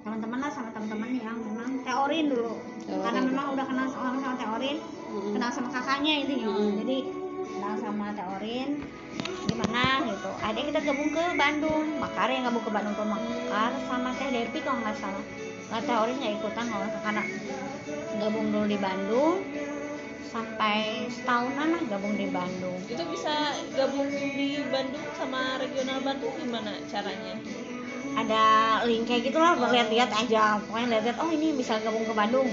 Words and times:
teman-teman 0.00 0.40
lah 0.40 0.48
sama 0.48 0.72
teman-teman 0.72 1.20
yang 1.20 1.36
memang 1.36 1.84
teorin 1.84 2.32
dulu 2.32 2.56
Teorin. 2.88 3.04
karena 3.04 3.20
memang 3.28 3.46
udah 3.52 3.66
kenal 3.68 3.92
sama 3.92 4.16
sama 4.24 4.40
teorin 4.40 4.80
Mm-mm. 4.80 5.36
kenal 5.36 5.50
sama 5.52 5.68
kakaknya 5.68 6.24
itu 6.24 6.32
ya 6.40 6.48
Mm-mm. 6.48 6.80
jadi 6.80 6.96
kenal 7.52 7.74
sama 7.76 8.16
teorin 8.16 8.80
gimana 9.44 9.84
gitu 10.00 10.30
akhirnya 10.40 10.64
kita 10.72 10.80
gabung 10.80 11.10
ke 11.12 11.24
Bandung 11.36 11.84
Makar 12.00 12.28
yang 12.32 12.48
gabung 12.48 12.64
ke 12.64 12.72
Bandung 12.72 12.96
ke 12.96 13.04
Makar 13.04 13.70
sama 13.84 14.16
Teh 14.16 14.32
Depi 14.32 14.58
kalau 14.64 14.80
nggak 14.80 14.96
salah 14.96 15.24
nggak 15.68 15.82
teorin 15.84 16.16
nggak 16.24 16.34
ikutan 16.40 16.66
kalau 16.72 16.88
karena 17.04 17.22
gabung 18.16 18.48
dulu 18.48 18.64
di 18.64 18.78
Bandung 18.80 19.44
sampai 20.30 21.08
setahunan 21.10 21.74
lah 21.74 21.82
gabung 21.90 22.14
di 22.14 22.30
Bandung. 22.30 22.78
Itu 22.86 23.02
bisa 23.10 23.56
gabung 23.74 24.08
di 24.12 24.62
Bandung 24.70 25.06
sama 25.18 25.58
regional 25.58 25.98
Bandung 26.04 26.32
gimana 26.38 26.78
caranya? 26.86 27.34
Ada 28.12 28.44
link 28.84 29.08
kayak 29.08 29.32
gitu 29.32 29.38
lah 29.40 29.56
lihat-lihat 29.56 30.10
aja. 30.12 30.60
Pokoknya 30.62 30.98
lihat-lihat 30.98 31.18
oh 31.18 31.30
ini 31.32 31.56
bisa 31.56 31.80
gabung 31.82 32.04
ke 32.06 32.14
Bandung. 32.14 32.48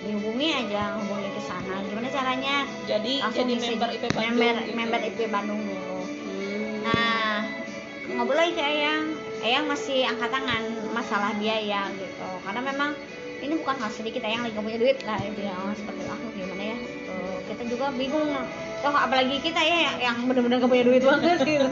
Dihubungi 0.00 0.48
aja 0.52 0.96
hubungi 1.00 1.28
ke 1.34 1.42
sana. 1.44 1.82
Gimana 1.84 2.08
caranya? 2.08 2.56
Jadi 2.88 3.20
langsung 3.20 3.48
jadi 3.48 3.54
member 3.58 3.90
IP 3.96 4.04
Bandung 4.12 4.36
member, 4.36 4.54
gitu. 4.60 4.76
member 4.76 5.00
IP 5.04 5.18
Bandung 5.28 5.60
dulu. 5.60 5.98
Hmm. 6.00 6.72
nah 6.84 7.44
ngobrol 8.10 8.36
lagi 8.36 8.52
ke 8.58 8.64
Eyang 8.64 9.04
Eyang 9.40 9.64
masih 9.68 10.04
angkat 10.04 10.28
tangan 10.32 10.62
masalah 10.92 11.32
biaya 11.36 11.88
gitu. 11.96 12.28
Karena 12.44 12.60
memang 12.64 12.92
ini 13.40 13.56
bukan 13.56 13.76
hal 13.80 13.90
sedikit 13.92 14.20
Eyang 14.24 14.44
lagi 14.44 14.56
gak 14.56 14.64
punya 14.64 14.80
duit 14.80 14.98
lah 15.04 15.18
itu 15.24 15.40
ya 15.40 15.54
oh, 15.56 15.72
seperti 15.72 16.02
aku 16.04 16.26
gimana 16.36 16.62
ya 16.76 16.78
kita 17.60 17.76
juga 17.76 17.92
bingung 17.92 18.32
toh 18.80 18.96
apalagi 18.96 19.36
kita 19.44 19.60
ya 19.60 19.92
yang, 19.92 19.96
yang 20.00 20.16
benar-benar 20.24 20.64
gak 20.64 20.72
punya 20.72 20.84
duit 20.88 21.04
banget 21.04 21.44
gitu. 21.60 21.68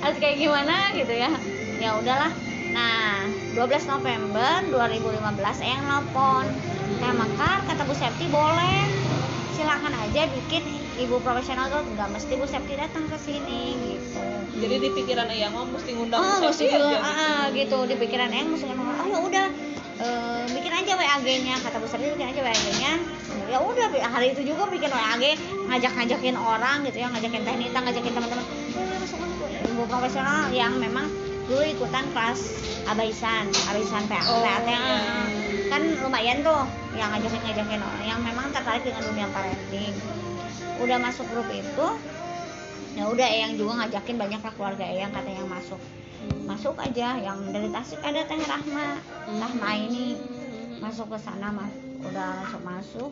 Harus 0.00 0.16
kayak 0.16 0.40
gimana 0.40 0.96
gitu 0.96 1.12
ya. 1.12 1.28
Ya 1.76 1.92
udahlah. 2.00 2.32
Nah 2.72 3.28
12 3.52 3.84
November 3.84 4.64
2015 4.72 5.60
Eyang 5.60 5.84
nelpon. 5.84 6.48
Teh 7.04 7.12
Mekar 7.12 7.68
kata 7.68 7.84
Bu 7.84 7.92
Septi 7.92 8.32
boleh 8.32 8.88
silakan 9.54 9.94
aja 9.94 10.28
bikin 10.28 10.62
ibu 10.98 11.16
profesional 11.22 11.70
tuh 11.70 11.82
nggak 11.94 12.08
mesti 12.10 12.32
Bu 12.34 12.44
Septi 12.44 12.74
datang 12.74 13.06
ke 13.06 13.16
sini 13.16 13.60
gitu. 13.78 14.20
Jadi 14.58 14.74
di 14.82 14.88
pikiran 14.90 15.30
Eyang 15.30 15.54
oh 15.54 15.66
mesti 15.68 15.90
ngundang 15.94 16.18
oh 16.18 16.42
Bu 16.42 16.50
mesti 16.50 16.66
Septi 16.66 16.82
aja 16.82 16.98
ah, 17.00 17.44
gitu. 17.54 17.78
di 17.86 17.94
pikiran 17.94 18.30
Eyang 18.34 18.48
mesti 18.50 18.66
ngomong 18.68 18.86
oh 18.98 19.06
ya 19.06 19.18
udah 19.22 19.46
eh, 19.98 20.42
bikin 20.50 20.72
aja 20.74 20.92
WAG-nya 20.98 21.54
kata 21.62 21.76
Bu 21.78 21.86
Septi 21.86 22.06
bikin 22.10 22.28
aja 22.28 22.40
WAG-nya 22.42 22.92
ya 23.48 23.58
udah 23.64 23.86
hari 24.12 24.36
itu 24.36 24.44
juga 24.44 24.68
bikin 24.68 24.92
WAG 24.92 25.24
ngajak-ngajakin 25.70 26.36
orang 26.36 26.84
gitu 26.84 26.98
ya. 27.00 27.08
Ngajakin 27.08 27.40
Teh 27.46 27.54
Nita 27.56 27.78
ngajakin 27.80 28.12
teman-teman. 28.12 28.44
Ibu 29.68 29.82
profesional 29.86 30.50
yang 30.50 30.74
memang 30.76 31.06
dulu 31.48 31.64
ikutan 31.64 32.04
kelas 32.12 32.40
abaisan 32.84 33.48
abaisan 33.72 34.04
PA 34.04 34.20
Oh, 34.28 34.44
PAT, 34.44 34.68
iya. 34.68 35.00
Kan 35.68 35.82
lumayan 36.00 36.40
tuh 36.40 36.64
yang 36.96 37.12
ngajakin 37.12 37.40
ngajakin 37.44 37.80
orang 37.80 38.04
yang 38.04 38.20
memang 38.24 38.48
tertarik 38.50 38.82
dengan 38.82 39.04
dunia 39.04 39.28
parenting. 39.30 39.94
Udah 40.80 40.98
masuk 40.98 41.28
grup 41.30 41.48
itu 41.52 41.86
ya 42.98 43.06
udah 43.06 43.26
Eyang 43.28 43.54
juga 43.54 43.84
ngajakin 43.84 44.16
banyak 44.18 44.40
lah 44.42 44.52
keluarga 44.56 44.84
Eyang 44.88 45.12
kata 45.12 45.30
yang 45.30 45.48
masuk. 45.48 45.80
Masuk 46.48 46.74
aja 46.82 47.14
yang 47.20 47.38
dari 47.54 47.70
Tasik 47.70 48.02
ada 48.02 48.26
Teh 48.26 48.40
Rahma 48.42 48.98
Rahma 49.28 49.70
ini. 49.76 50.18
Masuk 50.82 51.12
ke 51.12 51.18
sana 51.20 51.52
mas 51.52 51.70
udah 51.98 52.42
langsung 52.42 52.62
masuk 52.62 53.10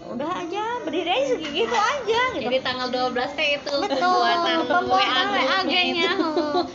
udah 0.00 0.30
aja 0.36 0.62
berdiri 0.82 1.10
aja 1.10 1.26
segitu 1.32 1.68
aja 1.70 2.20
gitu 2.32 2.44
Jadi 2.44 2.58
tanggal 2.60 2.88
12 2.88 3.12
teh 3.34 3.48
itu 3.56 3.72
betul 3.78 4.24
pembuatan 4.64 5.24
WA 5.28 5.58
grupnya 5.60 6.12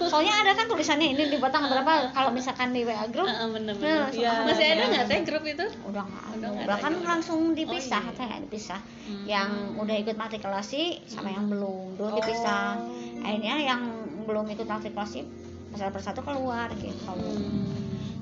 soalnya 0.04 0.34
ada 0.38 0.52
kan 0.54 0.66
tulisannya 0.66 1.08
ini 1.10 1.24
di 1.28 1.38
batang 1.38 1.66
berapa 1.66 2.12
kalau 2.12 2.30
misalkan 2.30 2.70
di 2.70 2.84
WA 2.84 3.08
grup 3.08 3.26
Heeh, 3.26 3.48
bener 3.50 3.74
Nah, 3.74 3.82
bener. 4.06 4.14
Iya. 4.14 4.32
Masih 4.44 4.66
ada 4.70 4.84
nggak 4.86 5.06
teh 5.08 5.20
grup 5.24 5.44
itu? 5.44 5.66
udah 5.84 6.04
nggak 6.04 6.26
ada 6.32 6.46
udah 6.48 6.64
ada 6.68 6.76
kan 6.80 6.94
langsung 7.00 7.40
dipisah 7.52 8.02
Oh, 8.02 8.12
iya. 8.12 8.20
teh 8.20 8.40
dipisah 8.44 8.80
Hmm. 9.03 9.26
yang 9.26 9.50
udah 9.76 9.96
ikut 9.97 10.16
matrikulasi 10.16 11.03
sama 11.06 11.28
yang 11.28 11.47
belum 11.47 11.96
dulu 11.96 12.09
dipisah 12.16 12.78
Oh. 12.78 13.24
akhirnya 13.24 13.56
yang 13.58 13.81
belum 14.24 14.46
ikut 14.47 14.64
matrikulasi 14.64 15.28
satu 15.74 15.90
persatu 15.92 16.22
keluar 16.22 16.70
gitu 16.76 17.02
Hmm. 17.03 17.66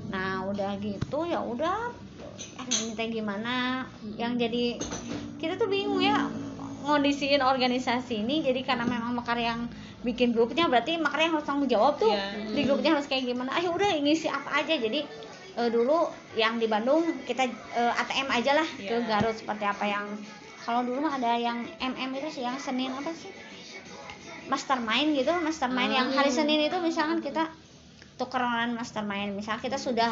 nah 0.08 0.42
udah 0.44 0.74
gitu 0.76 1.18
ya 1.24 1.38
udah 1.38 1.92
teh 2.92 3.08
gimana? 3.08 3.86
Yang 4.14 4.32
jadi 4.42 4.64
kita 5.38 5.54
tuh 5.56 5.68
bingung 5.68 6.00
ya 6.00 6.28
ngondisiin 6.82 7.38
organisasi 7.38 8.26
ini 8.26 8.42
jadi 8.42 8.66
karena 8.66 8.82
memang 8.82 9.14
Mekar 9.14 9.38
yang 9.38 9.70
bikin 10.02 10.34
grupnya 10.34 10.66
berarti 10.66 10.98
Mekar 10.98 11.22
yang 11.22 11.32
harus 11.38 11.46
tanggung 11.46 11.70
jawab 11.70 11.96
tuh. 11.96 12.10
Iya. 12.10 12.52
di 12.52 12.62
grupnya 12.66 12.98
harus 12.98 13.06
kayak 13.06 13.22
gimana? 13.24 13.54
Ayo 13.54 13.70
udah 13.70 13.86
ngisi 13.94 14.26
apa 14.26 14.60
aja. 14.60 14.74
Jadi 14.74 15.06
eh, 15.52 15.68
dulu 15.70 16.10
yang 16.34 16.58
di 16.58 16.66
Bandung 16.66 17.06
kita 17.22 17.46
eh, 17.48 18.00
ATM 18.02 18.28
aja 18.28 18.52
lah. 18.56 18.66
Ke 18.66 18.98
Iya. 18.98 19.06
Garut 19.06 19.36
seperti 19.36 19.64
apa 19.64 19.84
yang 19.86 20.06
kalau 20.62 20.82
dulu 20.82 21.02
mah 21.02 21.18
ada 21.18 21.34
yang 21.34 21.62
MM 21.78 22.10
itu 22.16 22.28
sih 22.30 22.42
yang 22.42 22.58
Senin 22.58 22.90
apa 22.90 23.10
sih? 23.12 23.30
Mastermind 24.42 25.14
gitu 25.14 25.32
mastermind 25.38 25.92
yang 25.92 26.08
hari 26.10 26.28
Hmm. 26.28 26.38
Senin 26.42 26.66
itu 26.66 26.76
misalkan 26.82 27.22
kita 27.22 27.46
tukeran 28.18 28.74
mastermind. 28.74 29.38
Misal 29.38 29.58
kita 29.58 29.78
sudah 29.78 30.10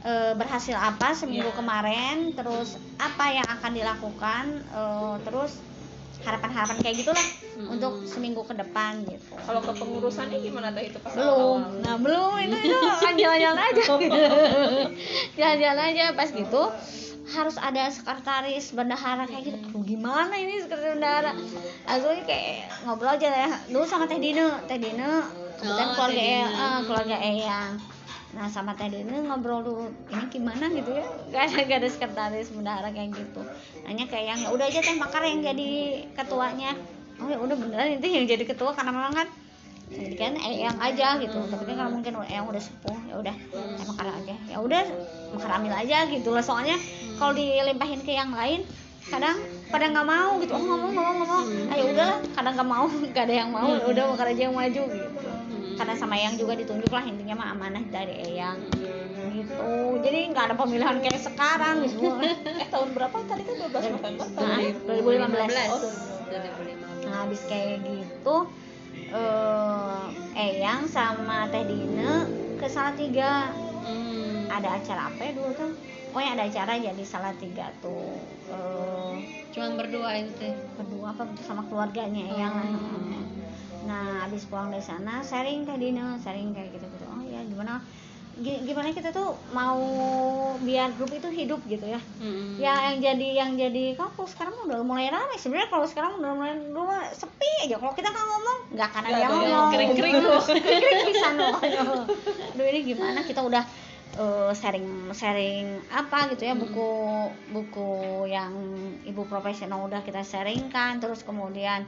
e, 0.00 0.12
berhasil 0.32 0.72
apa 0.72 1.12
seminggu 1.12 1.46
Iya. 1.46 1.56
kemarin 1.56 2.16
terus 2.32 2.68
apa 2.96 3.24
yang 3.30 3.46
akan 3.46 3.70
dilakukan 3.70 4.44
e, 4.66 4.82
terus 5.22 5.60
harapan-harapan 6.20 6.76
kayak 6.78 6.96
gitulah 6.98 7.26
Hmm. 7.50 7.76
untuk 7.76 7.92
seminggu 8.04 8.40
ke 8.42 8.54
depan 8.54 9.04
gitu. 9.04 9.20
Kalau 9.36 9.60
kepengurusannya 9.60 10.38
gimana 10.38 10.70
teh 10.70 10.86
itu 10.86 10.96
pas 10.96 11.12
belum. 11.12 11.60
awal-awal? 11.60 11.82
nah 11.82 11.96
belum. 11.96 12.32
Itu 12.40 12.56
itu 12.62 12.76
kan 12.96 13.14
jalan-jalan 13.20 13.58
aja. 13.58 13.82
Jalan-jalan 15.36 15.84
aja. 15.90 16.04
Pas 16.12 16.28
gitu 16.30 16.62
harus 17.30 17.56
ada 17.56 17.84
sekretaris 17.86 18.72
bendahara 18.72 19.22
kayak 19.24 19.42
gitu. 19.46 19.58
Aduh, 19.70 19.82
gimana 19.82 20.34
ini 20.34 20.58
sekretaris 20.58 20.96
bendahara? 20.96 21.32
Langsung 21.84 22.16
kayak 22.24 22.68
ngobrol 22.82 23.12
aja 23.12 23.28
ya. 23.28 23.50
Dulu 23.66 23.84
sama 23.84 24.04
teh 24.04 24.18
Dine. 24.18 24.44
Teh 24.64 24.78
Dine 24.78 25.08
kebetulan 25.54 25.86
Oh, 25.86 25.94
keluarga 25.94 26.16
Teh 26.16 26.24
Eyang, 26.26 26.48
Dine. 26.48 26.64
eh, 26.64 26.80
keluarga 26.82 27.16
Eyang 27.18 27.72
nah 28.30 28.46
sama 28.46 28.78
teh 28.78 28.86
Dine 28.86 29.26
ngobrol 29.26 29.66
dulu 29.66 29.84
ini 30.06 30.26
gimana? 30.30 30.70
gitu 30.70 30.94
ya. 30.94 31.02
Gak 31.34 31.82
ada 31.82 31.88
sekretaris 31.90 32.54
bendahara 32.54 32.94
kayak 32.94 33.10
gitu. 33.18 33.42
Nanya 33.82 34.06
ke 34.06 34.14
Eyang 34.14 34.38
ya 34.38 34.48
udah 34.54 34.70
aja 34.70 34.78
teh 34.78 34.94
Makar 34.94 35.26
yang 35.26 35.42
jadi 35.42 35.70
ketuanya. 36.14 36.78
Oh 37.18 37.26
ya 37.26 37.42
udah 37.42 37.56
beneran 37.58 37.98
itu 37.98 38.06
yang 38.06 38.24
jadi 38.30 38.44
ketua 38.46 38.70
karena 38.72 38.94
memang 38.94 39.12
kan 39.12 39.28
jadi 39.90 40.14
kan 40.14 40.32
Eyang 40.38 40.78
aja 40.78 41.18
gitu. 41.18 41.42
Tapi 41.42 41.62
kan 41.66 41.74
kalau 41.82 41.90
mungkin 41.90 42.12
Eyang 42.22 42.46
udah 42.46 42.62
sepuh 42.62 42.98
ya 43.10 43.14
udah 43.18 43.34
saya 43.50 43.86
Makar 43.90 44.06
aja. 44.14 44.34
Ya 44.46 44.56
udah 44.62 44.82
Makar 45.34 45.50
ambil 45.58 45.74
aja 45.74 45.98
gitu 46.06 46.30
lah 46.30 46.44
soalnya 46.46 46.78
kalau 47.18 47.34
dilimpahin 47.34 48.00
ke 48.06 48.14
yang 48.14 48.30
lain 48.30 48.62
kadang 49.10 49.42
pada 49.74 49.90
nggak 49.90 50.06
mau 50.06 50.38
gitu. 50.38 50.54
Oh 50.54 50.62
ngomong 50.62 50.92
ngomong 50.94 51.16
ngomong. 51.26 51.44
Ayo 51.74 51.82
udahlah 51.90 52.18
kadang 52.30 52.54
nggak 52.54 52.68
mau 52.70 52.86
gak 53.10 53.26
ada 53.26 53.34
yang 53.42 53.50
mau 53.50 53.66
ya 53.74 53.84
udah 53.90 54.04
Makar 54.14 54.26
aja 54.30 54.42
yang 54.46 54.54
maju 54.54 54.82
gitu 54.86 55.29
karena 55.80 55.96
sama 55.96 56.12
Eyang 56.12 56.36
juga 56.36 56.52
ditunjuk 56.52 56.92
lah 56.92 57.00
intinya 57.02 57.40
mah 57.40 57.56
amanah 57.56 57.80
dari 57.88 58.12
Eyang 58.20 58.60
gitu 59.32 59.64
jadi 60.04 60.28
nggak 60.28 60.52
ada 60.52 60.54
pemilihan 60.54 61.00
kayak 61.00 61.16
sekarang 61.18 61.88
gitu 61.88 62.20
eh 62.60 62.68
tahun 62.68 62.92
berapa 62.92 63.16
tadi 63.24 63.42
kan 63.42 63.54
12 63.64 63.96
November 63.96 64.26
nah, 64.36 64.60
2015 64.60 65.72
Oh, 65.72 65.80
2015. 66.28 67.08
Nah, 67.08 67.16
habis 67.24 67.40
kayak 67.48 67.80
gitu 67.80 68.36
eh 69.08 70.04
Eyang 70.36 70.84
sama 70.84 71.48
Teh 71.48 71.64
Dine 71.64 72.28
ke 72.60 72.68
Salatiga 72.68 73.56
Hmm. 73.80 74.44
ada 74.52 74.76
acara 74.76 75.08
apa 75.08 75.24
ya 75.24 75.32
dulu 75.32 75.56
tuh 75.56 75.72
pokoknya 76.12 76.30
ada 76.36 76.44
acara 76.44 76.76
jadi 76.76 77.00
Salatiga 77.00 77.72
tuh 77.80 78.12
eh 78.52 79.16
Cuman 79.50 79.74
berdua 79.74 80.14
itu 80.14 80.36
teh. 80.36 80.52
berdua 80.76 81.10
apa 81.10 81.24
sama 81.40 81.64
keluarganya 81.64 82.28
Eyang 82.28 82.52
lah. 82.52 82.68
Hmm. 82.68 83.39
Nah 83.80 84.28
habis 84.28 84.44
pulang 84.44 84.68
dari 84.68 84.84
sana 84.84 85.24
sharing 85.24 85.64
Teh 85.64 85.76
Dine 85.76 86.20
sharing 86.20 86.52
kayak 86.52 86.76
gitu 86.76 86.84
gitu 86.84 87.04
oh 87.08 87.22
ya 87.24 87.40
gimana? 87.44 87.80
Gi- 88.40 88.62
gimana 88.64 88.88
kita 88.88 89.12
tuh 89.12 89.36
mau 89.52 89.76
biar 90.64 90.96
grup 90.96 91.12
itu 91.12 91.28
hidup 91.28 91.60
gitu 91.68 91.84
ya? 91.84 92.00
Hmm. 92.22 92.56
ya 92.56 92.88
yang 92.88 92.96
jadi 93.02 93.28
yang 93.36 93.50
jadi 93.52 93.92
kok 93.98 94.16
kalau 94.16 94.28
sekarang 94.28 94.54
udah 94.64 94.80
mulai 94.80 95.12
ramai 95.12 95.36
sebenarnya 95.36 95.68
kalau 95.68 95.84
sekarang 95.84 96.16
udah 96.16 96.32
mulai 96.32 96.56
dulu 96.56 96.88
sepi 97.12 97.68
aja. 97.68 97.76
Kalau 97.76 97.92
kita 97.92 98.08
nggak 98.08 98.26
ngomong 98.30 98.58
nggak 98.72 98.88
akan 98.88 99.02
ada 99.04 99.18
yang 99.18 99.28
ada 99.28 99.44
yang 99.44 99.52
ngomong. 99.52 99.72
kering-kering. 99.76 100.14
kering 100.64 101.00
bisa 101.10 101.28
loh 101.36 101.52
Aduh 102.56 102.64
ini 102.64 102.80
gimana? 102.86 103.20
Kita 103.28 103.40
udah 103.44 103.64
eh, 104.16 104.50
sharing 104.56 104.88
sharing 105.12 105.66
apa 105.92 106.32
gitu 106.32 106.42
ya? 106.48 106.54
Buku 106.56 106.88
buku 107.52 107.90
yang 108.24 108.56
ibu 109.04 109.20
profesional 109.28 109.84
udah 109.84 110.00
kita 110.00 110.24
sharingkan 110.24 110.96
terus 110.96 111.28
kemudian 111.28 111.84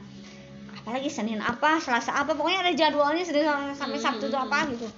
apalagi 0.83 1.07
Senin 1.07 1.39
apa 1.39 1.79
Selasa 1.79 2.11
apa 2.11 2.35
pokoknya 2.35 2.67
ada 2.67 2.73
jadwalnya 2.75 3.23
Senin 3.23 3.47
sampai 3.79 4.03
Sabtu 4.03 4.27
itu 4.27 4.35
apa 4.35 4.67
gitu. 4.75 4.91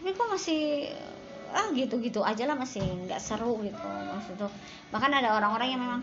Tapi 0.00 0.16
kok 0.16 0.28
masih 0.32 0.88
ah 1.52 1.68
gitu-gitu 1.76 2.24
aja 2.24 2.48
lah 2.48 2.56
masih 2.56 2.80
nggak 2.80 3.20
seru 3.20 3.60
gitu 3.60 3.84
maksud 3.84 4.40
tuh. 4.40 4.48
Bahkan 4.88 5.12
ada 5.12 5.36
orang-orang 5.36 5.68
yang 5.76 5.80
memang 5.84 6.02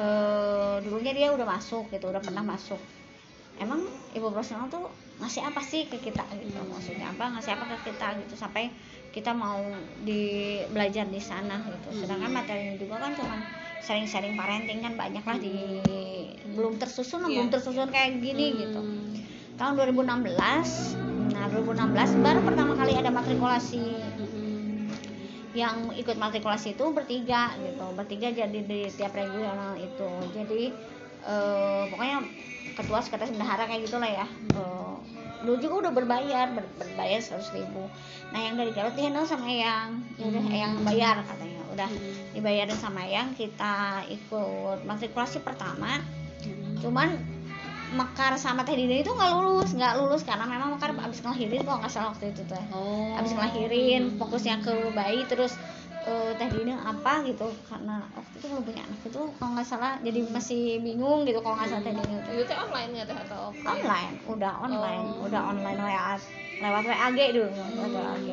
eh 0.00 0.76
dulunya 0.80 1.12
dia 1.12 1.28
udah 1.36 1.44
masuk 1.44 1.92
gitu 1.92 2.08
udah 2.08 2.24
pernah 2.24 2.40
masuk. 2.40 2.80
Emang 3.60 3.84
ibu 4.16 4.32
profesional 4.32 4.72
tuh 4.72 4.88
ngasih 5.20 5.44
apa 5.44 5.60
sih 5.60 5.84
ke 5.88 6.00
kita 6.00 6.24
gitu? 6.40 6.60
Maksudnya 6.64 7.12
apa? 7.12 7.36
Ngasih 7.36 7.52
apa 7.52 7.64
ke 7.68 7.92
kita 7.92 8.16
gitu 8.24 8.32
sampai 8.32 8.72
kita 9.12 9.32
mau 9.32 9.60
di 10.04 10.60
belajar 10.72 11.04
di 11.08 11.20
sana 11.20 11.60
gitu. 11.64 12.04
Sedangkan 12.04 12.32
materinya 12.32 12.76
juga 12.80 12.96
kan 13.00 13.12
cuma 13.12 13.36
sharing-sharing 13.78 14.32
parenting 14.32 14.80
kan 14.80 14.94
banyak 14.94 15.20
lah 15.20 15.36
di 15.36 15.80
belum 16.48 16.76
tersusun 16.76 17.22
belum 17.22 17.46
Iya. 17.46 17.52
tersusun 17.52 17.88
kayak 17.88 18.18
gini 18.18 18.46
gitu. 18.58 18.78
Hmm. 18.78 19.12
tahun 19.56 19.72
2016 19.74 20.36
nah 21.32 21.44
2016 21.48 21.92
baru 22.18 22.40
pertama 22.42 22.72
kali 22.74 22.92
ada 22.94 23.08
matrikulasi. 23.08 23.82
Hmm. 23.82 24.88
yang 25.52 25.88
ikut 25.90 26.14
matrikulasi 26.14 26.72
itu 26.72 26.84
bertiga 26.90 27.56
gitu 27.56 27.86
bertiga 27.92 28.28
jadi 28.28 28.60
di 28.60 28.88
tiap 28.90 29.12
regional 29.12 29.72
itu. 29.74 30.04
Jadi 30.30 30.68
eh, 31.22 31.82
pokoknya 31.88 32.18
ketua 32.74 33.00
sekretaris 33.00 33.32
bendahara 33.32 33.64
kayak 33.64 33.88
gitulah 33.88 34.04
ya. 34.06 34.26
Eh, 34.52 34.94
dulu 35.40 35.56
juga 35.56 35.74
udah 35.82 35.92
berbayar 35.94 36.52
ber- 36.52 36.74
berbayar 36.76 37.16
seratus 37.18 37.52
ribu. 37.52 37.88
Nah 38.28 38.40
yang 38.42 38.54
dari 38.54 38.68
Garut 38.70 38.92
dihandle 38.92 39.24
sama 39.24 39.48
yang 39.48 39.96
ya 40.14 40.24
udah 40.26 40.44
yang 40.46 40.72
bayar 40.82 41.24
katanya 41.24 41.60
udah 41.72 41.88
dibayarin 42.36 42.76
sama 42.76 43.00
yang 43.02 43.32
kita 43.32 44.04
ikut. 44.06 44.84
Matrikulasi 44.84 45.40
pertama. 45.40 45.98
Cuman 46.78 47.16
Mekar 47.86 48.34
sama 48.34 48.66
Teh 48.66 48.74
Dina 48.74 48.98
itu 48.98 49.08
nggak 49.08 49.30
lulus 49.32 49.70
nggak 49.70 49.94
lulus 49.96 50.26
karena 50.26 50.42
memang 50.42 50.74
Mekar 50.74 50.90
abis 50.92 51.22
ngelahirin 51.22 51.62
kalau 51.62 51.78
nggak 51.78 51.88
salah 51.88 52.10
waktu 52.10 52.34
itu 52.34 52.42
teh 52.44 52.64
Oh. 52.74 53.14
habis 53.14 53.30
ngelahirin 53.30 54.18
fokusnya 54.18 54.58
ke 54.58 54.90
bayi 54.90 55.22
terus 55.24 55.54
eh, 56.02 56.34
teh 56.34 56.50
Dina 56.50 56.82
apa 56.82 57.22
gitu. 57.22 57.46
Karena 57.64 58.02
waktu 58.10 58.34
itu 58.36 58.46
belum 58.50 58.62
punya 58.66 58.82
anak 58.82 59.00
itu 59.06 59.22
kalau 59.38 59.50
nggak 59.54 59.64
salah 59.64 59.92
jadi 60.02 60.18
masih 60.28 60.82
bingung 60.82 61.22
gitu 61.24 61.38
kalau 61.40 61.54
nggak 61.56 61.70
salah 61.70 61.82
teh 61.86 61.94
Dina 61.94 62.14
itu. 62.20 62.30
Itu 62.34 62.44
teh 62.44 62.58
online 62.58 62.90
nggak 62.90 63.06
teh 63.06 63.16
atau 63.22 63.38
offline? 63.54 63.70
online 63.78 64.12
udah 64.26 64.52
online 64.60 65.06
Oh. 65.06 65.24
udah 65.30 65.40
online 65.46 65.78
WA 65.78 66.14
lewat 66.58 66.84
WAG 66.84 67.18
dulu 67.32 67.48
lewat 67.54 67.90
WAG 67.94 68.28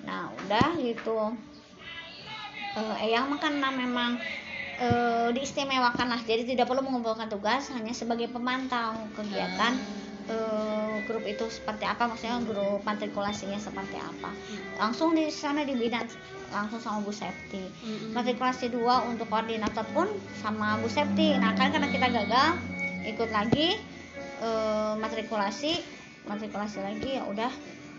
nah 0.00 0.32
udah 0.32 0.68
gitu 0.80 1.18
eh 2.76 3.10
Eyang 3.10 3.32
mah 3.34 3.40
karena 3.42 3.68
memang 3.74 4.20
eh, 4.78 5.28
diistimewakan 5.34 6.06
lah 6.08 6.20
jadi 6.22 6.46
tidak 6.46 6.70
perlu 6.70 6.86
mengumpulkan 6.86 7.26
tugas 7.26 7.68
hanya 7.74 7.90
sebagai 7.90 8.30
pemantau 8.30 8.94
kegiatan 9.18 9.74
eh, 10.30 10.94
grup 11.04 11.24
itu 11.26 11.50
seperti 11.50 11.84
apa 11.84 12.06
maksudnya 12.06 12.38
grup 12.46 12.80
matrikulasinya 12.86 13.58
seperti 13.58 13.98
apa. 13.98 14.30
Langsung 14.78 15.18
di 15.18 15.26
sana 15.28 15.66
dibina 15.66 16.06
langsung 16.50 16.82
sama 16.82 16.98
Bu 17.02 17.14
Septi. 17.14 17.62
Hmm. 17.62 18.10
matrikulasi 18.14 18.74
dua 18.74 19.06
untuk 19.06 19.30
koordinator 19.30 19.86
pun 19.90 20.06
sama 20.38 20.78
Bu 20.78 20.86
Septi. 20.86 21.34
Nah 21.38 21.54
kan 21.58 21.74
karena 21.74 21.90
kita 21.90 22.06
gagal 22.10 22.48
ikut 23.06 23.30
lagi 23.34 23.78
eh, 24.40 24.92
matrikulasi 24.98 26.00
matrikulasi 26.28 26.78
lagi 26.84 27.16
ya 27.16 27.24
udah 27.26 27.50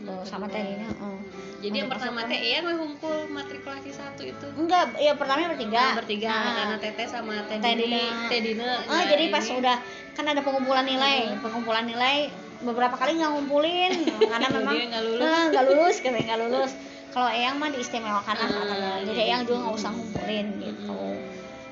eh, 0.03 0.23
sama 0.25 0.45
Teh 0.49 0.61
Dina 0.61 0.89
eh. 0.89 1.19
Jadi 1.61 1.77
yang 1.77 1.93
pertama 1.93 2.25
teh 2.25 2.41
Eyang 2.41 2.73
ngumpul 2.73 3.29
matrikulasi 3.29 3.93
satu 3.93 4.25
itu. 4.25 4.47
enggak 4.57 4.97
ya 4.97 5.13
pertama 5.13 5.45
bertiga 5.53 5.93
Oh, 5.93 5.97
bertiga 6.01 6.33
Nah, 6.33 6.53
karena 6.57 6.77
Teteh 6.81 7.05
sama 7.05 7.33
Teh 7.45 7.57
Dini. 7.61 7.85
Dina. 7.85 8.01
Teh 8.33 8.39
Dina. 8.41 8.69
Ah, 8.89 9.03
jadi 9.05 9.29
pas 9.29 9.45
ini. 9.45 9.61
udah 9.61 9.77
kan 10.17 10.25
ada 10.25 10.41
pengumpulan 10.41 10.81
nilai, 10.83 11.37
pengumpulan 11.37 11.85
nilai 11.85 12.33
beberapa 12.65 12.97
kali 12.97 13.21
nggak 13.21 13.31
ngumpulin 13.31 13.91
karena 14.33 14.47
memang 14.49 14.73
nggak 14.73 15.03
lulus. 15.05 15.21
Eh, 15.21 15.43
nggak 15.53 15.65
lulus, 15.69 15.95
katanya 16.01 16.25
nggak 16.33 16.41
lulus. 16.49 16.71
Kalau 17.11 17.29
Eyang 17.29 17.55
mah 17.61 17.69
diistimewakan 17.69 18.35
lah 18.35 18.47
Ah, 18.47 18.57
katanya. 18.57 18.91
Jadi 19.05 19.11
iya. 19.13 19.25
Eyang 19.29 19.41
juga 19.45 19.57
nggak 19.61 19.75
usah 19.77 19.91
ngumpulin 19.93 20.45
gitu. 20.57 21.01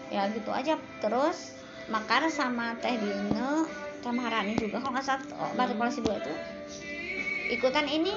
Ya 0.09 0.21
gitu 0.29 0.49
aja. 0.53 0.73
Terus 1.01 1.37
Makar 1.89 2.29
sama 2.29 2.77
Teh 2.77 2.93
Dina 2.93 3.65
sama 3.99 4.21
Harani 4.21 4.53
juga 4.53 4.77
kalau 4.77 4.93
nggak 4.93 5.03
salah 5.03 5.25
oh, 5.35 5.51
matrikulasi 5.57 5.99
dua 5.99 6.21
itu 6.21 6.31
ikutan 7.49 7.89
ini 7.89 8.13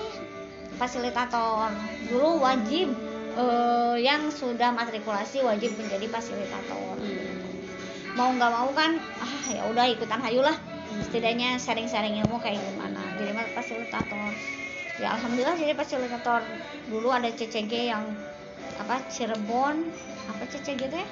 fasilitator. 0.77 1.73
Dulu 2.13 2.39
wajib 2.45 2.93
eh, 3.35 3.97
yang 4.05 4.29
sudah 4.29 4.71
matrikulasi 4.71 5.41
wajib 5.43 5.75
menjadi 5.81 6.07
fasilitator. 6.09 7.01
Hmm. 7.01 7.41
mau 8.13 8.29
nggak 8.29 8.53
mau 8.53 8.69
kan 8.77 9.01
ah 9.25 9.49
ya 9.49 9.65
udah 9.73 9.89
ikutan 9.89 10.21
hayulah 10.21 10.53
setidaknya 11.09 11.57
sharing-sharing 11.57 12.21
ilmu 12.21 12.37
kayak 12.45 12.61
gimana. 12.61 13.01
Jadi 13.17 13.33
fasilitator. 13.57 14.31
Ya 15.01 15.17
alhamdulillah 15.17 15.57
jadi 15.57 15.73
fasilitator. 15.73 16.45
Dulu 16.93 17.09
ada 17.09 17.33
CCG 17.33 17.89
yang 17.89 18.05
apa 18.77 19.01
Cirebon. 19.09 19.89
Apa 20.29 20.45
CCG 20.45 20.93
ya 20.93 21.05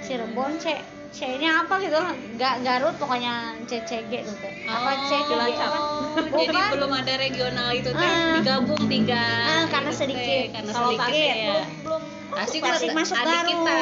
Cirebon 0.00 0.56
C 0.56 0.95
C 1.16 1.40
nya 1.40 1.64
apa 1.64 1.80
gitu 1.80 1.96
Ga- 2.36 2.60
Garut 2.60 2.92
pokoknya 2.94 3.32
CCG 3.64 4.12
itu 4.20 4.32
teh 4.36 4.52
apa 4.68 4.90
C 5.02 5.16
Cilacap. 5.22 5.70
apa 5.70 5.78
Oh, 6.16 6.28
jadi 6.38 6.58
belum 6.70 6.92
ada 6.92 7.14
regional 7.16 7.68
itu 7.72 7.88
teh 7.90 8.04
Ah. 8.06 8.36
digabung 8.36 8.82
tiga. 8.84 9.24
Ah, 9.42 9.64
karena 9.66 9.88
Itu 9.88 9.96
teh, 9.96 10.00
sedikit. 10.02 10.46
Karena 10.50 10.70
Kalau 10.70 10.88
sedikit 10.90 11.08
Tasik 11.08 11.24
ya. 11.24 11.36
belum 11.40 11.64
belum 11.80 12.02
Tasik 12.36 12.60
mah 12.60 12.94
masuk 12.94 13.16
adik 13.16 13.26
Garut 13.26 13.48
kita. 13.48 13.80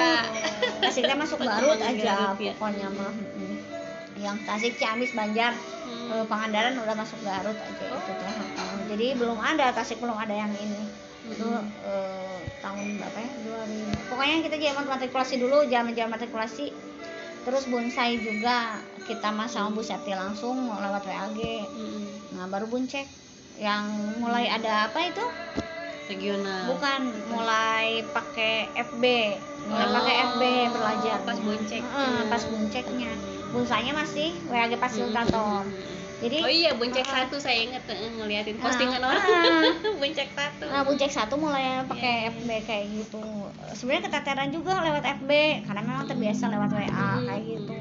Tasik 0.80 1.02
teh 1.02 1.16
masuk 1.16 1.38
Garut 1.40 1.78
aja 1.80 2.02
Garut, 2.06 2.38
ya. 2.38 2.52
pokoknya 2.54 2.86
mah 2.88 3.12
yang 4.16 4.36
Tasik 4.40 4.72
Ciamis 4.76 5.10
Banjar 5.10 5.52
Hmm. 5.84 6.08
Eh, 6.10 6.24
Pangandaran 6.24 6.74
udah 6.76 6.94
masuk 6.94 7.18
Garut 7.20 7.56
aja 7.56 7.82
itu 7.84 8.12
teh. 8.14 8.30
Eh, 8.30 8.82
jadi 8.88 9.06
belum 9.16 9.36
ada 9.36 9.66
Tasik 9.70 9.98
belum 9.98 10.14
ada 10.14 10.32
yang 10.32 10.54
ini 10.54 10.86
itu 11.24 11.48
eh, 11.82 12.36
tahun 12.60 13.00
berapa 13.00 13.16
ya 13.16 13.30
2000 13.42 13.96
pokoknya 14.06 14.36
kita 14.44 14.56
zaman 14.62 14.84
matrikulasi 14.86 15.34
dulu 15.36 15.64
zaman 15.64 15.92
zaman 15.92 16.10
matrikulasi 16.12 16.68
terus 17.44 17.68
bonsai 17.68 18.16
juga 18.18 18.80
kita 19.04 19.28
mas 19.28 19.52
sama 19.52 19.68
Bu 19.70 19.84
Septi 19.84 20.10
langsung 20.10 20.56
lewat 20.72 21.04
WAG 21.04 21.38
Hmm. 21.68 22.04
nah 22.34 22.44
baru 22.48 22.66
buncek 22.66 23.04
yang 23.54 23.86
mulai 24.18 24.50
ada 24.50 24.90
apa 24.90 24.98
itu? 25.06 25.22
Regional. 26.04 26.68
bukan 26.68 27.00
mulai 27.32 28.04
pakai 28.12 28.68
FB 28.76 29.04
mulai 29.64 29.86
Oh, 29.88 29.92
pakai 29.96 30.16
FB 30.28 30.42
belajar. 30.68 31.16
Pas 31.24 31.38
buncek. 31.40 31.80
Eh, 31.80 32.22
pas 32.28 32.42
bunceknya 32.44 33.12
bonsainya 33.48 33.92
masih 33.94 34.34
WAG 34.50 34.74
fasilitator 34.76 35.64
jadi 36.16 36.36
Oh 36.38 36.48
iya, 36.48 36.70
buncek 36.72 37.02
Ah. 37.02 37.12
satu 37.20 37.36
saya 37.36 37.58
inget 37.60 37.82
ngeliatin 37.86 38.56
Ah, 38.56 38.62
postingan 38.64 39.02
orang. 39.02 39.22
ah. 39.28 39.62
buncek 39.94 40.28
satu. 40.30 40.64
Nah, 40.64 40.82
buncek 40.82 41.10
satu 41.10 41.34
mulai 41.34 41.82
pakai 41.84 42.12
Iya. 42.22 42.32
FB 42.32 42.48
kayak 42.62 42.86
gitu. 42.92 43.22
Sebenarnya 43.72 44.02
keteteran 44.06 44.48
juga 44.48 44.78
lewat 44.80 45.04
FB 45.16 45.30
karena 45.62 45.80
memang 45.80 46.04
terbiasa 46.04 46.44
lewat 46.48 46.70
WA 46.70 46.86
Hmm. 46.88 47.24
kayak 47.24 47.42
gitu. 47.44 47.74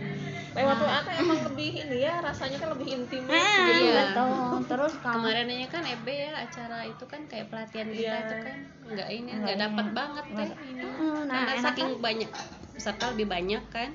lewat 0.53 0.77
Nah. 0.77 0.85
WA 0.85 0.99
kan 1.01 1.15
emang 1.17 1.39
lebih 1.43 1.69
ini 1.75 1.97
ya 1.99 2.13
rasanya 2.19 2.57
kan 2.57 2.69
lebih 2.69 2.87
intim 2.91 3.25
ya. 3.25 3.33
Nah, 3.33 3.57
Iya. 3.73 3.93
betul. 4.05 4.29
Terus 4.67 4.93
kalau 4.99 5.25
Kemarin 5.25 5.49
aja 5.49 5.67
kan 5.67 5.83
FB 5.83 6.07
ya 6.09 6.31
acara 6.39 6.77
itu 6.83 7.03
kan 7.03 7.21
kayak 7.25 7.45
pelatihan 7.49 7.87
kita 7.87 8.05
Iya. 8.13 8.29
tuh 8.29 8.37
kan 8.39 8.57
nggak 8.85 9.09
ini 9.09 9.29
Nggak 9.33 9.57
dapat 9.59 9.85
banget 9.91 10.25
ini. 10.29 10.45
Heeh, 10.77 11.17
nah, 11.25 11.41
Karena 11.43 11.57
saking 11.59 11.89
kan? 11.91 12.01
banyak 12.03 12.29
peserta 12.73 13.09
lebih 13.09 13.27
banyak 13.27 13.63
kan. 13.69 13.89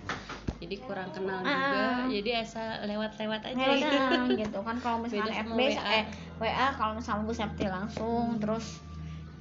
Jadi 0.59 0.75
kurang 0.81 1.11
kenal 1.11 1.39
Ah, 1.39 1.47
juga. 1.47 1.79
ah. 1.79 2.07
Jadi 2.09 2.31
asal 2.33 2.67
lewat-lewat 2.83 3.41
aja 3.45 3.55
Lewat, 3.55 3.79
gitu. 3.79 3.95
ah, 3.97 4.27
gitu 4.29 4.59
kan 4.61 4.77
kalau 4.79 4.99
misalnya 4.99 5.35
FB 5.41 5.55
WA. 5.71 5.83
eh 5.93 6.05
WA 6.37 6.67
kalau 6.73 6.93
misalnya 6.95 7.23
Bu 7.23 7.33
Septi 7.33 7.65
langsung 7.65 8.39
terus 8.39 8.83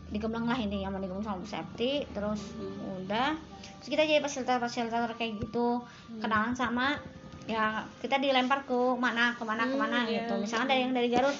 digembleng 0.07 0.45
lah 0.45 0.55
ini 0.55 0.79
yang 0.79 0.89
mau 0.89 0.99
digembleng 0.99 1.25
sama 1.25 1.37
Bu 1.37 1.47
Septi 1.47 2.05
terus 2.07 2.53
Hmm. 2.53 3.01
udah 3.01 3.33
terus 3.75 3.89
kita 3.89 4.03
jadi 4.03 4.19
fasilitator 4.19 4.61
fasilitator 4.61 5.11
kayak 5.15 5.41
gitu 5.41 5.81
Hmm. 5.81 6.19
kenalan 6.19 6.53
sama 6.53 7.01
ya 7.43 7.81
kita 7.97 8.17
dilempar 8.17 8.63
ke 8.63 8.77
mana 8.93 9.33
ke 9.33 9.41
mana 9.41 9.63
Hmm, 9.63 9.71
ke 9.71 9.75
mana 9.75 9.97
iya. 10.05 10.21
gitu 10.21 10.37
misalnya 10.37 10.69
dari 10.69 10.81
yang 10.81 10.93
dari 10.93 11.07
Garut 11.07 11.37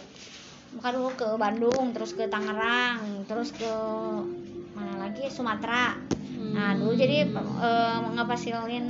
bukan 0.70 0.92
dulu 0.92 1.10
ke 1.14 1.28
Bandung 1.36 1.86
terus 1.92 2.12
ke 2.12 2.26
Tangerang 2.26 2.98
terus 3.24 3.52
ke 3.52 3.72
mana 4.74 4.94
lagi 5.00 5.28
Sumatera 5.28 5.96
nah 6.50 6.70
Hmm. 6.70 6.80
dulu 6.80 6.94
jadi 6.94 7.18
eh, 7.28 7.98
ngefasilin 8.12 8.86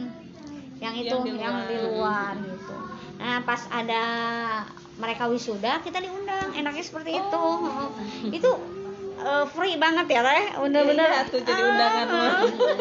yang 0.77 0.93
itu 0.95 1.09
Yang 1.09 1.25
di 1.25 1.31
yang 1.35 1.55
luar. 1.55 1.65
di 1.65 1.77
luar 1.81 2.33
gitu 2.39 2.75
nah 3.17 3.37
pas 3.41 3.61
ada 3.71 4.03
mereka 4.95 5.25
wisuda 5.25 5.81
kita 5.81 5.97
diundang 5.97 6.53
enaknya 6.53 6.83
seperti 6.83 7.11
itu 7.13 7.37
Oh. 7.39 7.89
itu 8.37 8.49
eh, 9.17 9.45
free 9.47 9.75
banget 9.75 10.05
ya 10.07 10.21
teh 10.21 10.43
bener-bener 10.55 11.07
Iya, 11.07 11.21
tuh 11.25 11.41
jadi 11.41 11.61
undangan 11.63 12.05
mah. 12.07 12.31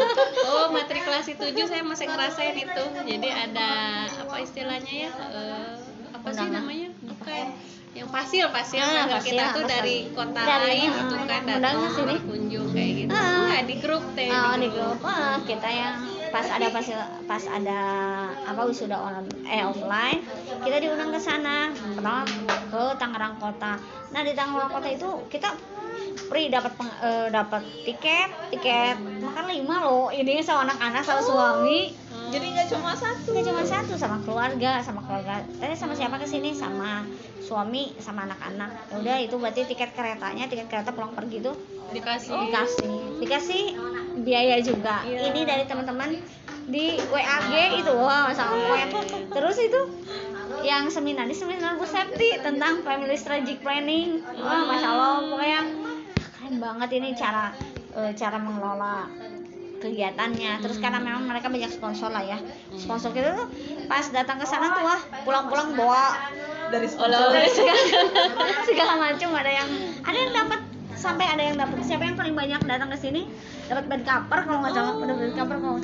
Oh, 0.48 0.66
matrikulasi 0.68 1.34
7 1.34 1.52
saya 1.64 1.82
masih 1.82 2.06
ngerasain 2.06 2.54
itu. 2.54 2.82
Jadi 3.02 3.28
ada 3.28 3.70
apa 4.06 4.36
istilahnya 4.38 4.94
ya? 5.02 5.10
eh, 5.10 5.74
apa 6.12 6.28
sih 6.28 6.44
Undangan. 6.44 6.52
namanya? 6.54 6.88
Bukan 7.02 7.44
yang 7.96 8.08
pasil 8.08 8.44
pasil 8.50 8.78
Ah, 8.78 9.08
Nah, 9.08 9.16
pasil, 9.16 9.32
kita 9.32 9.44
tuh 9.50 9.64
pasil. 9.64 9.72
dari 9.72 9.96
kota 10.12 10.36
Dari, 10.38 10.64
lain 10.68 10.88
ah, 10.90 11.00
itu 11.00 11.14
kan 11.18 11.40
datang 11.48 11.74
sini. 11.88 12.14
berkunjung 12.14 12.66
kayak 12.70 12.90
gitu. 12.94 13.10
Ah. 13.10 13.24
Enggak 13.42 13.62
di 13.64 13.74
grup 13.78 14.04
teh. 14.12 14.28
Oh, 14.28 14.54
di 14.54 14.68
grup 14.68 15.00
ah, 15.02 15.36
kita 15.42 15.68
yang 15.68 15.94
pas 16.26 16.44
ada 16.44 16.68
pas 16.68 16.84
pas 17.24 17.44
ada 17.48 17.80
apa 18.44 18.60
wisuda 18.62 18.92
on 18.92 19.24
eh 19.46 19.62
offline 19.62 20.20
kita 20.60 20.76
diundang 20.78 21.08
ke 21.08 21.16
sana 21.16 21.70
pertama 21.72 22.28
ke 22.66 22.82
Tangerang 22.98 23.40
Kota 23.40 23.78
nah 24.06 24.20
di 24.20 24.34
Tangerang 24.34 24.68
Kota 24.68 24.84
itu 24.84 25.06
kita 25.30 25.54
free 26.28 26.50
dapat 26.50 26.76
eh, 27.00 27.28
dapat 27.30 27.62
tiket 27.80 28.28
tiket 28.52 28.98
makan 29.22 29.48
lima 29.48 29.76
loh 29.80 30.10
ini 30.10 30.42
sama 30.42 30.66
anak-anak 30.66 31.00
sama 31.00 31.22
suami 31.22 31.94
Jadi 32.30 32.46
nggak 32.52 32.68
cuma 32.74 32.92
satu. 32.98 33.28
Nggak 33.32 33.46
cuma 33.46 33.62
satu 33.62 33.92
sama 33.94 34.16
keluarga, 34.26 34.82
sama 34.82 35.00
keluarga. 35.06 35.46
Tadi 35.46 35.74
sama 35.78 35.94
siapa 35.94 36.18
ke 36.18 36.26
sini? 36.26 36.50
Sama 36.52 37.06
suami, 37.38 37.94
sama 38.02 38.26
anak-anak. 38.26 38.70
Ya 38.90 38.94
udah 38.98 39.16
itu 39.22 39.34
berarti 39.38 39.62
tiket 39.70 39.94
keretanya, 39.94 40.50
tiket 40.50 40.66
kereta 40.66 40.90
pulang 40.90 41.14
pergi 41.14 41.38
itu 41.38 41.52
dikasih 41.94 42.34
dikasih, 42.50 42.94
dikasih 43.22 43.62
biaya 44.26 44.58
juga. 44.58 45.06
Iya. 45.06 45.30
Ini 45.30 45.40
dari 45.46 45.64
teman-teman 45.70 46.18
di 46.66 46.98
WAG 47.14 47.52
itu, 47.78 47.92
wah 47.94 48.34
sama 48.34 48.58
poin. 48.58 48.90
Terus 49.30 49.56
itu 49.62 49.80
yang 50.66 50.90
seminar 50.90 51.30
di 51.30 51.36
seminar 51.38 51.78
Bu 51.78 51.86
Septi 51.86 52.42
tentang 52.42 52.82
family 52.82 53.14
strategic 53.14 53.62
planning. 53.62 54.18
Wah, 54.42 54.66
masya 54.66 54.88
Allah, 54.90 55.14
pokoknya 55.30 55.62
keren 56.18 56.56
banget 56.58 56.90
ini 56.98 57.14
cara 57.14 57.54
eh, 57.94 58.12
cara 58.18 58.38
mengelola 58.42 59.06
kegiatannya 59.78 60.60
terus 60.64 60.80
karena 60.80 60.98
memang 60.98 61.28
mereka 61.28 61.52
banyak 61.52 61.70
sponsor 61.70 62.10
lah 62.10 62.24
ya. 62.24 62.38
Sponsor 62.74 63.12
kita 63.12 63.36
tuh 63.36 63.46
pas 63.86 64.04
datang 64.10 64.40
ke 64.40 64.46
sana 64.48 64.72
tuh 64.76 64.82
wah 64.84 65.00
pulang-pulang 65.22 65.76
bawa 65.76 66.16
Dari 66.66 66.90
oleh-oleh 66.98 67.46
segala, 67.46 67.82
segala 68.68 68.94
macam. 68.98 69.30
ada 69.38 69.52
yang 69.54 69.68
ada 70.02 70.18
yang 70.18 70.32
dapat 70.34 70.60
sampai 70.98 71.26
ada 71.30 71.42
yang 71.46 71.56
dapat. 71.60 71.78
Siapa 71.86 72.02
yang 72.02 72.18
paling 72.18 72.34
banyak 72.34 72.60
datang 72.66 72.90
ke 72.90 72.98
sini? 72.98 73.30
Dapat 73.70 73.86
bed 73.86 74.02
cover 74.02 74.40
kalau 74.42 74.58
nggak 74.66 74.74
salah. 74.74 74.94
Dapat 74.98 75.16
bed 75.30 75.34
cover 75.38 75.56
kalau 75.62 75.78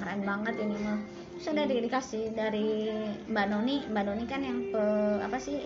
keren 0.00 0.20
banget 0.24 0.54
ini 0.62 0.76
mah 0.80 0.98
sudah 1.36 1.64
di- 1.64 1.82
dikasih 1.82 2.32
dari 2.32 2.88
Mbak 3.26 3.46
Noni. 3.46 3.76
Mbak 3.86 4.02
Noni 4.04 4.24
kan 4.24 4.40
yang 4.40 4.70
pe- 4.70 5.20
apa 5.20 5.36
sih 5.36 5.60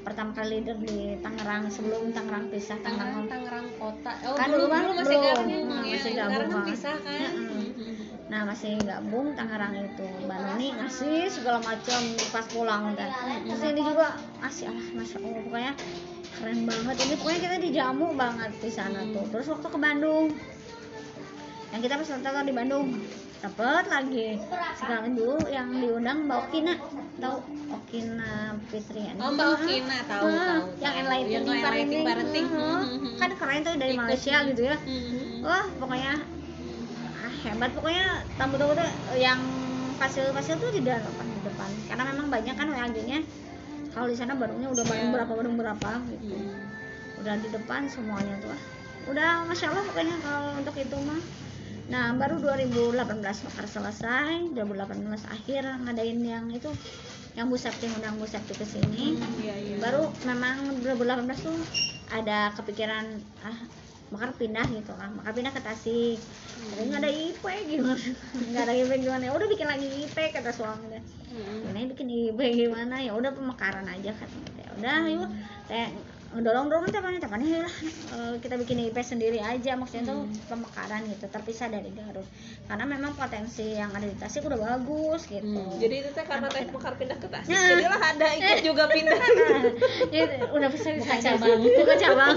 pertama 0.00 0.32
kali 0.32 0.58
leader 0.58 0.76
di 0.76 1.16
Tangerang 1.18 1.68
sebelum 1.68 2.08
Tangerang 2.10 2.48
pisah 2.48 2.76
Tangerang 2.78 3.24
Tangerang 3.24 3.28
Tangerang 3.28 3.66
kota. 3.76 4.12
Oh 4.24 4.34
Kan 4.34 4.48
dulu 4.48 4.60
dulu 4.60 4.70
kan 4.70 4.82
masih 4.94 5.16
belum. 5.16 5.24
gabung 5.26 5.48
Hmm, 5.68 5.82
ya 5.82 5.96
masih 5.96 6.12
gabung 6.14 6.48
kan 6.50 6.62
pisah 6.64 6.96
kan? 6.98 7.30
Mm-mm. 7.32 7.64
Nah 8.26 8.40
masih 8.44 8.72
gabung 8.80 9.26
Tangerang 9.34 9.74
itu. 9.76 10.06
Mbak 10.24 10.38
Noni 10.38 10.68
ngasih 10.74 11.16
segala 11.28 11.58
macam 11.60 12.00
pas 12.30 12.46
pulang 12.46 12.82
kan. 12.94 13.10
Terus 13.42 13.62
ini 13.66 13.82
juga 13.82 14.08
ngasih 14.40 14.64
alah 14.66 14.86
masya 14.94 15.16
Allah 15.18 15.42
pokoknya 15.42 15.72
keren 16.30 16.58
banget 16.64 16.96
ini. 16.98 17.14
Pokoknya 17.16 17.40
kita 17.40 17.56
dijamu 17.58 18.06
banget 18.14 18.52
di 18.56 18.70
sana 18.70 19.00
tuh. 19.06 19.24
Terus 19.28 19.46
waktu 19.48 19.66
ke 19.66 19.78
Bandung. 19.78 20.26
Yang 21.70 21.80
kita 21.86 21.94
tahu 22.18 22.42
di 22.42 22.50
Bandung 22.50 22.86
dapet 23.40 23.84
lagi. 23.88 24.28
Sekarang 24.76 25.16
dulu 25.16 25.48
yang 25.48 25.68
diundang 25.72 26.28
Mbak 26.28 26.38
Okina. 26.46 26.74
Tahu 27.20 27.36
Okina 27.70 28.32
Fitri 28.68 29.04
Oh, 29.16 29.32
Mbak 29.32 29.48
Okina, 29.56 29.96
tahu, 30.04 30.24
Ah, 30.24 30.36
tahu, 30.60 30.62
yang 30.78 30.94
enlightening 30.96 31.44
Yang 31.48 31.64
parenting. 32.06 32.46
Ah, 32.50 32.80
Hmm. 32.84 33.16
kan 33.16 33.30
keren 33.36 33.60
tuh 33.60 33.74
dari 33.76 33.92
Ikut. 33.92 34.02
Malaysia 34.04 34.36
gitu 34.44 34.62
ya. 34.62 34.76
Wah 35.40 35.64
pokoknya 35.76 36.12
ah, 37.16 37.32
hebat. 37.44 37.70
Pokoknya 37.72 38.06
tamu-tamu 38.36 38.72
tuh 38.76 38.88
yang 39.16 39.40
fasil-fasil 39.96 40.56
tuh 40.56 40.70
di 40.72 40.80
depan 40.80 41.26
di 41.26 41.40
depan. 41.44 41.70
Karena 41.88 42.04
memang 42.08 42.26
banyak 42.28 42.54
kan 42.54 42.68
WAG-nya 42.68 43.20
kalau 43.90 44.06
di 44.06 44.14
sana 44.14 44.32
barunya 44.32 44.68
udah 44.68 44.84
Iya. 44.86 45.12
berapa 45.12 45.32
baru 45.32 45.48
berapa 45.50 45.90
gitu. 46.08 46.36
Udah 47.18 47.34
di 47.36 47.48
depan 47.48 47.88
semuanya 47.88 48.36
tuh. 48.40 48.52
Ah. 48.52 48.60
udah 49.00 49.42
masya 49.42 49.72
Allah 49.72 49.80
pokoknya 49.82 50.12
kalau 50.20 50.60
untuk 50.60 50.76
itu 50.76 50.96
mah 51.02 51.18
nah 51.90 52.14
baru 52.14 52.38
2018 52.38 52.94
bakar 53.50 53.66
selesai 53.66 54.54
2018 54.54 55.26
akhir 55.26 55.62
ngadain 55.82 56.18
yang 56.22 56.46
itu 56.54 56.70
yang 57.34 57.50
Bu 57.50 57.58
Septi 57.58 57.90
ngundang 57.90 58.14
Bu 58.18 58.26
Septi 58.26 58.54
ke 58.54 58.62
sini. 58.62 59.18
Iya, 59.42 59.54
iya. 59.58 59.76
baru 59.82 60.06
memang 60.26 60.82
2018 60.86 61.46
tuh 61.46 61.58
ada 62.10 62.54
kepikiran 62.54 63.06
ah 63.42 63.58
bakar 64.10 64.34
pindah 64.34 64.66
gitu 64.70 64.90
kan 64.94 65.14
bakar 65.18 65.34
pindah 65.34 65.52
ke 65.54 65.62
Tasik. 65.62 66.18
Tapi 66.58 66.82
nggak 66.90 67.02
ada 67.02 67.10
IP 67.10 67.44
gimana? 67.70 68.06
Nggak 68.34 68.62
ada 68.66 68.74
IP 68.74 68.90
gimana? 69.02 69.22
Ya 69.26 69.32
udah 69.34 69.46
bikin 69.50 69.66
lagi 69.66 69.88
IP 70.06 70.16
kata 70.30 70.50
suami 70.54 70.94
deh 70.94 71.04
Hmm. 71.30 71.70
ini 71.78 71.86
bikin 71.94 72.10
IP 72.10 72.38
gimana? 72.66 72.98
Ya 72.98 73.14
udah 73.14 73.30
pemekaran 73.30 73.86
aja 73.86 74.10
kan 74.10 74.30
ya 74.58 74.66
udah 74.74 74.98
yuk 75.06 75.30
teh 76.30 76.38
dorong 76.40 76.66
dorong 76.66 76.86
teh 76.86 76.98
mana 76.98 77.18
teh 77.18 77.26
mana 77.26 77.42
ya 77.42 77.60
lah 77.60 77.74
eh, 78.12 78.34
kita 78.38 78.54
bikin 78.56 78.78
IP 78.84 78.96
sendiri 78.98 79.38
aja 79.38 79.74
maksudnya 79.74 80.08
tuh 80.08 80.18
pemekaran 80.46 81.02
gitu 81.04 81.26
terpisah 81.26 81.66
dari 81.66 81.90
Garut 81.90 82.22
karena 82.64 82.84
memang 82.84 83.12
potensi 83.12 83.74
yang 83.74 83.90
ada 83.90 84.04
di 84.04 84.14
Tasik 84.14 84.44
udah 84.44 84.54
bagus 84.56 85.26
gitu 85.26 85.42
Hmm. 85.50 85.76
Jadi 85.76 85.94
itu 85.98 86.10
teh 86.10 86.22
karena 86.22 86.46
teh 86.46 86.62
Mekar 86.64 86.94
pindah 86.94 87.16
ke 87.16 87.26
Tasik, 87.26 87.50
Nah. 87.50 87.66
jadilah 87.66 88.00
ada 88.00 88.26
ikut 88.32 88.58
juga 88.62 88.84
pindah. 88.86 89.18
Ya, 90.10 90.22
udah 90.48 90.68
bisa 90.68 90.88
bisa 90.92 91.18
cabang. 91.18 91.58
buka 91.60 91.94
cabang 91.96 92.36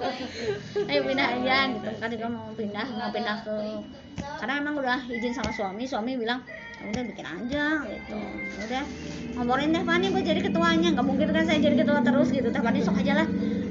ayo 0.90 1.00
pindah 1.02 1.26
aja 1.32 1.56
gitu 1.68 1.88
kan 1.92 2.08
juga 2.08 2.26
mau 2.28 2.50
pindah 2.52 2.86
mau 2.88 3.10
pindah 3.10 3.36
ke 3.42 3.54
karena 4.40 4.52
memang 4.60 4.74
udah 4.80 5.00
izin 5.08 5.32
sama 5.32 5.52
suami 5.52 5.84
suami 5.84 6.16
bilang 6.16 6.40
"Ya 6.80 6.84
udah 6.88 7.02
bikin 7.04 7.26
aja 7.26 7.64
gitu. 7.84 8.20
Ya 8.56 8.62
udah 8.68 8.84
ngomongin 9.36 9.72
teh 9.72 9.84
Fani 9.84 10.06
buat 10.12 10.24
jadi 10.24 10.40
ketuanya. 10.40 10.88
Nggak 10.96 11.06
mungkin 11.06 11.28
kan 11.32 11.44
saya 11.44 11.60
jadi 11.60 11.76
ketua 11.76 12.00
terus 12.00 12.28
gitu. 12.32 12.48
Teh 12.48 12.62
Fani 12.62 12.80
sok 12.80 13.00
aja 13.00 13.24
lah 13.24 13.28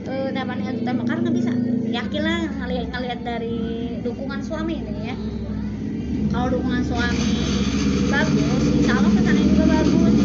eh 0.10 0.30
teh 0.30 0.44
Fani 0.46 0.62
teh 0.86 0.94
Mekar 0.94 1.18
nggak 1.22 1.36
bisa. 1.36 1.52
Yakin 1.90 2.22
lah 2.22 2.40
ngelihat 2.64 2.88
ngelihat 2.94 3.20
dari 3.26 3.58
dukungan 4.06 4.40
suami 4.46 4.78
ini 4.78 5.10
ya. 5.10 5.16
Kalau 6.30 6.48
dukungan 6.54 6.84
suami 6.86 7.26
bagus 8.10 8.64
insya 8.78 8.94
Allah 9.02 9.12
ke 9.14 9.22
sana 9.26 9.42
juga 9.42 9.64
bagus. 9.66 10.16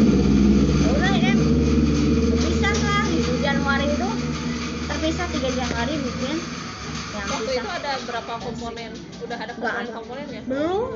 Ya 0.85 0.87
udah 0.93 1.13
ya 1.17 1.33
terpisah 2.29 2.75
lah. 2.85 3.03
Gitu 3.09 3.31
Januari 3.41 3.85
itu 3.89 4.09
terpisah 4.85 5.25
3 5.25 5.49
Januari 5.57 5.93
bikin. 6.05 6.37
Yang 7.15 7.27
Waktu 7.31 7.47
bisa. 7.49 7.61
itu 7.63 7.69
ada 7.71 7.91
berapa 8.05 8.33
komponen? 8.37 8.91
Udah 9.25 9.37
ada 9.37 9.51
Nggak 9.51 9.61
komponen 9.65 9.83
ada. 9.83 9.93
komponennya? 9.93 10.41
belum 10.45 10.91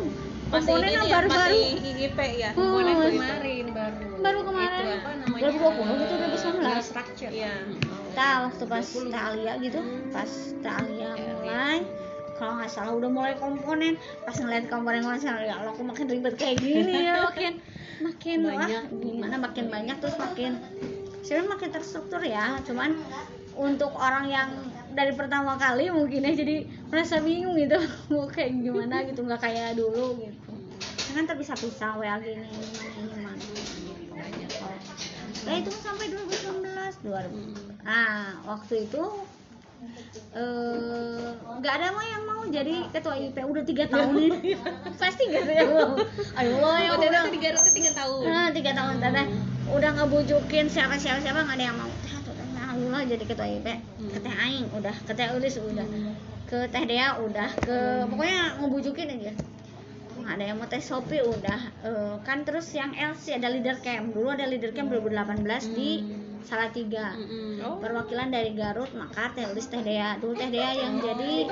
Masih 0.50 0.54
komponen 0.66 0.82
ini 0.82 0.92
yang 0.92 1.06
ya, 1.06 1.14
baru-baru 1.14 1.54
masih 1.54 1.90
IGP 1.90 2.20
ya. 2.36 2.50
Hmm. 2.50 2.58
Komponen 2.60 2.94
Oh, 2.96 3.06
kemarin 3.08 3.66
baru 3.70 4.06
baru 4.20 4.40
kemarin. 4.44 4.70
itu 4.80 4.92
apa 4.92 5.10
namanya 5.16 5.50
2020 5.50 5.94
itu 6.00 6.16
2019. 6.16 6.70
eh, 6.70 6.82
structure 6.82 7.32
Iya. 7.32 7.54
kita 8.10 8.28
waktu 8.44 8.64
pas 8.66 8.86
Teh 8.86 9.22
Alia 9.24 9.54
gitu 9.60 9.80
pas 10.10 10.32
Teh 10.56 10.74
Alia 10.74 11.10
mulai 11.16 11.78
kalau 12.36 12.54
nggak 12.56 12.68
salah 12.68 12.94
udah 12.94 13.10
mulai 13.10 13.34
komponen 13.36 13.94
pas 14.22 14.34
ngeliat 14.34 14.66
komponen 14.66 15.02
komponen 15.02 15.22
ya 15.40 15.56
Allah 15.56 15.72
kok 15.72 15.84
makin 15.84 16.06
ribet 16.08 16.36
kayak 16.36 16.58
gini 16.58 16.94
ya 17.06 17.16
makin 17.26 17.54
makin 18.00 18.38
Banyak. 18.42 18.58
wah 18.58 18.84
gimana 18.98 19.36
makin 19.38 19.66
banyak 19.68 19.96
terus 20.00 20.16
makin 20.16 20.52
sebenarnya 21.22 21.50
makin 21.50 21.70
terstruktur 21.70 22.22
ya 22.22 22.58
cuman 22.64 22.96
untuk 23.60 23.92
orang 24.00 24.32
yang 24.32 24.50
dari 24.96 25.12
pertama 25.14 25.60
kali 25.60 25.92
mungkin 25.92 26.24
ya 26.24 26.32
jadi 26.32 26.64
merasa 26.88 27.20
bingung 27.20 27.60
gitu. 27.60 27.76
Mau 28.12 28.26
kayak 28.32 28.56
gimana 28.64 29.04
gitu 29.04 29.22
nggak 29.28 29.42
kayak 29.44 29.76
dulu 29.76 30.16
gitu. 30.24 30.52
Kan 31.12 31.28
terpisah-pisah 31.28 32.00
WA 32.00 32.16
gini 32.24 32.48
ini 32.48 32.68
mana 33.20 33.36
ini 33.36 34.08
mana 34.08 34.28
gitu. 34.32 34.64
Nah 35.44 35.54
itu 35.60 35.72
sampai 35.76 36.08
2019 36.08 37.04
2000 37.04 37.84
Nah 37.84 38.40
waktu 38.48 38.88
itu 38.88 39.04
eh, 40.36 41.28
nggak 41.36 41.74
ada 41.80 41.88
mah 41.96 42.06
yang 42.08 42.24
mau 42.28 42.42
jadi 42.48 42.88
ketua 42.92 43.16
IP 43.16 43.38
udah 43.44 43.64
tiga 43.64 43.88
tahun 43.88 44.16
ini 44.16 44.56
pasti 45.02 45.28
nggak 45.28 45.44
ada 45.44 45.54
yang 45.54 45.72
mau. 45.76 45.94
Ayo 46.40 46.54
lo 46.64 46.72
ya 46.80 46.96
oh 46.96 46.98
udah 47.00 47.10
tuh 47.28 47.34
tiga 47.76 47.92
tahun. 47.92 48.22
Nah 48.24 48.48
tiga 48.56 48.72
tahun 48.72 48.96
udah 49.70 49.92
ngebujukin 50.02 50.66
siapa 50.66 50.98
siapa 50.98 51.22
siapa 51.22 51.46
nggak 51.46 51.58
ada 51.62 51.66
yang 51.70 51.78
mau 51.78 51.99
lah 53.00 53.08
jadi 53.08 53.24
ketua 53.24 53.48
IP 53.48 53.68
ke 54.12 54.20
teh 54.20 54.36
Aing 54.36 54.68
udah 54.76 54.96
ke 55.08 55.12
teh 55.16 55.28
Ulis 55.32 55.56
udah 55.56 55.88
ke 56.44 56.68
teh 56.68 56.84
Dea 56.84 57.16
udah 57.16 57.50
ke 57.58 57.78
pokoknya 58.06 58.60
ngebujukin 58.60 59.08
aja 59.08 59.32
nggak 60.20 60.34
ada 60.36 60.44
yang 60.44 60.58
mau 60.60 60.68
teh 60.68 60.84
Sopi 60.84 61.24
udah 61.24 61.60
Eh, 61.80 62.16
kan 62.28 62.44
terus 62.44 62.68
yang 62.76 62.92
LC 62.92 63.40
ada 63.40 63.48
leader 63.48 63.80
camp 63.80 64.12
dulu 64.12 64.36
ada 64.36 64.44
leader 64.44 64.76
camp 64.76 64.92
2018 64.92 65.48
di 65.72 66.04
Salatiga 66.44 67.16
Mm-mm. 67.16 67.64
Oh. 67.64 67.78
perwakilan 67.80 68.28
dari 68.28 68.52
Garut 68.52 68.92
maka 68.92 69.32
teh 69.32 69.48
Ulis 69.48 69.68
teh 69.68 69.80
Dea 69.80 70.20
dulu 70.20 70.36
teh 70.36 70.52
Dea 70.52 70.76
yang 70.76 71.00
jadi 71.00 71.48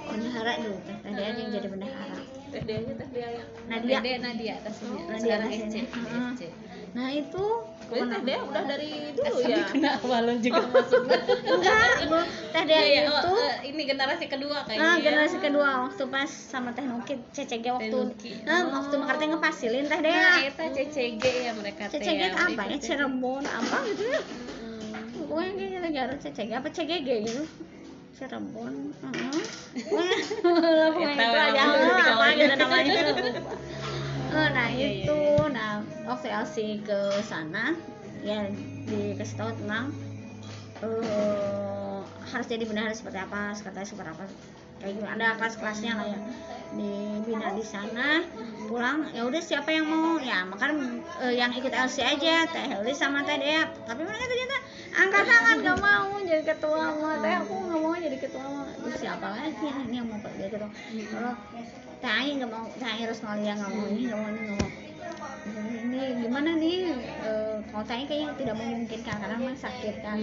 bendahara 0.00 0.52
dulu 0.58 0.78
teh 0.80 0.96
teh 1.02 1.12
Dea 1.12 1.30
yang 1.34 1.50
jadi 1.50 1.66
bendahara 1.66 2.14
Teh 2.50 2.62
dia 2.66 2.82
teh 2.82 3.08
dia 3.14 3.28
yang. 3.30 3.46
Nadia 3.70 3.98
Dede 4.02 4.12
Nadia 4.18 4.52
atasnya 4.58 4.90
Nadia 5.06 5.18
sekarang 5.22 5.50
atasnya. 5.50 5.70
SC 5.70 5.74
Heeh. 5.86 6.30
SC 6.34 6.42
nah 6.90 7.08
itu 7.14 7.44
Berarti 7.90 8.06
teh 8.08 8.20
dia 8.22 8.38
udah 8.40 8.62
dari 8.64 8.90
dulu 9.10 9.38
ya. 9.42 9.58
kena 9.66 9.92
balon 10.00 10.38
juga 10.38 10.62
masuknya 10.64 11.18
enggak 11.50 11.78
belum 12.00 12.24
teh 12.48 12.62
Dea 12.62 12.80
Iya, 12.80 13.00
oh, 13.04 13.18
itu 13.18 13.32
eh, 13.36 13.56
ini 13.66 13.82
generasi 13.84 14.24
kedua 14.26 14.58
kayaknya 14.62 14.80
Ah, 14.80 14.94
ya. 14.94 15.02
generasi 15.02 15.36
kedua 15.38 15.68
waktu 15.84 16.02
pas 16.06 16.30
sama 16.30 16.70
Teh 16.70 16.82
Nuki 16.82 17.14
CCG 17.28 17.66
waktu 17.68 17.98
ah, 18.46 18.62
waktu 18.70 18.94
makarnya 18.96 19.26
ngepasilin 19.32 19.84
Teh 19.84 19.98
Nah, 19.98 20.06
Dea. 20.06 20.30
eta 20.46 20.64
CCG 20.70 21.24
ya 21.42 21.52
mereka 21.52 21.82
teh 21.84 21.98
CCG 21.98 22.20
ya, 22.20 22.28
apa 22.32 22.62
ya? 22.64 22.78
Cirebon 22.78 23.42
apa 23.42 23.76
gitu 23.84 24.02
ya? 24.04 24.20
Hmm. 24.22 25.02
Pokoknya 25.20 25.50
kayaknya 25.52 25.80
negara 25.82 26.12
CCG 26.16 26.50
apa 26.52 26.68
CGG 26.70 27.08
gitu. 27.24 27.42
Cirebon. 28.12 28.74
Heeh. 28.92 29.42
Pokoknya 29.80 30.16
pokoknya 30.94 31.14
itu 31.16 31.38
aja 31.40 31.62
apa 32.12 32.26
gitu 32.32 32.54
namanya. 32.56 33.02
Eh, 34.30 34.48
nah 34.54 34.68
Iya, 34.70 34.78
iya, 34.78 34.88
itu. 35.10 35.20
nah 35.50 35.82
waktu 36.06 36.26
LC 36.30 36.56
ke 36.86 36.98
sana. 37.26 37.74
Ya 38.22 38.46
dikasih 38.86 39.36
tahu 39.36 39.50
tentang 39.58 39.90
eh 40.80 42.00
harus 42.30 42.46
jadi 42.46 42.62
bendahara 42.62 42.94
seperti 42.94 43.18
apa, 43.18 43.52
sekretariat 43.58 43.88
seperti 43.90 44.10
apa. 44.14 44.26
kayak 44.80 44.96
gitu 44.96 45.04
ada 45.04 45.36
kelas-kelasnya 45.36 45.92
lah 45.92 46.06
ya. 46.08 46.18
Dibina 46.72 47.52
di 47.52 47.60
sana. 47.60 48.24
Pulang 48.64 49.12
ya 49.12 49.28
udah 49.28 49.42
siapa 49.42 49.68
yang 49.74 49.84
mau? 49.84 50.16
Ya 50.16 50.46
makan 50.48 51.04
eh, 51.20 51.36
yang 51.36 51.52
ikut 51.52 51.68
LC 51.68 52.00
aja. 52.00 52.48
Teh 52.48 52.64
Heli 52.64 52.94
sama 52.96 53.20
teh 53.26 53.36
Dea. 53.36 53.68
Tapi 53.84 54.00
mereka 54.00 54.24
ternyata 54.24 54.56
angkat 54.94 55.24
tangan 55.28 55.56
gak 55.60 55.78
mau 55.84 56.08
jadi 56.24 56.42
ketua 56.48 56.84
mah 56.96 57.14
teh. 57.20 57.34
Aku 57.44 57.54
nggak 57.60 57.80
mau 57.82 57.92
jadi 57.98 58.16
ketua 58.16 58.44
mah 58.46 58.94
siapa 58.96 59.26
lagi 59.36 59.68
ini 59.84 59.94
yang 60.00 60.08
mau 60.08 60.16
jadi 60.22 60.48
ketua? 60.48 60.70
Kalau 61.12 61.32
Aing 62.08 62.36
nggak 62.40 62.50
mau 62.50 62.64
teh 62.70 62.86
Aing 62.86 63.06
Rosmalia 63.06 63.52
nggak 63.54 63.70
mau 63.70 63.84
ini 63.88 64.02
nggak 64.08 64.18
mau 64.18 64.28
ini 64.30 64.40
nggak 64.40 64.56
mau. 64.56 64.68
Ini 65.80 66.00
gimana 66.22 66.50
nih? 66.54 66.78
Eh, 67.24 67.56
kalau 67.68 67.84
tanya 67.84 68.04
kayaknya 68.06 68.28
tidak 68.38 68.54
memungkinkan 68.56 69.16
karena 69.20 69.36
memang 69.36 69.58
sakit 69.58 69.94
kan. 70.00 70.18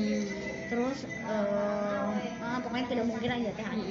Terus 0.70 0.98
eh, 1.06 2.10
ah, 2.42 2.58
pokoknya 2.62 2.86
tidak 2.88 3.06
mungkin 3.06 3.30
aja 3.30 3.50
teh 3.52 3.66
Ani. 3.66 3.86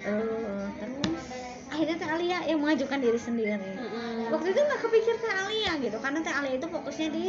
Eh, 0.00 0.64
terus 0.80 1.22
akhirnya 1.70 1.96
teh 1.96 2.08
Alia 2.08 2.38
yang 2.50 2.58
mengajukan 2.58 2.98
diri 2.98 3.14
sendiri 3.14 3.62
waktu 4.26 4.48
itu 4.50 4.58
nggak 4.58 4.80
kepikir 4.82 5.14
teh 5.22 5.30
Alia 5.30 5.72
gitu 5.78 5.96
karena 6.02 6.18
teh 6.18 6.34
Alia 6.34 6.54
itu 6.58 6.66
fokusnya 6.66 7.08
di 7.14 7.24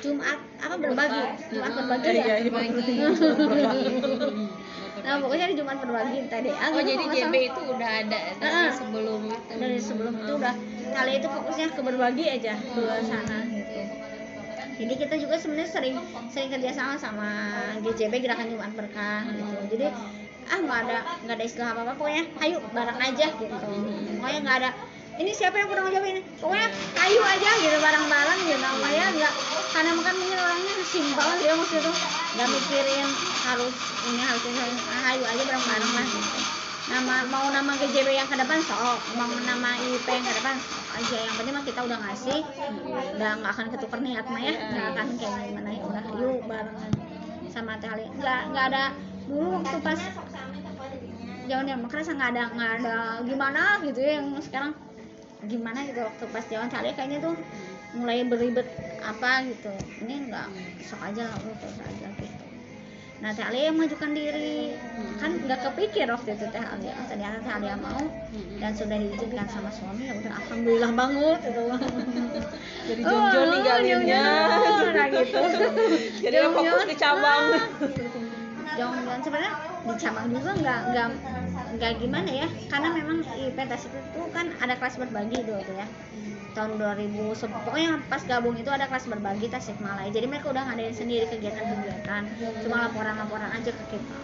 Jumat 0.00 0.38
apa 0.56 0.74
berbagi. 0.80 1.20
Jumat. 1.52 1.70
Berbagi 1.76 2.08
ya? 2.08 2.24
Iya, 2.24 2.34
iya, 2.48 3.08
nah 5.04 5.20
pokoknya 5.20 5.46
di 5.52 5.56
Jumat 5.60 5.76
berbagi 5.84 6.18
tadi 6.32 6.48
oh 6.48 6.80
jadi 6.80 7.04
JB 7.12 7.34
itu 7.52 7.60
udah 7.60 7.90
ada 8.00 8.18
dari 8.40 8.48
Ah, 8.48 8.66
ah. 8.66 8.70
sebelum 8.72 9.20
itu. 9.28 9.52
Dari 9.52 9.76
sebelum 9.76 10.12
itu 10.16 10.32
udah. 10.40 10.54
Kali 10.94 11.12
itu 11.20 11.28
fokusnya 11.28 11.66
ke 11.76 11.80
berbagi 11.84 12.24
aja 12.24 12.54
ke 12.56 12.82
sana. 13.04 13.38
Gitu 13.44 14.04
jadi 14.74 14.94
kita 14.98 15.14
juga 15.22 15.38
sebenarnya 15.38 15.70
sering 15.70 15.96
sering 16.34 16.50
kerjasama 16.50 16.98
sama 16.98 17.30
GJB 17.78 18.26
Gerakan 18.26 18.50
Jumat 18.50 18.74
Berkah 18.74 19.22
gitu. 19.30 19.78
Jadi 19.78 19.86
ah 20.44 20.58
nggak 20.60 20.78
ada 20.84 20.98
nggak 21.24 21.36
ada 21.40 21.44
istilah 21.46 21.68
apa 21.72 21.80
apa 21.88 21.92
pokoknya 21.96 22.24
ayo 22.42 22.58
bareng 22.74 22.98
aja 22.98 23.26
gitu. 23.38 23.54
Pokoknya 24.18 24.40
nggak 24.42 24.56
ada 24.60 24.70
ini 25.14 25.30
siapa 25.30 25.54
yang 25.62 25.70
kurang 25.70 25.94
jawab 25.94 26.10
ini 26.10 26.20
pokoknya 26.42 26.68
ayo 26.74 27.20
aja 27.22 27.50
gitu 27.62 27.78
bareng-bareng 27.78 28.38
gitu. 28.50 28.58
Namanya 28.58 29.06
nggak 29.14 29.32
karena 29.70 29.90
kan 30.02 30.14
mungkin 30.18 30.38
orangnya 30.38 30.74
simpel 30.86 31.28
dia 31.38 31.52
maksud 31.54 31.78
itu 31.82 31.92
nggak 32.34 32.48
mikirin 32.50 33.08
harus 33.46 33.74
ini 34.10 34.20
harus 34.22 34.42
ini 34.42 34.58
ayo 35.14 35.24
aja 35.30 35.42
bareng-bareng 35.46 35.92
lah 35.94 36.06
gitu. 36.10 36.38
Nama 36.84 37.14
mau 37.32 37.46
nama 37.48 37.72
GJB 37.80 38.08
yang 38.12 38.28
ke 38.28 38.36
depan 38.36 38.58
sok. 38.60 39.00
Mau 39.16 39.30
nama 39.46 39.70
IP 39.78 40.04
yang 40.04 40.26
ke 40.26 40.34
depan 40.34 40.54
aja. 40.98 41.16
Yang 41.16 41.34
penting 41.40 41.54
mah 41.54 41.64
kita 41.64 41.80
udah 41.80 41.98
ngasih 42.02 42.40
udah 43.16 43.30
nggak 43.38 43.52
akan 43.54 43.66
ketukar 43.70 43.98
niat 44.02 44.26
mah 44.28 44.42
ya 44.42 44.54
nggak 44.58 44.86
akan 44.98 45.06
kayak 45.16 45.38
gimana 45.48 45.68
ya 45.70 45.82
udah 45.86 46.04
yuk 46.18 46.38
barengan. 46.44 46.90
Sama 47.54 47.78
Teh 47.78 47.86
Ali 47.86 48.10
nggak 48.18 48.40
nggak 48.50 48.64
ada 48.74 48.84
dulu 49.24 49.62
waktu 49.62 49.78
pas 49.80 50.00
zaman 51.44 51.64
yang 51.68 51.80
kerasa 51.88 52.12
nggak 52.12 52.30
ada 52.36 52.44
nggak 52.52 52.72
ada 52.82 52.96
gimana 53.24 53.62
gitu 53.84 54.00
ya 54.00 54.20
yang 54.20 54.36
sekarang 54.40 54.72
gimana 55.46 55.84
gitu 55.86 56.00
waktu 56.02 56.24
pas 56.32 56.44
Teh 56.46 56.56
Ali 56.56 56.90
kayaknya 56.96 57.18
tuh 57.22 57.34
mulai 57.94 58.26
beribet 58.26 58.66
apa 59.04 59.44
gitu. 59.46 59.72
Ini 60.02 60.30
nggak 60.30 60.48
sok 60.82 61.00
aja 61.00 61.22
lah 61.30 61.36
udah 61.40 61.56
terus 61.60 61.78
aja 61.80 62.08
gitu. 62.18 62.44
Nah 63.22 63.30
Teh 63.32 63.44
Alia 63.46 63.70
yang 63.70 63.76
mengajukan 63.80 64.10
diri. 64.12 64.76
Kan 65.16 65.40
nggak 65.46 65.60
kepikir 65.70 66.06
waktu 66.10 66.36
itu 66.36 66.44
Teh 66.50 66.64
Alia. 66.64 66.94
Ternyata 67.08 67.36
Teh 67.40 67.52
Alia 67.54 67.74
mau 67.78 68.02
dan 68.60 68.72
sudah 68.74 68.96
diizinkan 68.98 69.46
sama 69.48 69.70
suami 69.70 70.10
ya 70.10 70.14
udah 70.18 70.32
alhamdulillah 70.44 70.92
banget 70.92 71.38
gitu. 71.48 71.64
Jadi 72.88 73.00
jonjon 73.00 73.46
nih 73.48 73.60
galinnya. 73.64 74.26
nah 74.92 75.06
gitu. 75.08 75.40
Jadi 76.24 76.36
fokus 76.52 76.82
ke 76.84 76.94
cabang. 76.98 77.44
Jangan 78.74 79.18
sebenarnya 79.22 79.52
di 79.84 79.94
cabang 80.00 80.26
juga 80.32 80.50
nggak 80.58 80.80
nggak 80.90 81.08
nggak 81.74 81.92
gimana 82.02 82.30
ya 82.30 82.48
karena 82.70 82.88
memang 82.98 83.18
IP 83.26 83.58
Tasik 83.70 83.92
itu 83.92 84.20
kan 84.36 84.46
ada 84.62 84.74
kelas 84.78 84.96
berbagi 85.00 85.38
dulu 85.46 85.60
tuh 85.66 85.76
ya. 85.76 85.86
Tahun 86.54 86.70
2000 86.78 87.34
se- 87.34 87.50
pokoknya 87.50 87.98
pas 88.06 88.22
gabung 88.30 88.54
itu 88.54 88.70
ada 88.70 88.86
kelas 88.86 89.10
berbagi 89.10 89.46
Tasikmalaya 89.50 90.10
jadi 90.14 90.26
mereka 90.30 90.54
udah 90.54 90.62
ngadain 90.70 90.94
sendiri 90.94 91.26
kegiatan-kegiatan 91.26 92.22
cuma 92.62 92.76
laporan-laporan 92.86 93.50
aja 93.50 93.70
ke 93.74 93.84
kita. 93.90 94.16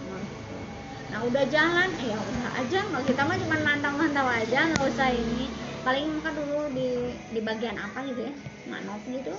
Nah 1.10 1.20
udah 1.26 1.44
jalan 1.50 1.90
ya 1.98 2.16
udah 2.16 2.50
aja. 2.54 2.78
Nggak 2.86 3.04
kita 3.10 3.22
mah 3.26 3.36
cuma 3.42 3.56
mantau-mantau 3.66 4.26
aja 4.30 4.58
nggak 4.70 4.86
usah 4.86 5.10
ini. 5.10 5.50
Paling 5.82 6.06
maka 6.22 6.30
dulu 6.38 6.70
di 6.70 6.88
di 7.34 7.40
bagian 7.42 7.74
apa 7.74 7.98
gitu 8.06 8.30
ya 8.30 8.32
manop 8.70 9.02
gitu. 9.10 9.34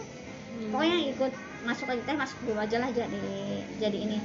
Pokoknya 0.72 0.98
ikut 1.16 1.32
masuk 1.64 1.88
aja 1.96 2.02
teh 2.04 2.18
masuk 2.18 2.40
dulu 2.44 2.60
aja 2.60 2.78
lah 2.84 2.90
jadi 2.92 3.24
jadi 3.80 3.98
ini. 4.04 4.20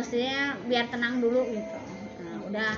Setidaknya 0.00 0.56
biar 0.64 0.86
tenang 0.88 1.20
dulu 1.20 1.52
gitu 1.52 1.79
udah 2.50 2.74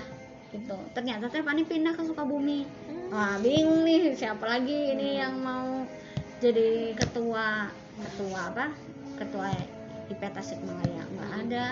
gitu. 0.52 0.76
Ternyata 0.92 1.32
teh 1.32 1.40
Fani 1.40 1.64
pindah 1.64 1.96
ke 1.96 2.04
Sukabumi. 2.04 2.68
Wah 3.08 3.40
bingung 3.40 3.84
nih 3.88 4.12
siapa 4.12 4.44
lagi 4.44 4.92
ini 4.92 5.20
yang 5.20 5.40
mau 5.40 5.84
jadi 6.44 6.92
ketua 6.92 7.72
ketua 7.96 8.40
apa? 8.52 8.66
Ketua 9.16 9.48
IP 10.12 10.20
Tasikmalaya 10.20 11.02
nggak 11.08 11.32
ada. 11.48 11.66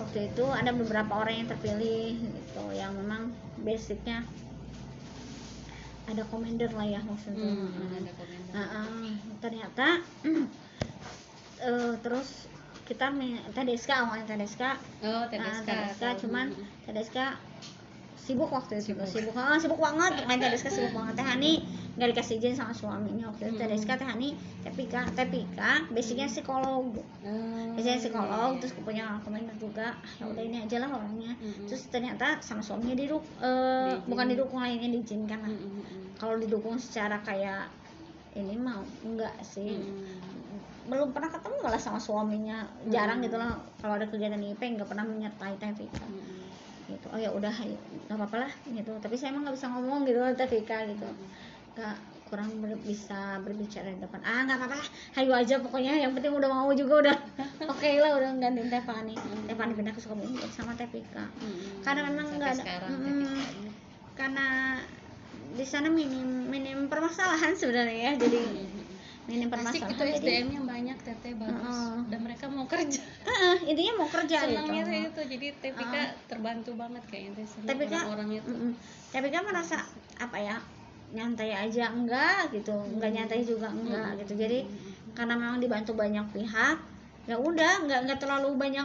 Waktu 0.00 0.32
itu 0.32 0.44
ada 0.50 0.74
beberapa 0.74 1.12
orang 1.22 1.44
yang 1.44 1.48
terpilih 1.52 2.18
gitu 2.18 2.64
yang 2.74 2.96
memang 2.98 3.30
basicnya 3.62 4.26
ada 6.04 6.24
komander 6.28 6.68
lah 6.72 6.84
ya 6.84 7.00
maksudnya. 7.04 7.48
Hmm, 7.48 7.96
ada 7.96 8.12
komentar. 8.12 8.52
Nah, 8.52 8.66
eh, 8.84 9.16
ternyata 9.40 9.86
eh, 11.68 11.94
terus 12.04 12.48
kita 12.84 13.06
TDSK 13.56 13.90
awalnya 13.96 14.24
TDSK 14.28 14.62
oh 15.04 15.24
nah, 15.24 15.26
TDSK 15.32 15.68
TDSK 15.68 16.02
tahu. 16.04 16.20
cuman. 16.26 16.46
TDSK 16.84 17.18
sibuk 18.24 18.48
waktu 18.48 18.80
itu. 18.80 18.96
Sibuk. 18.96 19.04
sibuk. 19.04 19.34
Ah, 19.36 19.60
sibuk 19.60 19.76
banget. 19.76 20.24
Main 20.24 20.40
TDSK 20.40 20.68
sibuk 20.72 20.92
banget. 20.96 21.20
Teh 21.20 21.26
Hani 21.28 21.60
nggak 21.94 22.08
dikasih 22.16 22.40
izin 22.40 22.56
sama 22.56 22.72
suaminya 22.72 23.28
waktu 23.28 23.52
itu. 23.52 23.60
Hmm. 23.60 23.60
TDSK 23.68 23.90
Teh 24.00 24.08
Hani 24.08 24.28
TPK 24.64 24.94
TPK 25.12 25.60
basicnya 25.92 26.26
psikolog. 26.28 26.96
Oh, 26.96 27.68
biasanya 27.76 27.98
psikolog 28.00 28.50
terus 28.64 28.72
punya 28.80 29.20
komentar 29.24 29.56
juga. 29.60 29.96
Ya 30.20 30.24
udah 30.24 30.42
ini 30.44 30.64
aja 30.64 30.76
lah 30.80 30.88
orangnya. 30.92 31.36
Terus 31.68 31.84
ternyata 31.92 32.40
sama 32.40 32.64
suaminya 32.64 32.96
diduk 32.96 33.24
eh, 33.44 34.00
bukan 34.08 34.26
didukung 34.32 34.60
lainnya 34.64 34.88
diizinkan 34.88 35.40
lah. 35.44 35.52
Kalau 36.16 36.40
didukung 36.40 36.80
secara 36.80 37.20
kayak 37.20 37.68
ini 38.34 38.56
mau 38.56 38.80
enggak 39.04 39.36
sih. 39.44 39.84
Belum 40.84 41.16
pernah 41.16 41.30
ketemu 41.32 41.56
malah 41.60 41.80
sama 41.80 41.96
suaminya. 41.98 42.68
Jarang 42.86 43.18
Hmm. 43.20 43.26
gitu 43.26 43.36
lah 43.36 43.50
kalau 43.80 43.94
ada 43.96 44.06
kegiatan 44.06 44.40
IP 44.40 44.60
nggak 44.60 44.88
pernah 44.88 45.04
menyertai 45.04 45.56
Teh 45.56 45.72
Vika. 45.72 46.04
Mm, 46.04 46.52
gitu. 46.84 47.06
Oh 47.08 47.16
ya 47.16 47.32
udah 47.32 47.52
ayo 47.64 47.76
nggak 48.06 48.16
apa-apa 48.16 48.36
lah 48.44 48.52
gitu. 48.68 48.92
Tapi 49.00 49.14
saya 49.16 49.32
emang 49.32 49.48
nggak 49.48 49.56
bisa 49.56 49.66
ngomong 49.72 50.04
gitu 50.04 50.20
Teh 50.36 50.48
Vika 50.48 50.78
gitu. 50.84 51.08
Nggak 51.74 51.96
kurang 52.24 52.50
ber- 52.58 52.80
bisa 52.80 53.38
berbicara 53.40 53.88
di 53.88 54.00
depan. 54.00 54.20
Ah 54.22 54.44
nggak 54.44 54.58
apa-apa 54.60 54.76
lah 54.76 54.88
ayo 55.18 55.32
aja 55.32 55.54
pokoknya. 55.58 55.96
Yang 55.96 56.12
penting 56.20 56.32
udah 56.36 56.48
mau 56.48 56.70
juga 56.72 56.94
udah 57.08 57.16
oke 57.72 57.90
lah 57.98 58.10
udah 58.14 58.30
gantiin 58.36 58.68
Teh 58.68 58.82
Fani 58.82 59.14
Teh 59.16 59.56
Fani 59.56 59.72
pindah 59.72 59.92
ke 59.92 60.00
Sukabumi 60.00 60.36
sama 60.52 60.76
Teh 60.76 60.88
Vika. 60.88 61.24
Mm, 61.32 61.48
mm. 61.48 61.80
karena 61.80 62.00
memang 62.04 62.26
nggak 62.30 62.52
ada 62.52 62.60
sekarang 62.60 62.90
mm, 62.92 63.04
TPK-nya. 63.24 63.72
karena 64.14 64.46
di 65.54 65.62
sana 65.62 65.86
minim 65.86 66.46
minim 66.46 66.86
permasalahan 66.86 67.54
sebenarnya 67.54 67.98
ya. 68.10 68.12
Jadi 68.20 68.40
minim 69.24 69.48
Asik 69.48 69.80
itu 69.80 69.96
permasalahan. 69.96 69.96
jadi 70.04 70.20
SDM 70.20 70.48
yang 70.52 70.66
banyak 70.68 70.98
teteh 71.00 71.32
bagus. 71.36 71.64
Heeh. 71.64 71.96
dan 72.12 72.20
mereka 72.20 72.44
mau 72.52 72.66
kerja. 72.68 73.00
Heeh, 73.00 73.56
intinya 73.72 73.92
mau 74.04 74.08
kerja 74.12 74.36
senangnya 74.44 74.82
gitu 74.84 74.96
itu. 75.08 75.22
Jadi 75.32 75.46
TPK 75.64 75.94
Heeh. 75.96 76.08
terbantu 76.28 76.70
banget 76.76 77.02
kayaknya 77.08 77.44
tapi 77.64 77.82
kan 77.88 78.04
orang-orang 78.04 78.28
itu. 78.36 78.52
Kan 79.12 79.42
merasa 79.48 79.76
apa 80.20 80.36
ya 80.36 80.56
nyantai 81.14 81.50
aja 81.56 81.84
enggak 81.94 82.52
gitu. 82.52 82.74
Enggak 82.74 83.10
nyantai 83.16 83.40
juga 83.40 83.72
enggak 83.72 84.20
gitu. 84.24 84.36
Jadi 84.36 84.68
karena 85.16 85.34
memang 85.38 85.58
dibantu 85.62 85.96
banyak 85.96 86.26
pihak 86.34 86.76
ya 87.24 87.40
udah 87.40 87.86
enggak 87.86 88.00
enggak 88.04 88.18
terlalu 88.20 88.52
banyak 88.60 88.84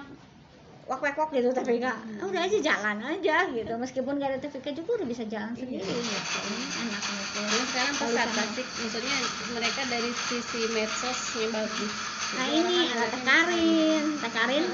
wak 0.90 1.00
wak 1.00 1.16
wak 1.16 1.30
gitu 1.30 1.54
tapi 1.54 1.78
kak 1.78 1.94
udah 2.20 2.42
aja 2.42 2.58
jalan 2.60 2.98
aja 3.00 3.46
gitu. 3.48 3.74
Meskipun 3.76 4.18
gak 4.18 4.34
ada 4.34 4.40
TVK 4.42 4.74
juga 4.74 4.98
udah 4.98 5.08
bisa 5.08 5.24
jalan 5.24 5.54
sendiri 5.54 5.86
gitu. 5.86 6.40
Enak 6.76 7.02
gitu. 7.06 7.40
Dan 7.40 7.64
sekarang 7.64 7.94
pas 7.94 8.02
Kalau 8.02 8.16
saat 8.18 8.30
sama- 8.30 8.40
tasik 8.44 8.68
maksudnya 8.76 9.16
mereka 9.52 9.82
dari 9.86 10.10
sisi 10.26 10.62
medsosnya 10.68 11.48
bagus. 11.54 11.94
Nah 12.32 12.46
ini 12.48 12.76
ada 12.88 13.06
Teh 13.08 13.22
Karin. 13.22 14.04
Teh 14.18 14.32
Karin? 14.32 14.66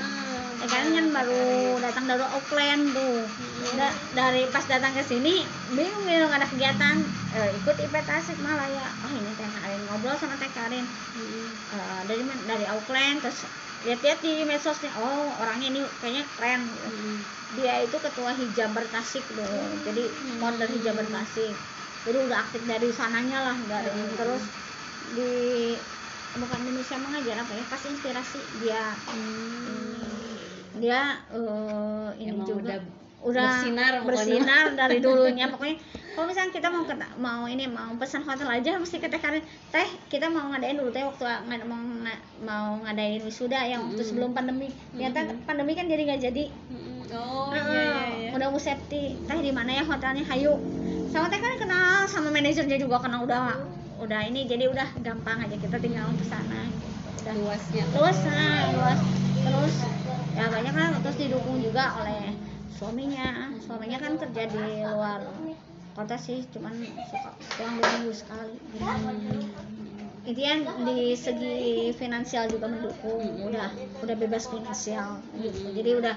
Teh 0.56 0.67
Karin 0.67 0.91
kan 0.93 1.06
baru 1.13 1.43
datang 1.80 2.06
dari 2.08 2.23
Auckland 2.25 2.84
tuh. 2.91 3.28
Da- 3.75 3.97
dari 4.13 4.47
pas 4.47 4.63
datang 4.63 4.91
ke 4.91 5.04
sini 5.04 5.43
bingung 5.69 6.08
nggak 6.08 6.32
ada 6.34 6.47
kegiatan. 6.47 6.95
Eh, 7.36 7.49
ikut 7.54 7.75
IP 7.78 7.95
Tasik 8.01 8.39
malah 8.39 8.63
ya 8.65 8.88
oh 9.01 9.12
ini 9.12 9.36
Teh 9.36 9.51
Karin 9.51 9.84
ngobrol 9.84 10.15
sama 10.15 10.39
Teh 10.39 10.47
Karin. 10.49 10.88
Eh, 11.67 12.01
dari 12.06 12.23
dari 12.41 12.65
Auckland 12.65 13.19
terus 13.19 13.43
lihat-lihat 13.86 14.19
di 14.26 14.34
medsosnya. 14.43 14.91
Oh 14.98 15.30
orangnya 15.39 15.67
ini 15.69 15.82
kayaknya 16.02 16.24
keren. 16.38 16.62
Gitu. 16.74 16.89
dia 17.56 17.80
itu 17.80 17.95
ketua 18.02 18.36
hijaber 18.36 18.84
Tasik 18.89 19.24
dulu 19.32 19.63
jadi 19.86 20.04
founder 20.41 20.67
hijaber 20.67 21.08
Tasik 21.08 21.56
jadi 22.04 22.17
udah 22.28 22.38
aktif 22.41 22.67
dari 22.67 22.89
sananya 22.91 23.39
lah 23.39 23.58
dari 23.69 24.02
terus 24.17 24.43
di 25.13 25.78
bukan 26.36 26.67
Indonesia 26.67 26.98
mengajar 27.00 27.36
apa 27.48 27.52
ya 27.56 27.63
pas 27.71 27.82
inspirasi 27.82 28.39
dia. 28.60 28.84
Dia 30.76 31.02
eh, 31.32 32.08
ini 32.19 32.32
Emang 32.36 32.48
juga. 32.48 32.76
udah 32.76 32.80
udah 33.26 33.50
Bersinar 33.58 33.94
bersinar 34.06 34.66
dari 34.78 35.02
dulunya. 35.06 35.50
Pokoknya 35.50 35.82
kalau 36.14 36.30
misalnya 36.30 36.52
kita 36.54 36.68
mau 36.70 36.86
keta- 36.86 37.16
mau 37.18 37.44
ini 37.44 37.66
mau 37.66 37.92
pesan 37.98 38.22
hotel 38.22 38.48
aja 38.48 38.78
mesti 38.78 39.02
ke 39.02 39.10
teh 39.10 39.18
Karin 39.18 39.42
teh 39.74 39.90
kita 40.08 40.30
mau 40.30 40.46
ngadain 40.48 40.78
dulu. 40.78 40.94
Teh 40.94 41.02
waktu 41.02 41.26
ngad- 41.26 41.66
mau 41.66 41.82
mau 42.46 42.78
ngadain 42.86 43.26
wisuda 43.26 43.66
yang 43.66 43.90
waktu 43.90 43.98
Mm-mm. 43.98 44.08
sebelum 44.08 44.30
pandemi. 44.32 44.70
Ternyata 44.94 45.26
pandemi 45.44 45.74
kan 45.74 45.90
jadi 45.90 46.02
nggak 46.06 46.22
jadi. 46.22 46.44
Oh 47.16 47.48
Heeh, 47.50 47.72
iya 47.72 47.82
iya 47.82 48.04
iya. 48.18 48.30
Udah 48.36 48.48
mau 48.48 48.62
safety. 48.62 49.18
Teh 49.26 49.40
di 49.42 49.50
mana 49.50 49.74
ya 49.74 49.84
hotelnya? 49.84 50.22
Hayu. 50.24 50.54
Sama 51.10 51.26
teh 51.26 51.40
kan 51.40 51.58
kenal 51.58 52.06
sama 52.06 52.30
manajernya 52.30 52.78
juga 52.78 53.02
kenal. 53.02 53.26
Udah 53.26 53.58
udah 53.96 54.22
ini 54.22 54.46
jadi 54.46 54.70
udah 54.70 55.02
gampang 55.02 55.42
aja. 55.42 55.56
Kita 55.56 55.82
tinggal 55.82 56.06
ke 56.14 56.26
sana. 56.28 56.62
Gitu. 56.70 57.32
luasnya. 57.42 57.84
Luas 57.90 58.18
nah 58.22 58.70
luas. 58.70 59.00
Terus 59.42 59.76
ya 60.36 60.46
banyak 60.46 60.74
lah. 60.74 60.88
Terus 61.02 61.18
didukung 61.18 61.58
juga 61.58 61.90
oleh 61.98 62.35
suaminya 62.76 63.56
suaminya 63.64 63.98
kan 64.04 64.14
kerja 64.20 64.44
di 64.52 64.84
luar 64.84 65.24
kota 65.96 66.20
sih 66.20 66.44
cuman 66.52 66.76
suka 67.08 67.32
pulang 67.56 67.76
dua 67.80 67.88
minggu 67.88 68.12
sekali 68.12 68.56
intinya 70.26 70.56
di 70.84 71.16
segi 71.16 71.56
finansial 71.96 72.52
juga 72.52 72.68
mendukung 72.68 73.24
udah 73.48 73.72
udah 74.04 74.16
bebas 74.20 74.52
finansial 74.52 75.24
gitu 75.40 75.72
jadi 75.72 75.90
udah 76.04 76.16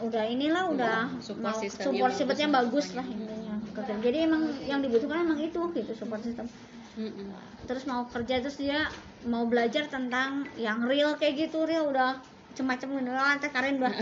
udah 0.00 0.24
inilah 0.24 0.64
udah 0.72 0.96
Support 1.20 1.44
mau 1.44 1.60
support 1.60 1.92
bagus. 1.92 2.16
systemnya 2.16 2.48
bagus 2.48 2.86
lah 2.96 3.04
intinya 3.04 3.56
jadi 4.00 4.18
emang 4.24 4.42
yang 4.64 4.80
dibutuhkan 4.80 5.28
emang 5.28 5.38
itu 5.44 5.60
gitu 5.76 5.92
support 5.92 6.24
system 6.24 6.48
Mm-mm. 6.96 7.28
terus 7.68 7.84
mau 7.84 8.08
kerja 8.08 8.40
terus 8.40 8.56
dia 8.56 8.88
mau 9.28 9.44
belajar 9.44 9.86
tentang 9.92 10.48
yang 10.56 10.88
real 10.88 11.20
kayak 11.20 11.48
gitu 11.48 11.68
real 11.68 11.92
udah 11.92 12.16
macam-macam 12.56 12.88
gitu 12.96 13.12
lah 13.12 13.36
teh 13.36 13.50
Karin 13.52 13.76
udah 13.76 13.92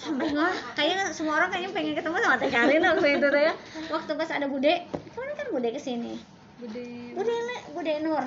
nggak 0.00 0.52
kayaknya 0.72 1.04
semua 1.12 1.36
orang 1.36 1.52
kayaknya 1.52 1.70
pengen 1.76 1.92
ketemu 1.92 2.16
sama 2.18 2.36
teh 2.36 2.48
Karin 2.48 2.82
waktu 2.82 3.08
itu 3.16 3.26
tuh 3.28 3.42
ya. 3.42 3.52
Waktu 3.88 4.10
pas 4.16 4.30
ada 4.32 4.46
bude 4.46 4.72
kemarin 5.12 5.34
kan 5.36 5.46
bude 5.50 5.68
ke 5.68 5.80
sini. 5.80 6.14
Bude. 6.56 6.86
Bude 7.12 7.34
bude 7.72 7.92
Nur. 8.00 8.24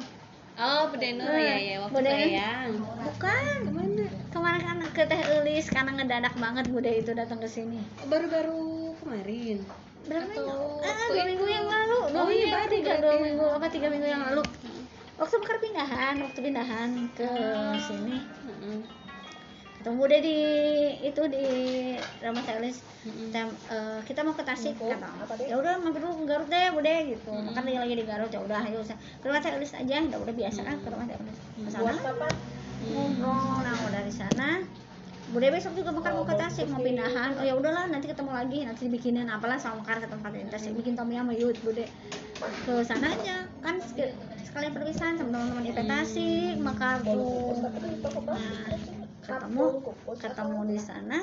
Oh, 0.53 0.85
Bude 0.85 1.07
Nur 1.17 1.33
ya 1.33 1.57
ya 1.57 1.75
waktu 1.81 1.93
Bude. 1.97 2.11
Eyang. 2.13 2.71
bukan. 2.77 3.57
Ke 3.65 3.71
mana? 3.73 4.05
kemarin 4.29 4.61
kan 4.61 4.77
ke 4.93 5.03
teh 5.05 5.21
Elis 5.33 5.65
karena 5.69 5.91
ngedadak 5.93 6.33
banget 6.37 6.65
bude 6.69 6.89
itu 6.89 7.11
datang 7.13 7.41
ke 7.41 7.49
sini. 7.49 7.81
Baru-baru 8.05 8.93
kemarin. 9.01 9.65
berapa 10.03 10.27
minggu. 10.27 10.43
Atau 10.43 10.83
ah 10.83 10.93
waktu 10.93 11.13
dua 11.15 11.25
minggu 11.25 11.45
yang 11.47 11.65
lalu. 11.65 11.99
Dua 12.11 12.19
Oh, 12.21 12.27
minggu 12.27 12.43
iya, 12.51 12.67
tiga 12.67 12.93
dua 12.99 13.15
minggu 13.17 13.45
apa 13.49 13.65
tiga 13.71 13.87
minggu 13.87 14.03
yang 14.05 14.21
lalu. 14.29 14.43
Waktu 15.15 15.35
bakar 15.39 15.57
pindahan 15.57 16.15
waktu 16.21 16.39
pindahan 16.43 16.89
ke 17.15 17.27
sini. 17.81 18.17
Ketemu 19.83 20.01
deh 20.07 20.21
di 20.21 20.37
itu 21.03 21.21
di 21.27 21.45
Ramah 22.17 22.39
Telis 22.41 22.79
Mm-mm. 23.03 23.29
Tem- 23.29 23.57
eh, 23.67 23.99
kita 24.01 24.23
mau 24.23 24.31
ke 24.31 24.39
Tasik. 24.41 24.79
Kata 24.79 25.11
ya 25.43 25.59
udah 25.59 25.75
mampir 25.75 25.99
dulu 25.99 26.23
ke 26.23 26.25
Garut 26.25 26.47
deh 26.47 26.71
bude 26.71 26.95
gitu. 27.05 27.27
Kan 27.51 27.61
dia 27.61 27.77
lagi 27.77 27.93
di 27.93 28.05
Garut 28.07 28.31
ya 28.31 28.39
udah 28.39 28.63
ayo 28.63 28.79
usah 28.79 28.95
ke 28.95 29.27
Ramah 29.27 29.43
Telis 29.43 29.75
aja 29.75 29.95
udah 30.01 30.19
udah 30.23 30.33
biasa 30.33 30.59
kan 30.61 30.75
ke 30.79 30.87
Ramah 30.87 31.03
Telis 31.05 31.35
ke 31.35 31.69
sana. 31.69 31.91
Ngobrol 32.81 33.59
nah 33.59 33.75
udah 33.75 33.91
dari 33.93 34.13
sana. 34.13 34.49
Bude 35.25 35.47
besok 35.49 35.73
juga 35.73 35.91
bakal 35.91 36.15
mau 36.15 36.23
ke 36.23 36.35
Tasik 36.37 36.67
mau 36.67 36.79
pindahan. 36.79 37.35
Oh 37.35 37.43
ya 37.43 37.51
udahlah 37.53 37.85
nanti 37.85 38.07
ketemu 38.07 38.31
lagi 38.31 38.63
nanti 38.63 38.87
dibikinin 38.87 39.27
apalah 39.27 39.57
sama 39.57 39.83
Mekar 39.83 39.99
ke 39.99 40.07
tempat 40.07 40.31
di 40.31 40.47
Tasik. 40.47 40.71
Bikin 40.73 40.95
Tommy 40.95 41.15
sama 41.15 41.35
Yud 41.35 41.59
Bude 41.59 41.83
ke 42.63 42.73
sana 42.83 43.07
aja 43.09 43.43
kan 43.59 43.79
sek- 43.79 44.15
sekalian 44.43 44.71
perpisahan 44.71 45.15
sama 45.15 45.31
teman-teman 45.33 45.63
IP 45.65 45.79
Tasik 45.81 46.55
Mekar 46.57 47.03
tuh 47.03 47.67
nah 48.29 49.02
ketemu 49.23 49.65
ketemu 50.19 50.59
di 50.67 50.77
sana. 50.77 51.19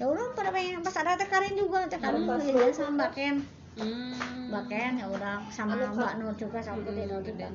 Ya 0.00 0.04
udah 0.08 0.32
pada 0.32 0.50
pengen 0.52 0.80
pas 0.80 0.96
ada 0.96 1.16
teh 1.20 1.28
Karin 1.28 1.54
juga 1.56 1.84
teh 1.88 2.00
Karin 2.00 2.24
lagi 2.24 2.52
jalan 2.52 2.72
sama 2.72 2.90
Mbak 3.04 3.10
Ken. 3.12 3.36
Hmm. 3.76 4.16
Mbak 4.48 4.64
Ken 4.72 4.92
ya 4.96 5.06
udah 5.12 5.34
sama 5.52 5.76
Mbak 5.76 6.12
Nur 6.20 6.34
juga 6.40 6.58
sama 6.64 6.80
Bude 6.84 7.04
Nur 7.04 7.20
juga. 7.20 7.48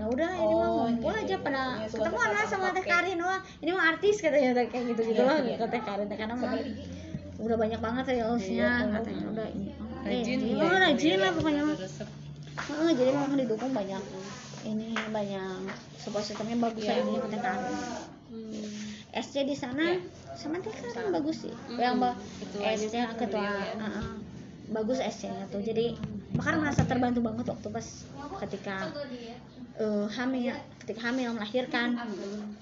ya 0.00 0.08
udah 0.08 0.32
ini 0.32 0.54
mah 0.56 0.68
ngumpul 0.72 1.12
aja 1.12 1.36
pada 1.44 1.84
ketemu 1.84 2.16
lah 2.16 2.44
sama 2.48 2.68
teh 2.74 2.84
Karin 2.84 3.20
wah. 3.22 3.40
Ini 3.62 3.70
mah 3.74 3.84
artis 3.94 4.16
katanya 4.18 4.50
kayak 4.66 4.84
gitu 4.96 5.00
gitu 5.14 5.22
loh 5.22 5.38
ke 5.38 5.66
teh 5.70 5.82
Karin 5.82 6.06
teh 6.10 6.18
karena 6.18 6.34
mah 6.34 6.56
udah 7.40 7.56
banyak 7.56 7.80
banget 7.80 8.04
reelsnya 8.12 8.84
katanya. 9.00 9.24
udah 9.32 9.48
ini. 9.52 9.72
Rajin 10.00 10.38
eh, 10.40 10.56
ya. 10.56 10.64
oh, 10.64 10.78
rajin 10.80 11.16
lah 11.20 11.30
pokoknya 11.36 11.62
mah. 11.68 11.76
jadi 12.96 13.10
memang 13.12 13.36
didukung 13.36 13.72
banyak 13.72 14.02
ini 14.60 14.92
banyak 15.08 15.72
support 15.96 16.24
systemnya 16.24 16.56
bagus 16.60 16.84
Iya. 16.84 17.00
ya 17.00 17.04
ini 17.04 17.16
teh 17.28 17.40
Karin 17.40 17.76
Hmm. 19.10 19.20
SC 19.20 19.34
di 19.42 19.54
sana 19.54 19.98
sama 20.32 20.62
teh 20.62 20.70
Karin 20.70 21.10
bagus 21.10 21.42
sih 21.42 21.50
Mm-mm. 21.50 21.78
yang 21.78 21.98
SC 22.78 22.94
kan 22.94 23.18
ketua 23.18 23.42
ya. 23.42 23.74
heeh. 23.74 24.06
bagus 24.70 25.02
SC 25.02 25.26
nya 25.26 25.44
tuh 25.50 25.58
jadi 25.60 25.98
bahkan 26.30 26.62
merasa 26.62 26.86
terbantu 26.86 27.18
banget 27.20 27.50
waktu 27.50 27.68
pas 27.68 27.86
ketika 28.38 28.94
eh, 29.76 30.06
hamil 30.14 30.54
ketika 30.78 31.10
hamil 31.10 31.34
melahirkan 31.34 31.98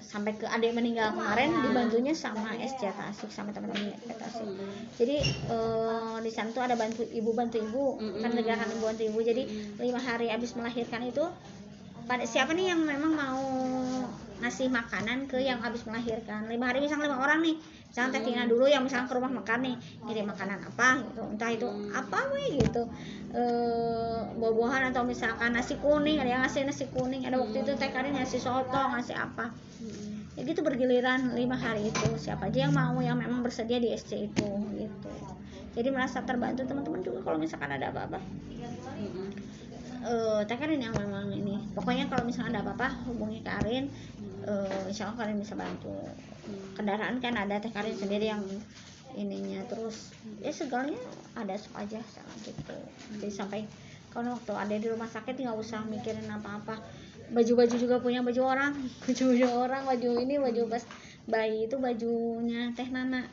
sampai 0.01 0.33
ke 0.35 0.49
adik 0.49 0.73
meninggal 0.73 1.13
kemarin 1.13 1.53
dibantunya 1.61 2.17
sama 2.17 2.57
SC 2.57 2.89
Tasik 2.89 3.29
sama 3.29 3.53
teman-teman 3.53 3.93
Tasik 4.09 4.49
jadi 4.97 5.17
eh, 5.29 6.17
di 6.25 6.31
sana 6.33 6.49
tuh 6.51 6.65
ada 6.65 6.81
bantu 6.81 7.05
ibu 7.05 7.37
bantu 7.37 7.61
ibu 7.61 8.01
kan 8.25 8.33
Mm-mm. 8.33 8.41
gerakan 8.41 8.73
ibu 8.73 8.83
bantu 8.89 9.03
ibu 9.05 9.19
jadi 9.21 9.43
lima 9.77 10.01
hari 10.01 10.33
abis 10.33 10.57
melahirkan 10.57 11.05
itu 11.05 11.29
pada 12.09 12.25
siapa 12.25 12.57
nih 12.57 12.73
yang 12.73 12.81
memang 12.81 13.13
mau 13.13 13.45
ngasih 14.39 14.71
makanan 14.71 15.27
ke 15.27 15.43
yang 15.43 15.59
habis 15.59 15.83
melahirkan. 15.85 16.47
Lima 16.47 16.71
hari 16.71 16.85
misalnya 16.85 17.11
lima 17.11 17.19
orang 17.19 17.43
nih 17.43 17.57
misalnya 17.89 18.21
teh 18.21 18.23
Tina 18.23 18.45
dulu 18.45 18.69
yang 18.69 18.85
misalnya 18.85 19.09
ke 19.11 19.15
rumah 19.17 19.33
makan 19.33 19.59
nih 19.65 19.77
ngirim 20.07 20.27
makanan 20.31 20.59
apa? 20.63 20.89
Gitu. 21.03 21.23
Entah 21.25 21.51
itu 21.51 21.69
apa 21.91 22.19
weh 22.31 22.63
gitu. 22.63 22.83
Eh 23.35 24.21
buah-buahan 24.39 24.95
atau 24.95 25.03
misalkan 25.03 25.57
nasi 25.57 25.75
kuning 25.83 26.23
ada 26.23 26.31
yang 26.31 26.43
ngasih 26.47 26.63
nasi 26.69 26.87
kuning 26.93 27.27
ada 27.27 27.41
waktu 27.41 27.67
itu 27.67 27.73
teh 27.75 27.91
Karin 27.91 28.15
ngasih 28.15 28.39
soto 28.39 28.83
ngasih 28.95 29.17
apa. 29.19 29.51
Ya 30.39 30.47
gitu 30.47 30.63
bergiliran 30.63 31.35
lima 31.35 31.59
hari 31.59 31.91
itu. 31.91 32.07
Siapa 32.15 32.47
aja 32.47 32.71
yang 32.71 32.75
mau 32.77 32.95
yang 33.03 33.19
memang 33.19 33.43
bersedia 33.43 33.83
di 33.83 33.91
SC 33.91 34.31
itu 34.31 34.51
gitu. 34.79 35.11
Jadi 35.75 35.89
merasa 35.91 36.23
terbantu 36.23 36.63
teman-teman 36.63 37.03
juga 37.03 37.27
kalau 37.27 37.39
misalkan 37.43 37.75
ada 37.75 37.91
apa-apa. 37.91 38.23
Eh 39.99 40.41
Teh 40.47 40.55
Karin 40.55 40.79
yang 40.79 40.95
memang 40.95 41.35
ini. 41.35 41.59
Pokoknya 41.75 42.07
kalau 42.07 42.23
misalnya 42.23 42.59
ada 42.59 42.71
apa-apa 42.71 43.03
hubungi 43.11 43.43
Karin 43.43 43.91
eh 44.49 44.83
insya 44.89 45.13
Allah 45.13 45.29
Karin 45.29 45.39
bisa 45.39 45.53
bantu. 45.53 45.93
Kendaraan 46.73 47.21
kan 47.21 47.37
ada 47.37 47.61
Teh 47.61 47.69
Karin 47.69 47.93
sendiri 47.93 48.33
yang 48.33 48.41
ininya. 49.13 49.61
Terus 49.69 50.17
ya 50.41 50.49
segalanya 50.49 51.01
ada 51.37 51.53
aja 51.55 51.99
sama 52.01 52.33
gitu. 52.43 52.79
Jadi 53.21 53.29
sampai 53.29 53.61
kalau 54.09 54.41
waktu 54.41 54.53
ada 54.57 54.75
di 54.81 54.87
rumah 54.89 55.07
sakit 55.07 55.37
nggak 55.37 55.59
usah 55.61 55.85
mikirin 55.85 56.25
apa-apa. 56.33 56.81
Baju-baju 57.29 57.77
juga 57.77 58.01
punya 58.01 58.25
baju 58.25 58.41
orang. 58.49 58.73
Baju-baju 59.05 59.47
orang 59.69 59.83
baju 59.85 60.11
ini 60.17 60.41
baju 60.41 60.63
pas 60.73 60.85
bayi 61.29 61.69
itu 61.69 61.77
bajunya 61.77 62.73
Teh 62.73 62.89
Nana 62.89 63.29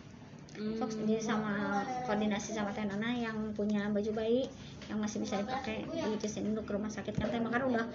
Hmm. 0.55 0.79
Fox 0.79 0.95
jadi 0.95 1.19
sama 1.19 1.83
koordinasi 2.07 2.55
sama 2.55 2.71
Teh 2.71 2.87
Nana 2.87 3.11
yang 3.11 3.51
punya 3.51 3.91
baju 3.91 4.11
bayi 4.15 4.47
yang 4.87 5.01
masih 5.03 5.19
bisa 5.19 5.41
dipakai 5.41 5.83
di 5.91 6.29
sini 6.29 6.55
untuk 6.55 6.65
ke 6.69 6.73
rumah 6.73 6.87
sakit. 6.87 7.13
Kan 7.15 7.27
Teh 7.31 7.41
Makar 7.43 7.67
udah 7.67 7.85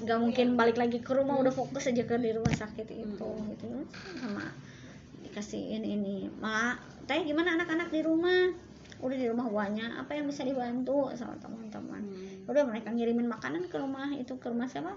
nggak 0.00 0.18
mungkin 0.20 0.56
balik 0.56 0.80
lagi 0.80 1.04
ke 1.04 1.12
rumah 1.12 1.36
udah 1.36 1.52
fokus 1.52 1.92
aja 1.92 2.04
ke 2.08 2.16
di 2.16 2.32
rumah 2.32 2.52
sakit 2.52 2.86
itu 2.88 3.28
gitu. 3.52 3.68
Sama 4.16 4.48
dikasihin 5.20 5.84
ini 5.84 6.32
mak 6.40 6.80
Teh 7.04 7.20
gimana 7.22 7.60
anak-anak 7.60 7.92
di 7.92 8.00
rumah? 8.00 8.48
Udah 9.00 9.16
di 9.16 9.26
rumah 9.28 9.48
uangnya 9.48 10.00
apa 10.00 10.16
yang 10.16 10.28
bisa 10.28 10.44
dibantu? 10.44 11.08
sama 11.16 11.36
teman-teman. 11.40 12.00
Hmm. 12.04 12.48
udah 12.50 12.66
mereka 12.66 12.90
ngirimin 12.90 13.30
makanan 13.30 13.68
ke 13.70 13.76
rumah 13.78 14.10
itu 14.16 14.34
ke 14.40 14.50
rumah 14.50 14.66
siapa 14.66 14.96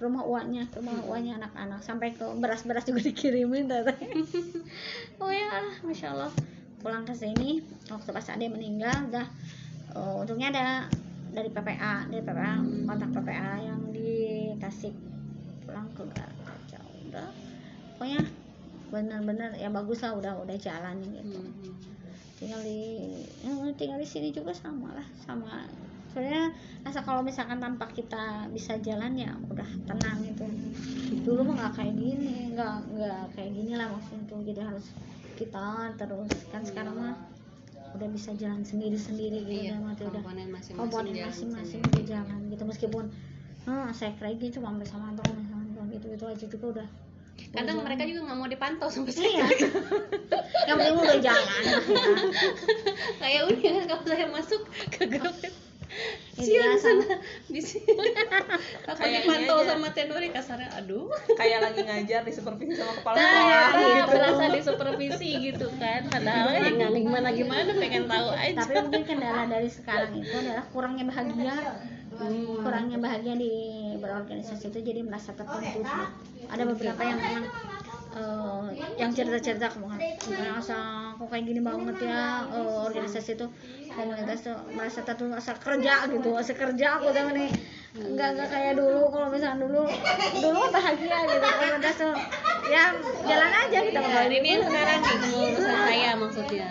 ke 0.00 0.08
rumah 0.08 0.24
uangnya 0.24 0.64
ke 0.72 0.80
rumah 0.80 0.96
uangnya 1.04 1.36
anak-anak. 1.44 1.84
Sampai 1.84 2.16
ke 2.16 2.24
beras-beras 2.40 2.88
juga 2.88 3.04
dikirimin 3.12 3.68
teteh 3.68 4.00
oh 5.20 5.28
ya 5.28 5.60
masya 5.84 6.16
allah. 6.16 6.32
Pulang 6.80 7.04
ke 7.04 7.12
sini 7.12 7.60
waktu 7.92 8.08
pas 8.08 8.24
ade 8.32 8.48
meninggal 8.48 9.12
udah 9.12 9.28
eh, 9.92 10.14
untungnya 10.24 10.48
ada 10.48 10.66
dari 11.36 11.52
PPA 11.52 12.08
dari 12.08 12.24
PPA 12.24 12.64
kontak 12.88 13.12
PPA 13.12 13.60
yang 13.60 13.92
di 13.92 14.48
Tasik. 14.56 14.96
Pulang 15.68 15.92
ke 15.92 16.08
Garut 16.08 16.60
jauh 16.72 16.96
udah. 17.12 17.28
Pokoknya 18.00 18.24
benar-benar 18.88 19.52
ya 19.60 19.68
bagus 19.68 20.00
lah 20.00 20.16
udah 20.16 20.32
udah 20.40 20.56
jalan 20.56 20.96
gitu. 21.04 21.20
Hmm. 21.20 21.76
tinggal 22.40 22.58
di 22.64 22.80
ya, 23.44 23.52
tinggal 23.76 24.00
di 24.00 24.08
sini 24.08 24.32
juga 24.32 24.50
sama 24.56 24.96
lah 24.96 25.04
sama 25.28 25.68
soalnya 26.10 26.50
asa 26.82 27.06
kalau 27.06 27.22
misalkan 27.22 27.62
tanpa 27.62 27.86
kita 27.90 28.50
bisa 28.50 28.76
jalan 28.82 29.14
ya 29.14 29.30
udah 29.46 29.66
tenang 29.86 30.18
gitu. 30.26 30.46
Dulu 31.22 31.46
mah 31.46 31.54
nggak 31.66 31.72
kayak 31.78 31.94
gini 31.94 32.54
nggak 32.54 32.76
nggak 32.98 33.22
kayak 33.38 33.50
gini 33.54 33.72
lah 33.78 33.86
maksudnya 33.90 34.22
tuh. 34.26 34.40
Jadi 34.42 34.60
harus 34.60 34.86
kita 35.38 35.94
terus. 35.94 36.30
Kan 36.50 36.62
sekarang 36.66 36.94
mah 36.98 37.14
udah 37.94 38.08
bisa 38.10 38.30
jalan 38.38 38.62
sendiri 38.62 38.98
sendiri 38.98 39.42
gitu. 39.46 39.70
Iya, 39.70 39.78
udah 39.78 39.82
mati 39.86 40.02
udah. 40.06 40.22
komponen 40.78 41.14
masing-masing 41.26 41.80
udah 41.82 42.04
jalan 42.06 42.40
gitu. 42.50 42.62
Meskipun 42.66 43.04
nah, 43.66 43.90
saya 43.94 44.14
lagi 44.18 44.46
cuma 44.54 44.74
sampai 44.74 44.88
sama 44.90 45.06
sama 45.14 45.82
gitu. 45.94 46.06
Itu 46.10 46.24
aja 46.26 46.46
juga 46.46 46.66
udah. 46.80 46.88
Kadang 47.50 47.80
mereka 47.82 48.04
juga 48.04 48.20
nggak 48.28 48.38
mau 48.38 48.48
dipantau 48.52 48.88
sampai 48.92 49.12
saya 49.16 49.48
yang 50.68 50.76
penting 50.76 50.96
udah 51.00 51.20
jalan. 51.24 51.62
Ya. 51.64 51.78
kayak 53.20 53.42
udah 53.48 53.74
kalau 53.88 54.04
saya 54.06 54.26
masuk 54.28 54.62
ke 54.92 55.02
grup 55.08 55.34
sian 56.32 56.78
sama. 56.78 57.02
sana 57.04 57.16
di 57.50 57.60
sini. 57.60 58.06
Aku 58.90 59.02
dipantau 59.02 59.58
aja. 59.60 59.74
sama 59.74 59.88
tenori 59.92 60.28
kasarnya 60.30 60.70
aduh. 60.72 61.10
Kayak 61.34 61.60
lagi 61.66 61.80
ngajar 61.84 62.20
di 62.22 62.32
supervisi 62.32 62.72
sama 62.78 62.92
kepala 62.96 63.16
Nah, 63.18 63.26
sekolah. 63.26 63.68
iya, 63.74 63.92
gitu. 64.00 64.10
berasa 64.14 64.44
di 64.48 64.60
supervisi 64.62 65.30
gitu 65.50 65.66
kan. 65.76 66.00
Padahal 66.08 66.48
ya 66.54 66.70
nggak 66.70 66.90
gimana 66.96 67.28
gimana 67.30 67.70
pengen 67.74 68.04
tahu 68.06 68.28
aja. 68.32 68.56
Tapi 68.62 68.74
mungkin 68.80 69.02
kendala 69.04 69.42
dari 69.46 69.68
sekarang 69.68 70.12
itu 70.16 70.34
adalah 70.34 70.64
kurangnya 70.70 71.04
bahagia. 71.06 71.54
Kurangnya 72.60 72.98
bahagia 72.98 73.34
di 73.34 73.52
berorganisasi 73.96 74.70
itu 74.70 74.78
jadi 74.80 75.00
merasa 75.04 75.32
tertuntut 75.32 75.84
ada 76.50 76.64
beberapa 76.66 77.00
yang 77.04 77.18
memang 77.18 77.44
eh, 78.10 78.66
yang 78.98 79.10
cerita-cerita 79.14 79.70
kemarin 79.70 80.18
merasa 80.26 80.76
kok 81.14 81.28
kayak 81.30 81.44
gini 81.46 81.60
banget 81.62 81.96
ya 82.02 82.42
eh, 82.48 82.78
organisasi 82.90 83.38
itu 83.38 83.46
komunitas 83.90 84.38
tuh 84.40 84.56
merasa 84.72 85.00
tertuntut 85.00 85.36
asal 85.36 85.56
kerja 85.56 85.94
gitu 86.06 86.30
asal 86.32 86.54
kerja 86.54 86.86
aku 86.96 87.10
tuh 87.10 87.30
nih 87.30 87.50
nggak 87.90 88.28
nggak 88.32 88.48
kayak 88.48 88.74
dulu 88.74 89.10
kalau 89.10 89.26
misalnya 89.28 89.58
dulu 89.60 89.82
dulu 90.38 90.60
bahagia 90.70 91.16
gitu. 91.26 91.42
Komunitas 91.42 91.94
tuh 91.96 92.14
ya 92.66 92.84
jalan 93.20 93.52
aja 93.52 93.78
kita 93.82 93.98
Nah, 94.00 94.24
ini 94.24 94.48
yang 94.48 94.62
sekarang 94.62 94.98
nih 95.02 95.42
urusan 95.50 95.74
saya 95.80 96.10
maksudnya 96.14 96.68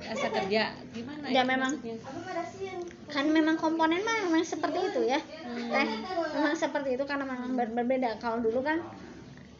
asa 0.00 0.28
kerja 0.30 0.62
gimana 0.90 1.24
Ya, 1.26 1.42
itu 1.42 1.50
memang. 1.50 1.72
maksudnya? 1.74 1.96
kan 3.06 3.26
memang 3.26 3.56
komponen 3.56 4.00
mah 4.00 4.22
memang 4.24 4.40
seperti 4.40 4.86
itu 4.86 5.00
ya. 5.02 5.18
Teh 5.42 5.88
memang 6.32 6.54
seperti 6.54 6.94
itu 6.94 7.02
karena 7.02 7.26
memang 7.26 7.52
ber- 7.52 7.74
berbeda. 7.74 8.16
Kalau 8.16 8.38
dulu 8.38 8.62
kan 8.62 8.78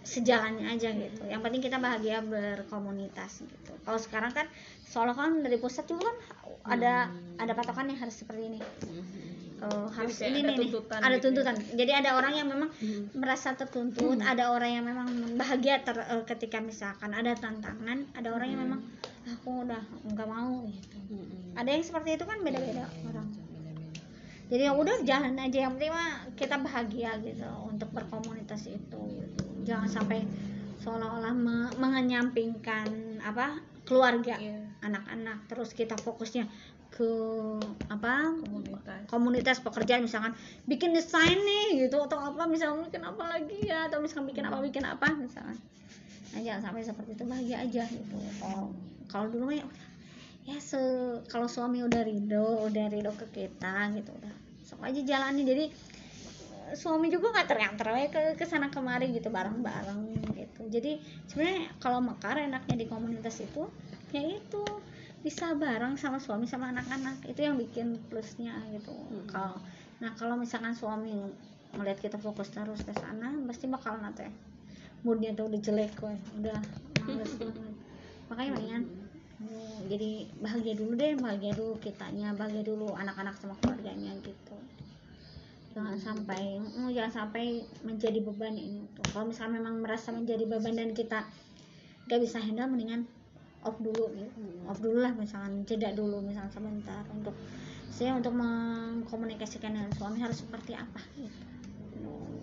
sejalannya 0.00 0.70
aja 0.70 0.90
gitu. 0.90 1.26
Yang 1.26 1.40
penting 1.44 1.60
kita 1.60 1.76
bahagia 1.76 2.22
berkomunitas 2.22 3.42
gitu. 3.42 3.72
Kalau 3.82 3.98
sekarang 3.98 4.30
kan 4.30 4.46
soalnya 4.80 5.12
kan 5.12 5.38
dari 5.38 5.58
pusat 5.58 5.84
juga 5.84 6.08
kan 6.08 6.16
ada 6.64 7.08
ada 7.40 7.52
patokan 7.56 7.88
yang 7.88 7.98
harus 8.00 8.16
seperti 8.20 8.42
ini. 8.52 8.60
Eh, 9.60 9.86
harus 9.92 10.16
kayak 10.16 10.32
ini 10.32 10.40
ada 10.40 10.48
nih, 10.48 10.56
nih. 10.56 10.56
tuntutan 10.56 10.98
ada 11.04 11.08
gitu. 11.12 11.20
ya. 11.20 11.24
tuntutan. 11.28 11.56
Jadi 11.76 11.92
ada 11.92 12.10
orang 12.16 12.32
yang 12.32 12.48
memang 12.48 12.70
merasa 13.12 13.52
tertuntut 13.52 14.16
ada 14.24 14.44
orang 14.56 14.70
yang 14.72 14.84
memang 14.88 15.08
bahagia 15.36 15.84
ter- 15.84 16.00
eh, 16.00 16.24
ketika 16.24 16.64
misalkan 16.64 17.12
ada 17.12 17.36
tantangan 17.36 18.08
ada 18.16 18.28
orang 18.32 18.48
yang 18.48 18.60
memang 18.64 18.80
"Ah, 19.28 19.36
aku 19.36 19.68
udah 19.68 19.84
nggak 20.16 20.28
mau 20.28 20.64
gitu. 20.64 20.96
Ada 21.52 21.76
yang 21.76 21.84
seperti 21.84 22.16
itu 22.16 22.24
kan 22.24 22.40
beda-beda 22.40 22.88
orang. 23.04 23.28
Jadi 24.50 24.62
ya 24.64 24.72
udah 24.72 24.96
jalan 25.04 25.36
aja. 25.36 25.58
Yang 25.68 25.72
penting 25.76 25.92
mah 25.92 26.10
kita 26.40 26.56
bahagia 26.58 27.10
gitu 27.20 27.46
untuk 27.68 27.88
berkomunitas 27.92 28.64
itu. 28.64 29.00
Gitu. 29.20 29.44
jangan 29.60 29.92
sampai 29.92 30.24
seolah-olah 30.80 31.36
me- 31.36 31.76
mengenyampingkan 31.76 33.20
apa 33.20 33.60
keluarga 33.86 34.36
Iya. 34.36 34.60
anak-anak. 34.82 35.48
Terus 35.48 35.72
kita 35.72 35.96
fokusnya 35.96 36.46
ke 36.90 37.06
apa 37.86 38.34
Komunitas. 38.34 39.00
komunitas 39.06 39.58
pekerjaan 39.62 40.02
misalkan 40.02 40.34
bikin 40.66 40.90
desain 40.90 41.38
nih 41.38 41.86
gitu 41.86 42.02
atau 42.02 42.18
apa 42.18 42.50
misalnya 42.50 42.82
bikin 42.90 43.02
apa 43.06 43.22
lagi 43.30 43.58
ya 43.62 43.86
atau 43.86 44.02
misalkan 44.02 44.26
bikin 44.26 44.44
apa 44.50 44.58
bikin 44.58 44.82
apa 44.82 45.06
misalkan. 45.14 45.54
Nah, 46.30 46.40
jangan 46.42 46.62
sampai 46.70 46.82
seperti 46.82 47.14
itu 47.14 47.24
bahagia 47.26 47.56
aja 47.62 47.82
gitu. 47.86 48.16
Kalau 48.42 48.74
kalau 49.06 49.26
dulu 49.30 49.54
ya 49.54 49.62
ya 50.46 50.58
se 50.58 50.78
kalau 51.30 51.46
suami 51.46 51.82
udah 51.86 52.02
ridho 52.02 52.66
udah 52.66 52.86
ridho 52.90 53.12
ke 53.14 53.26
kita 53.30 53.94
gitu. 53.94 54.10
Udah 54.10 54.34
sok 54.66 54.82
aja 54.82 55.00
jalani. 55.02 55.42
Jadi 55.46 55.64
suami 56.76 57.10
juga 57.10 57.34
nggak 57.34 57.48
teriak-teriak 57.50 58.10
ke 58.10 58.22
ke 58.38 58.44
sana 58.46 58.70
kemari 58.70 59.10
gitu 59.14 59.30
bareng-bareng 59.30 60.00
gitu. 60.34 60.62
Jadi 60.70 61.02
sebenarnya 61.26 61.70
kalau 61.82 61.98
mekar 62.02 62.38
enaknya 62.38 62.76
di 62.78 62.86
komunitas 62.86 63.42
itu 63.42 63.66
ya 64.14 64.22
itu 64.22 64.62
bisa 65.20 65.52
bareng 65.52 66.00
sama 66.00 66.18
suami 66.18 66.46
sama 66.46 66.70
anak-anak. 66.70 67.26
Itu 67.26 67.42
yang 67.44 67.58
bikin 67.58 67.98
plusnya 68.08 68.54
gitu. 68.74 68.92
Kalau 69.30 69.58
nah 70.00 70.16
kalau 70.16 70.34
misalkan 70.38 70.72
suami 70.72 71.12
melihat 71.76 72.10
kita 72.10 72.18
fokus 72.18 72.50
terus 72.50 72.82
ke 72.82 72.90
sana 72.98 73.30
pasti 73.46 73.70
bakal 73.70 74.00
nate 74.02 74.26
moodnya 75.06 75.30
tuh 75.32 75.46
udah 75.46 75.60
jelek 75.62 75.94
woy. 76.02 76.18
udah 76.42 76.58
males 77.06 77.32
banget. 77.40 77.74
Makanya 78.30 78.50
mendingan 78.54 78.82
oh, 79.44 79.78
jadi 79.88 80.10
bahagia 80.38 80.74
dulu 80.76 80.92
deh 80.98 81.12
bahagia 81.16 81.52
dulu 81.56 81.74
kitanya 81.80 82.36
bahagia 82.36 82.62
dulu 82.66 82.92
anak-anak 82.94 83.34
sama 83.40 83.54
keluarganya 83.62 84.12
gitu 84.20 84.56
jangan 85.70 85.94
sampai 85.94 86.58
oh, 86.58 86.90
jangan 86.90 87.12
sampai 87.24 87.62
menjadi 87.86 88.18
beban 88.22 88.54
ini. 88.58 88.82
Tuh 88.94 89.06
kalau 89.14 89.30
misalnya 89.30 89.62
memang 89.62 89.82
merasa 89.82 90.10
menjadi 90.10 90.44
beban 90.46 90.74
dan 90.74 90.90
kita 90.90 91.26
gak 92.10 92.20
bisa 92.20 92.42
handle 92.42 92.66
mendingan 92.66 93.06
off 93.62 93.78
dulu 93.78 94.10
gitu. 94.16 94.40
Off 94.66 94.82
dulu 94.82 94.98
lah 95.04 95.14
misalkan 95.14 95.62
jeda 95.68 95.94
dulu 95.94 96.18
misalkan 96.24 96.50
sebentar 96.50 97.06
untuk 97.14 97.36
saya 97.90 98.16
untuk 98.16 98.32
mengkomunikasikan 98.34 99.74
dengan 99.74 99.92
suami 99.94 100.18
harus 100.22 100.42
seperti 100.42 100.74
apa 100.74 101.02
gitu. 101.18 101.50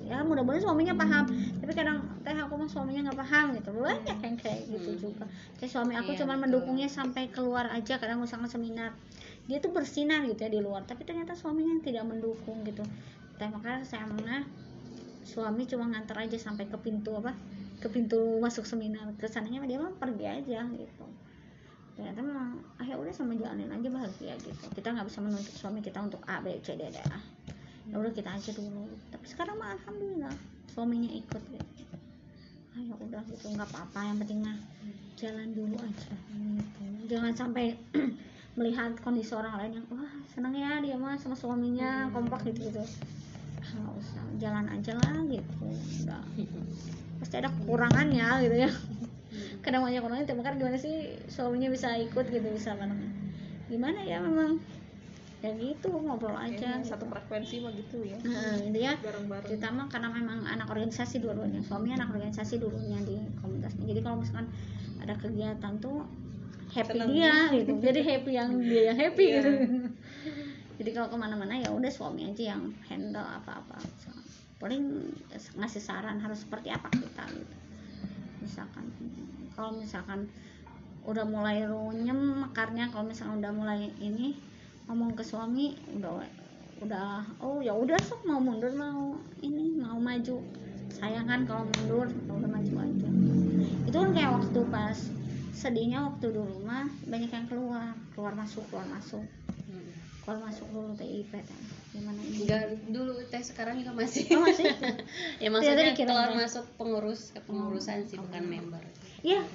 Ya 0.07 0.23
mudah-mudahan 0.23 0.63
suaminya 0.63 0.95
paham. 0.95 1.27
Tapi 1.59 1.71
kadang 1.75 1.99
teh 2.23 2.31
aku 2.31 2.55
mah 2.55 2.69
suaminya 2.71 3.11
nggak 3.11 3.19
paham 3.19 3.45
gitu. 3.59 3.75
Banyak 3.75 4.19
yang 4.23 4.37
kayak 4.39 4.61
gitu 4.71 4.91
juga. 4.95 5.27
Kayak 5.59 5.71
suami 5.75 5.99
aku 5.99 6.15
Iya, 6.15 6.23
cuma 6.23 6.39
mendukungnya 6.39 6.87
sampai 6.87 7.27
keluar 7.27 7.67
aja 7.67 7.99
kadang 7.99 8.23
misalkan 8.23 8.47
seminar. 8.47 8.95
Dia 9.51 9.59
tuh 9.59 9.75
bersinar 9.75 10.23
gitu 10.23 10.47
ya 10.47 10.51
di 10.51 10.63
luar. 10.63 10.87
Tapi 10.87 11.03
ternyata 11.03 11.35
suaminya 11.35 11.75
tidak 11.83 12.07
mendukung 12.07 12.63
gitu 12.63 12.87
teh 13.37 13.49
makanya 13.49 13.85
saya 13.85 14.09
mah 14.09 14.43
suami 15.27 15.69
cuma 15.69 15.85
nganter 15.93 16.17
aja 16.17 16.37
sampai 16.39 16.65
ke 16.65 16.77
pintu 16.81 17.13
apa 17.17 17.35
ke 17.77 17.87
pintu 17.93 18.41
masuk 18.41 18.65
seminar. 18.65 19.05
Ke 19.21 19.29
sananya 19.29 19.61
dia 19.69 19.77
mah 19.77 19.93
pergi 19.93 20.25
aja 20.25 20.65
gitu. 20.65 21.05
Ternyata 21.93 22.19
memang 22.21 22.61
ah 22.77 22.85
ya 22.85 22.97
udah 22.97 23.13
sama 23.13 23.37
jalanin 23.37 23.69
aja 23.69 23.87
bahagia 23.89 24.33
gitu. 24.41 24.65
Kita 24.73 24.93
nggak 24.93 25.07
bisa 25.09 25.19
menuntut 25.21 25.53
suami 25.53 25.79
kita 25.85 26.01
untuk 26.01 26.21
A 26.25 26.41
B 26.41 26.57
C 26.65 26.73
D 26.73 26.89
D 26.89 26.97
A. 26.97 27.19
Ya 27.87 27.95
udah 28.01 28.11
kita 28.13 28.33
aja 28.33 28.51
dulu. 28.53 28.89
Tapi 29.13 29.25
sekarang 29.29 29.61
mah 29.61 29.77
alhamdulillah 29.77 30.33
suaminya 30.73 31.09
ikut 31.13 31.43
gitu. 31.53 31.85
Ah 32.73 32.81
ya 32.81 32.93
udah 32.97 33.21
gitu. 33.29 33.45
Nggak 33.53 33.69
apa-apa 33.69 33.99
yang 34.09 34.17
penting 34.21 34.39
mah 34.41 34.57
jalan 35.17 35.49
dulu 35.49 35.75
aja 35.81 36.13
gitu. 36.13 36.85
jangan 37.09 37.33
sampai 37.33 37.73
melihat 38.57 38.93
kondisi 39.01 39.33
orang 39.33 39.57
lain 39.57 39.81
yang 39.81 39.85
wah 39.89 40.13
seneng 40.29 40.53
ya 40.53 40.77
dia 40.77 40.93
mah 40.93 41.17
sama 41.17 41.33
suaminya 41.33 42.05
kompak 42.13 42.45
gitu 42.45 42.69
gitu 42.69 42.85
nggak 43.57 43.95
usah 43.97 44.23
jalan 44.37 44.65
aja 44.71 44.91
lah 44.95 45.15
gitu. 45.27 45.53
Udah 46.05 46.21
pasti 47.17 47.35
ada 47.41 47.49
kekurangannya 47.49 48.27
gitu 48.45 48.55
ya. 48.67 48.69
Kadang 49.65 49.83
banyak 49.83 50.01
orang 50.01 50.23
yang 50.23 50.39
kan 50.39 50.55
gimana 50.55 50.77
sih 50.79 51.19
suaminya 51.27 51.67
bisa 51.67 51.93
ikut 51.99 52.25
gitu 52.31 52.47
bisa 52.53 52.77
namanya 52.77 53.11
gimana 53.67 53.99
ya 54.07 54.23
memang? 54.23 54.63
Ya 55.37 55.53
gitu 55.53 55.93
ngobrol 55.93 56.33
aja 56.33 56.81
Kayaknya 56.81 56.87
satu 56.87 57.05
frekuensi 57.11 57.61
mah 57.61 57.69
gitu 57.77 58.01
ya. 58.01 58.17
Nah, 58.25 58.57
intinya 58.57 58.97
bareng-bareng. 58.97 59.49
Kita 59.53 59.67
mah 59.69 59.85
karena 59.85 60.09
memang 60.09 60.49
anak 60.49 60.65
organisasi 60.71 61.21
dua-duanya. 61.21 61.61
Suami 61.61 61.93
anak 61.93 62.09
organisasi 62.09 62.57
dulunya 62.57 62.97
di 63.05 63.21
komunitasnya. 63.37 63.85
Jadi 63.85 63.99
kalau 64.01 64.17
misalkan 64.17 64.49
ada 64.97 65.13
kegiatan 65.13 65.73
tuh 65.77 66.09
happy 66.73 66.97
Seneng. 66.97 67.09
dia 67.13 67.33
gitu. 67.53 67.71
Jadi 67.77 67.99
happy 68.01 68.31
yang 68.33 68.49
dia 68.65 68.81
yang 68.89 68.97
happy 68.97 69.25
Iya. 69.29 69.35
gitu 69.37 69.51
jadi 70.77 70.89
kalau 70.93 71.09
ke 71.09 71.17
mana-mana 71.17 71.57
ya 71.57 71.73
udah 71.73 71.89
suami 71.89 72.29
aja 72.29 72.53
yang 72.53 72.69
handle 72.85 73.25
apa-apa. 73.25 73.81
Paling 74.61 75.09
ngasih 75.57 75.81
saran 75.81 76.21
harus 76.21 76.45
seperti 76.45 76.69
apa 76.69 76.85
kita 76.93 77.25
gitu. 77.33 77.55
Misalkan 78.45 78.85
kalau 79.57 79.73
misalkan 79.73 80.29
udah 81.01 81.25
mulai 81.25 81.65
runyem 81.65 82.45
mekarnya 82.45 82.93
kalau 82.93 83.09
misalkan 83.09 83.41
udah 83.41 83.53
mulai 83.57 83.89
ini 83.97 84.37
ngomong 84.85 85.17
ke 85.17 85.25
suami 85.25 85.73
udah 85.97 86.21
udah 86.77 87.25
oh 87.41 87.57
ya 87.57 87.73
udah 87.73 87.97
sok 87.97 88.21
mau 88.29 88.37
mundur 88.37 88.69
mau 88.77 89.17
ini 89.41 89.81
mau 89.81 89.97
maju. 89.97 90.37
Sayang 90.93 91.25
kan 91.25 91.41
kalau 91.49 91.65
mundur 91.73 92.05
udah 92.29 92.49
maju 92.49 92.73
aja. 92.85 93.09
Itu 93.89 93.97
kan 93.97 94.13
kayak 94.13 94.29
waktu 94.29 94.61
pas 94.69 94.97
sedihnya 95.57 96.05
waktu 96.05 96.37
dulu 96.37 96.61
mah 96.69 96.85
banyak 97.09 97.33
yang 97.33 97.49
keluar 97.49 97.97
keluar 98.13 98.37
masuk 98.37 98.61
keluar 98.69 98.85
masuk 98.93 99.25
keluar 100.27 100.43
masuk 100.43 100.67
dulu 100.75 100.91
TIP 100.99 101.31
kan 101.31 101.61
gimana 101.95 102.19
ini 102.19 102.43
Enggak 102.43 102.63
dulu 102.91 103.15
teh 103.31 103.39
sekarang 103.39 103.79
juga 103.79 103.95
masih. 103.95 104.27
Oh, 104.35 104.43
masih? 104.43 104.67
ya 105.41 105.47
maksudnya 105.47 105.95
dikira 105.95 106.11
keluar 106.11 106.35
masuk 106.35 106.67
pengurus 106.75 107.31
ke 107.31 107.39
pengurusan 107.47 108.03
sih 108.03 108.19
bukan 108.19 108.43
member. 108.43 108.83
Iya. 109.23 109.47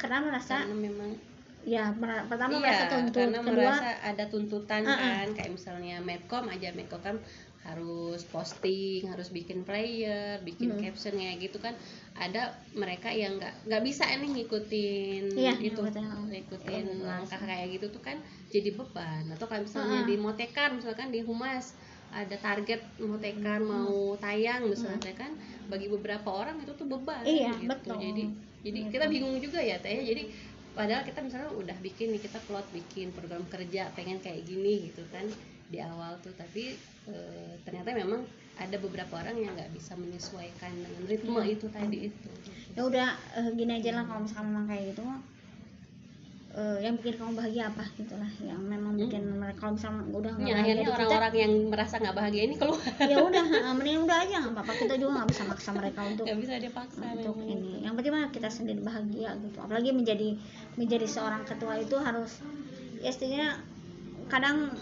Karena 0.00 0.24
merasa 0.24 0.64
Karena 0.64 0.80
memang 0.80 1.10
ya 1.68 1.92
mer- 1.92 2.24
pertama 2.32 2.56
iya, 2.56 2.60
merasa 2.64 2.84
tuntut 2.88 3.20
karena 3.20 3.38
kedua 3.44 3.52
merasa 3.76 3.88
ada 4.00 4.24
tuntutan 4.32 4.82
Uh-uh. 4.88 4.96
kan 4.96 5.28
kayak 5.36 5.50
misalnya 5.52 5.96
Medcom 6.00 6.48
aja 6.48 6.72
Medcom 6.72 7.04
kan 7.04 7.20
harus 7.60 8.24
posting, 8.24 9.04
harus 9.04 9.28
bikin 9.28 9.62
player, 9.62 10.40
bikin 10.40 10.72
Hmm. 10.72 10.80
caption 10.80 11.12
kayak 11.14 11.38
gitu 11.40 11.60
kan. 11.60 11.76
Ada 12.14 12.50
mereka 12.72 13.12
yang 13.12 13.36
nggak 13.36 13.68
nggak 13.68 13.82
bisa 13.84 14.08
nih 14.10 14.30
ngikutin 14.32 15.24
Iya, 15.36 15.52
itu, 15.60 15.76
ngikutin. 15.76 16.04
ngikutin 16.28 16.86
langkah 17.04 17.38
kayak 17.38 17.68
gitu 17.70 17.86
tuh 17.90 18.00
kan 18.00 18.16
jadi 18.48 18.72
beban. 18.72 19.28
Atau 19.30 19.44
kalau 19.44 19.62
misalnya 19.62 20.02
Uh-uh. 20.02 20.08
di 20.08 20.16
Motekar 20.16 20.72
misalkan 20.72 21.08
di 21.08 21.20
Humas 21.20 21.76
ada 22.10 22.34
target 22.34 22.82
mau 22.98 23.14
tekan 23.16 23.62
mau 23.62 24.18
tayang 24.18 24.66
misalnya 24.66 24.98
teh 24.98 25.14
kan 25.14 25.30
bagi 25.70 25.86
beberapa 25.86 26.26
orang 26.26 26.58
itu 26.58 26.74
tuh 26.74 26.82
beban 26.82 27.22
Iya, 27.22 27.54
gitu. 27.54 27.70
betul. 27.70 27.96
jadi 28.02 28.24
jadi 28.66 28.78
Betul. 28.82 28.92
kita 28.92 29.04
bingung 29.06 29.36
juga 29.38 29.62
ya 29.62 29.78
teh 29.78 29.94
jadi 29.94 30.26
padahal 30.74 31.06
kita 31.06 31.22
misalnya 31.22 31.54
udah 31.54 31.76
bikin 31.78 32.10
nih 32.10 32.18
kita 32.18 32.42
plot 32.50 32.66
bikin 32.74 33.14
program 33.14 33.46
kerja 33.46 33.94
pengen 33.94 34.18
kayak 34.18 34.42
gini 34.42 34.90
gitu 34.90 35.06
kan 35.06 35.22
di 35.70 35.78
awal 35.78 36.18
tuh 36.18 36.34
tapi 36.34 36.74
eh, 37.08 37.54
ternyata 37.64 37.94
memang 37.96 38.20
ada 38.60 38.76
beberapa 38.76 39.16
orang 39.16 39.36
yang 39.40 39.56
nggak 39.56 39.72
bisa 39.72 39.96
menyesuaikan 39.96 40.72
dengan 40.76 41.02
ritme 41.08 41.40
itu 41.48 41.66
tadi 41.72 42.12
itu. 42.12 42.28
Ya 42.76 42.82
udah 42.84 43.08
eh, 43.40 43.50
gini 43.56 43.80
aja 43.80 43.90
lah 43.96 44.04
kalau 44.04 44.20
misalkan 44.28 44.46
memang 44.52 44.66
kayak 44.68 44.84
gitu 44.92 45.04
eh, 46.50 46.78
yang 46.82 46.98
bikin 46.98 47.14
kamu 47.14 47.32
bahagia 47.38 47.70
apa 47.70 47.84
gitulah 47.94 48.32
yang 48.42 48.60
memang 48.60 48.98
bikin 48.98 49.22
mereka 49.38 49.58
kalau 49.64 49.72
misalnya 49.78 50.02
udah 50.10 50.32
nggak 50.34 50.50
ya, 50.50 50.56
akhirnya 50.58 50.84
kita 50.84 50.96
orang-orang 50.98 51.34
yang 51.38 51.52
merasa 51.70 51.94
nggak 52.02 52.16
bahagia 52.18 52.42
ini 52.42 52.54
keluar. 52.58 52.82
Ya 53.00 53.16
udah 53.22 53.44
mending 53.78 53.98
udah 54.04 54.18
aja 54.26 54.34
nggak 54.42 54.54
apa-apa 54.58 54.72
kita 54.76 54.94
juga 54.98 55.10
nggak 55.22 55.28
bisa 55.30 55.42
maksa 55.46 55.70
mereka 55.70 56.00
untuk 56.04 56.24
nggak 56.26 56.40
bisa 56.42 56.54
dipaksa 56.58 57.04
untuk 57.16 57.36
memang. 57.38 57.54
ini. 57.54 57.72
Yang 57.86 57.94
penting 57.96 58.12
mah 58.12 58.24
kita 58.34 58.48
sendiri 58.50 58.80
bahagia 58.82 59.30
gitu. 59.40 59.58
Apalagi 59.62 59.90
menjadi 59.94 60.28
menjadi 60.74 61.06
seorang 61.06 61.42
ketua 61.46 61.78
itu 61.78 61.96
harus 62.02 62.42
ya 63.00 63.08
istilahnya 63.08 63.56
kadang 64.28 64.74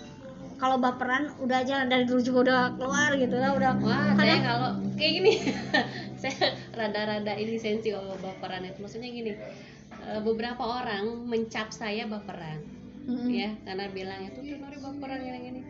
kalau 0.58 0.76
baperan 0.82 1.30
udah 1.38 1.62
aja 1.62 1.86
dari 1.86 2.02
dulu 2.02 2.20
juga 2.20 2.38
udah 2.50 2.60
keluar 2.74 3.10
gitu 3.14 3.36
lah 3.38 3.54
udah 3.54 3.72
Wah, 3.78 4.10
saya 4.18 4.36
kalau 4.42 4.70
kayak 4.98 5.12
gini, 5.22 5.32
saya 6.22 6.58
rada-rada 6.74 7.32
ini 7.38 7.54
sensi 7.56 7.94
kalau 7.94 8.18
baperan 8.18 8.66
itu. 8.66 8.82
Maksudnya 8.82 9.08
gini, 9.08 9.32
eh, 10.02 10.20
beberapa 10.20 10.58
orang 10.60 11.30
mencap 11.30 11.70
saya 11.70 12.10
baperan, 12.10 12.58
Mm-mm. 13.06 13.30
ya, 13.30 13.54
karena 13.62 13.86
bilangnya 13.94 14.34
tuh 14.34 14.42
tuh 14.42 14.58
Nori 14.58 14.78
baperan 14.82 15.18
gini-gini. 15.22 15.60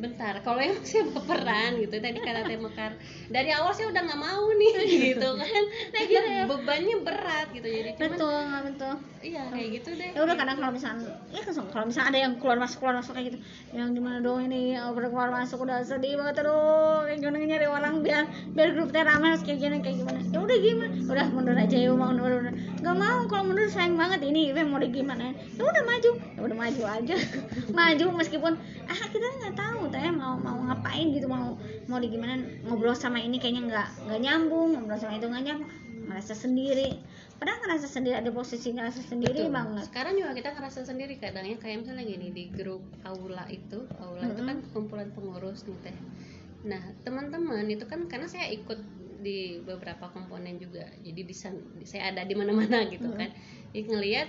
Bentar, 0.00 0.34
kalau 0.40 0.60
yang 0.64 0.80
saya 0.80 1.04
baperan 1.12 1.76
gitu, 1.76 1.94
tadi 2.00 2.18
kata 2.24 2.48
Teh 2.48 2.56
Mekar, 2.56 2.96
dari 3.28 3.52
awal 3.52 3.76
saya 3.76 3.92
udah 3.92 4.02
nggak 4.08 4.20
mau 4.20 4.44
nih, 4.56 4.72
gitu 5.12 5.28
kan. 5.36 5.62
Nah, 5.92 6.02
gitu, 6.08 6.28
bebannya 6.48 6.96
berat 7.04 7.48
gitu, 7.52 7.68
jadi 7.68 7.90
cuman, 8.00 8.10
betul 8.16 8.32
nggak 8.32 8.62
betul. 8.72 8.94
Iya 9.20 9.52
kayak 9.52 9.68
gitu 9.76 9.90
deh. 10.00 10.16
ya 10.16 10.20
udah 10.24 10.32
kadang 10.32 10.56
kalau 10.56 10.72
misalnya 10.72 11.12
ya 11.28 11.44
kan 11.44 11.52
kalau 11.52 11.84
misalnya 11.84 12.08
ada 12.08 12.20
yang 12.24 12.32
keluar 12.40 12.56
masuk 12.56 12.80
keluar 12.80 12.96
masuk 13.04 13.12
kayak 13.12 13.26
gitu 13.28 13.38
yang 13.76 13.92
di 13.92 14.00
mana 14.00 14.24
dong 14.24 14.48
ini? 14.48 14.80
Udah 14.80 15.12
keluar 15.12 15.28
masuk 15.28 15.60
udah 15.60 15.84
sedih 15.84 16.16
banget 16.16 16.40
aduh. 16.40 17.04
Kayak 17.04 17.20
gimana 17.20 17.36
nyari 17.44 17.66
orang 17.68 17.94
biar 18.00 18.24
biar 18.56 18.72
grup 18.72 18.96
teh 18.96 19.04
rame 19.04 19.28
harus 19.28 19.44
kayak 19.44 19.60
gini 19.60 19.76
kayak 19.84 20.00
gimana. 20.00 20.24
Ya 20.24 20.38
udah 20.40 20.56
gimana? 20.56 20.94
Udah 21.04 21.26
mundur 21.36 21.52
aja 21.52 21.76
yuk 21.76 22.00
mau 22.00 22.08
mundur 22.16 22.32
mundur. 22.32 22.54
Nggak 22.80 22.96
mau 22.96 23.18
kalau 23.28 23.44
mundur 23.44 23.68
sayang 23.68 24.00
banget 24.00 24.20
ini 24.24 24.40
mau 24.64 24.80
di 24.80 24.88
gimana? 24.88 25.36
Ya 25.36 25.62
udah 25.68 25.84
maju. 25.84 26.10
Ya 26.16 26.40
udah 26.40 26.56
maju 26.56 26.82
aja. 26.88 27.16
Maju 27.76 28.06
meskipun 28.16 28.52
ah 28.88 29.00
kita 29.12 29.26
nggak 29.36 29.54
tahu 29.54 29.89
teh 29.92 30.10
mau 30.14 30.38
mau 30.38 30.58
ngapain 30.70 31.06
gitu 31.10 31.26
mau 31.26 31.58
mau 31.90 31.98
di 31.98 32.08
gimana 32.08 32.38
ngobrol 32.66 32.94
sama 32.94 33.18
ini 33.20 33.36
kayaknya 33.42 33.62
nggak 33.68 33.88
nggak 34.06 34.20
nyambung 34.22 34.68
ngobrol 34.78 34.98
sama 34.98 35.18
itu 35.18 35.26
nggak 35.26 35.44
nyambung 35.46 35.70
merasa 36.06 36.34
sendiri 36.34 36.98
padahal 37.38 37.58
ngerasa 37.64 37.86
sendiri 37.86 38.14
ada 38.18 38.30
posisi 38.34 38.68
ngerasa 38.74 39.00
sendiri 39.04 39.46
Betul. 39.46 39.54
banget 39.54 39.84
Sekarang 39.88 40.14
juga 40.18 40.32
kita 40.36 40.50
ngerasa 40.56 40.80
sendiri 40.84 41.14
kadangnya 41.16 41.56
kayak 41.62 41.76
misalnya 41.86 42.04
gini 42.04 42.28
di 42.34 42.44
grup 42.52 42.82
aula 43.06 43.44
itu, 43.48 43.78
aula 44.02 44.26
itu 44.28 44.42
kan 44.44 44.56
kumpulan 44.74 45.08
pengurus 45.14 45.64
nih 45.64 45.78
teh. 45.80 45.96
Nah 46.68 46.82
teman-teman 47.06 47.64
itu 47.68 47.84
kan 47.88 48.04
karena 48.10 48.28
saya 48.28 48.50
ikut 48.52 48.76
di 49.20 49.60
beberapa 49.64 50.08
komponen 50.12 50.56
juga, 50.56 50.84
jadi 51.04 51.20
di 51.24 51.34
san- 51.36 51.64
saya 51.84 52.12
ada 52.12 52.24
di 52.24 52.34
mana-mana 52.36 52.84
gitu 52.88 53.08
kan. 53.12 53.28
Jadi 53.72 53.82
ngelihat 53.88 54.28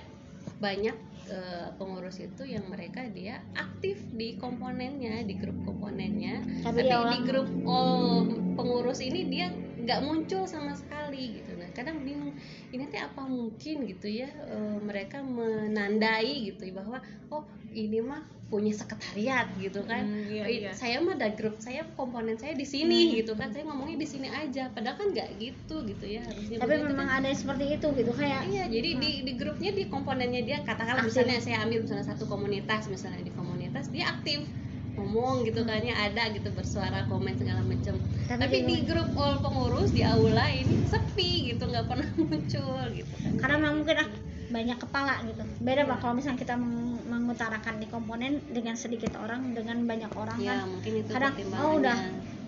banyak 0.61 0.95
eh, 1.31 1.67
pengurus 1.79 2.19
itu 2.19 2.43
yang 2.43 2.67
mereka 2.67 3.07
dia 3.07 3.39
aktif 3.55 4.03
di 4.11 4.35
komponennya, 4.35 5.23
di 5.23 5.39
grup 5.39 5.55
komponennya, 5.63 6.43
Tapi 6.67 6.85
tapi, 6.85 7.07
di 7.15 7.19
grup 7.23 7.49
all 7.63 8.27
pengurus 8.59 8.99
ini 8.99 9.31
dia 9.31 9.47
nggak 9.81 10.03
muncul 10.05 10.45
sama 10.45 10.75
sekali 10.75 11.41
gitu. 11.41 11.57
Nah 11.57 11.71
kadang 11.73 12.03
bingung 12.03 12.35
ini 12.69 12.85
teh 12.91 13.01
apa 13.01 13.23
mungkin 13.25 13.87
gitu 13.87 14.11
ya 14.11 14.29
eh, 14.29 14.77
mereka 14.83 15.23
menandai 15.23 16.51
gitu 16.53 16.67
bahwa 16.75 17.01
oh 17.31 17.47
ini 17.71 18.03
mah 18.03 18.40
punya 18.51 18.75
sekretariat 18.75 19.47
gitu 19.55 19.79
kan. 19.87 20.03
Hmm, 20.03 20.27
iya, 20.27 20.43
iya. 20.45 20.71
saya 20.75 20.99
mah 20.99 21.15
ada 21.15 21.31
grup 21.31 21.55
saya 21.63 21.87
komponen 21.95 22.35
saya 22.35 22.51
di 22.51 22.67
sini 22.67 23.15
gitu 23.15 23.39
kan. 23.39 23.47
Saya 23.55 23.63
ngomongnya 23.63 23.95
di 23.95 24.07
sini 24.11 24.27
aja. 24.27 24.67
Padahal 24.75 24.99
kan 24.99 25.07
nggak 25.15 25.29
gitu 25.39 25.87
gitu 25.87 26.05
ya 26.05 26.19
harusnya 26.27 26.59
tapi 26.59 26.75
memang 26.83 27.07
kan. 27.07 27.23
ada 27.23 27.31
seperti 27.31 27.79
itu 27.79 27.87
gitu 27.95 28.11
kayak 28.11 28.41
Iya, 28.51 28.63
jadi 28.67 28.89
di 28.99 29.11
di 29.23 29.33
grupnya 29.39 29.71
di 29.71 29.87
komponennya 29.87 30.41
dia 30.43 30.57
katakanlah 30.67 31.07
Aktif. 31.07 31.15
misalnya 31.15 31.39
saya 31.39 31.57
ambil 31.63 31.79
misalnya 31.87 32.05
satu 32.11 32.27
komunitas 32.27 32.91
misalnya 32.91 33.23
di 33.23 33.31
komunitas 33.31 33.87
dia 33.87 34.11
aktif. 34.11 34.43
Ngomong 34.91 35.47
gitu 35.47 35.63
kan 35.63 35.79
ya 35.79 35.95
ada 35.95 36.27
gitu 36.35 36.51
bersuara 36.51 37.07
komen 37.07 37.39
segala 37.39 37.63
macam. 37.63 37.95
Tapi 38.27 38.41
tapi, 38.43 38.57
di- 38.59 38.67
di 38.67 38.77
grup 38.83 39.15
all 39.15 39.39
pengurus 39.39 39.95
di 39.95 40.03
aula 40.03 40.51
ini 40.51 40.75
sepi 40.83 41.55
gitu 41.55 41.63
nggak 41.71 41.87
pernah 41.87 42.09
muncul 42.19 42.83
gitu 42.91 43.13
kan. 43.15 43.31
Karena 43.39 43.55
memang 43.55 43.75
mungkin 43.79 43.95
ah, 44.03 44.09
banyak 44.51 44.77
kepala 44.77 45.23
gitu. 45.25 45.43
Beda 45.63 45.87
pak 45.87 45.97
kalau 46.03 46.13
misalnya 46.13 46.39
kita 46.39 46.55
meng- 46.59 46.99
mengutarakan 47.07 47.79
di 47.79 47.87
komponen 47.87 48.43
dengan 48.51 48.75
sedikit 48.75 49.15
orang 49.19 49.55
dengan 49.55 49.79
banyak 49.87 50.11
orang 50.15 50.37
ya 50.39 50.63
kan. 50.63 50.67
mungkin 50.67 50.91
itu 50.99 51.09
kadang 51.11 51.33
oh 51.55 51.79
udah 51.79 51.97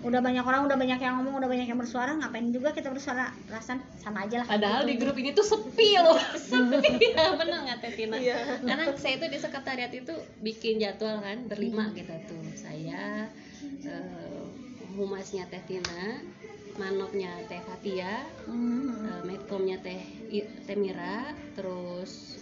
udah 0.04 0.20
banyak 0.20 0.44
orang 0.44 0.68
udah 0.68 0.76
banyak 0.76 1.00
yang 1.00 1.16
ngomong 1.16 1.40
udah 1.40 1.48
banyak 1.48 1.64
yang 1.64 1.80
bersuara 1.80 2.12
ngapain 2.20 2.52
juga 2.52 2.76
kita 2.76 2.92
bersuara? 2.92 3.32
Rasan 3.48 3.80
sama 3.96 4.28
aja 4.28 4.44
lah. 4.44 4.46
Padahal 4.46 4.84
gitu. 4.84 4.90
di 4.92 4.94
grup 5.00 5.16
ini 5.16 5.32
tuh 5.32 5.46
sepi 5.48 5.96
loh, 5.96 6.20
sepi. 6.52 7.16
Ya 7.16 7.32
bener 7.32 7.64
nggak 7.64 7.78
Teh 7.80 7.92
Tina? 7.96 8.16
Iya. 8.20 8.60
Karena 8.60 8.84
saya 9.00 9.16
itu 9.16 9.26
di 9.32 9.38
sekretariat 9.40 9.88
itu 9.96 10.12
bikin 10.44 10.76
jadwal 10.76 11.24
kan 11.24 11.48
berlima 11.48 11.88
kita 11.96 12.20
tuh, 12.28 12.44
saya 12.52 13.32
eh, 13.80 14.44
humasnya 14.92 15.48
Teh 15.48 15.64
Tina, 15.64 16.20
manopnya 16.74 17.30
Teh 17.46 17.62
Fatia, 17.62 18.26
Hmm. 18.46 18.90
eh, 19.06 19.22
medcomnya 19.26 19.78
Teh 19.78 20.02
Teh 20.66 20.76
Mira, 20.78 21.30
terus 21.54 22.40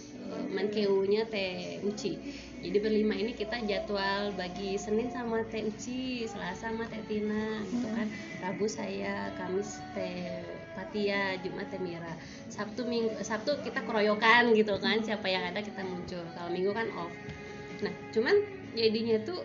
menkeunya 0.49 1.29
Teh 1.29 1.83
Uci. 1.85 2.17
Jadi 2.63 2.77
berlima 2.79 3.11
ini 3.11 3.35
kita 3.35 3.59
jadwal 3.67 4.31
bagi 4.33 4.79
Senin 4.79 5.11
sama 5.11 5.43
Teh 5.51 5.67
Uci, 5.67 6.25
Selasa 6.25 6.71
sama 6.71 6.87
Teh 6.87 7.03
Tina, 7.05 7.59
gitu 7.67 7.87
kan. 7.91 8.07
Rabu 8.39 8.65
saya, 8.65 9.29
Kamis 9.35 9.83
Teh 9.93 10.41
Fatia, 10.73 11.37
Jumat 11.43 11.69
Teh 11.69 11.77
Mira. 11.77 12.15
Sabtu 12.49 12.87
Minggu 12.87 13.19
Sabtu 13.21 13.59
kita 13.61 13.83
keroyokan 13.83 14.55
gitu 14.55 14.79
kan, 14.79 15.03
siapa 15.03 15.27
yang 15.27 15.43
ada 15.43 15.59
kita 15.59 15.83
muncul. 15.85 16.23
Kalau 16.23 16.49
Minggu 16.49 16.71
kan 16.71 16.87
off. 16.97 17.13
Nah, 17.83 17.93
cuman 18.15 18.35
jadinya 18.73 19.19
tuh 19.27 19.43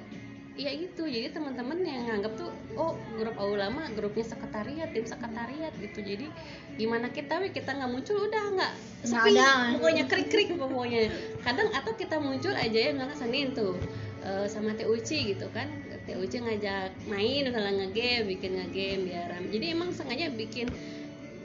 ya 0.58 0.74
gitu. 0.74 1.06
Jadi 1.06 1.30
teman-teman 1.30 1.78
yang 1.86 2.10
nganggap 2.10 2.34
tuh 2.34 2.50
oh 2.74 2.98
grup 3.14 3.38
aula 3.38 3.70
mah 3.70 3.86
grupnya 3.94 4.26
sekretariat 4.26 4.90
tim 4.90 5.06
sekretariat 5.06 5.70
gitu. 5.78 6.02
Jadi 6.02 6.26
gimana 6.74 7.08
kita 7.14 7.38
we 7.38 7.54
kita 7.54 7.78
nggak 7.78 7.90
muncul 7.90 8.18
udah 8.26 8.44
nggak 8.58 8.72
Nggak 9.06 9.22
sepi. 9.30 9.72
pokoknya 9.78 10.04
krik 10.10 10.28
krik 10.28 10.50
pokoknya. 10.58 11.00
Kadang 11.46 11.70
atau 11.70 11.94
kita 11.94 12.18
muncul 12.18 12.52
aja 12.52 12.78
ya 12.78 12.90
misalnya 12.90 13.16
Senin 13.16 13.54
tuh 13.54 13.78
eh, 14.26 14.46
sama 14.50 14.74
Teh 14.74 14.90
Uci 14.90 15.32
gitu 15.32 15.46
kan. 15.54 15.70
Teh 16.04 16.18
Uci 16.18 16.42
ngajak 16.42 17.06
main 17.06 17.46
misalnya 17.46 17.72
ngegame 17.86 18.26
bikin 18.26 18.58
ngegame 18.58 18.98
biar 19.06 19.30
jadi 19.54 19.66
emang 19.78 19.94
sengaja 19.94 20.34
bikin 20.34 20.66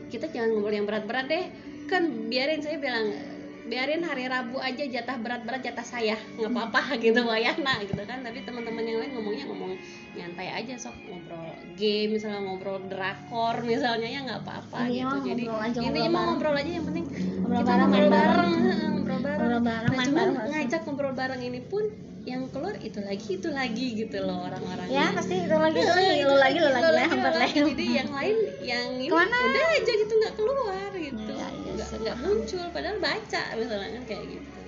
kita 0.10 0.30
jangan 0.30 0.58
ngobrol 0.58 0.74
yang 0.74 0.90
berat-berat 0.90 1.30
deh. 1.30 1.46
Kan 1.86 2.30
biarin 2.34 2.66
saya 2.66 2.82
bilang 2.82 3.33
biarin 3.64 4.04
hari 4.04 4.28
Rabu 4.28 4.60
aja 4.60 4.84
jatah 4.84 5.18
berat-berat 5.18 5.64
jatah 5.64 5.86
saya 5.86 6.16
nggak 6.36 6.52
apa-apa 6.52 6.82
gitu 7.04 7.24
wayana 7.24 7.80
gitu 7.84 8.04
kan. 8.04 8.22
Tapi 8.22 8.44
teman-teman 8.44 8.84
yang 8.84 9.00
lain 9.00 9.12
ngomongnya 9.16 9.46
ngomong 9.48 9.72
nyantai 10.14 10.48
aja 10.52 10.76
sok 10.78 10.96
ngobrol 11.08 11.48
game 11.74 12.16
misalnya 12.16 12.42
ngobrol 12.44 12.78
drakor 12.86 13.56
misalnya 13.66 14.08
ya 14.08 14.20
nggak 14.24 14.42
apa-apa 14.46 14.80
gitu. 14.92 15.08
Mah 15.08 15.22
jadi 15.24 15.44
aja, 15.50 15.80
intinya 15.80 16.22
ngobrol 16.32 16.56
aja 16.56 16.72
yang 16.72 16.86
penting 16.86 17.06
Ngobrol 17.44 17.60
kita 17.60 17.74
bareng, 17.74 17.90
ngobrol 17.90 18.10
bareng, 18.10 18.52
ngobrol 18.94 19.20
bareng. 19.20 19.40
Ngobrol 19.40 19.62
bareng, 19.64 19.92
nah 19.92 20.06
cuman 20.06 20.14
bareng 20.14 20.52
ngajak 20.54 20.82
ngobrol 20.86 21.14
bareng 21.16 21.42
ini 21.42 21.62
pun 21.64 21.84
yang 22.24 22.48
keluar 22.56 22.72
itu 22.80 23.04
lagi 23.04 23.36
itu 23.36 23.52
lagi 23.52 24.00
gitu 24.00 24.24
loh 24.24 24.48
orang-orang 24.48 24.88
ya 24.88 25.12
pasti 25.12 25.44
itu 25.44 25.52
lagi 25.60 25.76
itu 25.84 25.92
lagi 25.92 26.24
lu 26.24 26.36
lagi 26.40 26.58
lu 26.64 26.70
lagi 26.72 26.88
ya 26.88 27.08
empat 27.12 27.36
lagi. 27.36 27.60
Jadi 27.68 27.86
yang 28.00 28.10
lain 28.16 28.38
yang 28.64 28.86
ini 28.96 29.12
Ke 29.12 29.16
mana? 29.20 29.36
udah 29.44 29.66
aja 29.76 29.92
gitu 29.92 30.14
nggak 30.24 30.34
keluar 30.40 30.92
gitu 30.96 31.23
nggak 32.04 32.18
muncul 32.20 32.64
padahal 32.70 32.98
baca 33.00 33.42
misalnya 33.56 33.90
kan 33.92 34.04
kayak 34.06 34.24
gitu. 34.30 34.60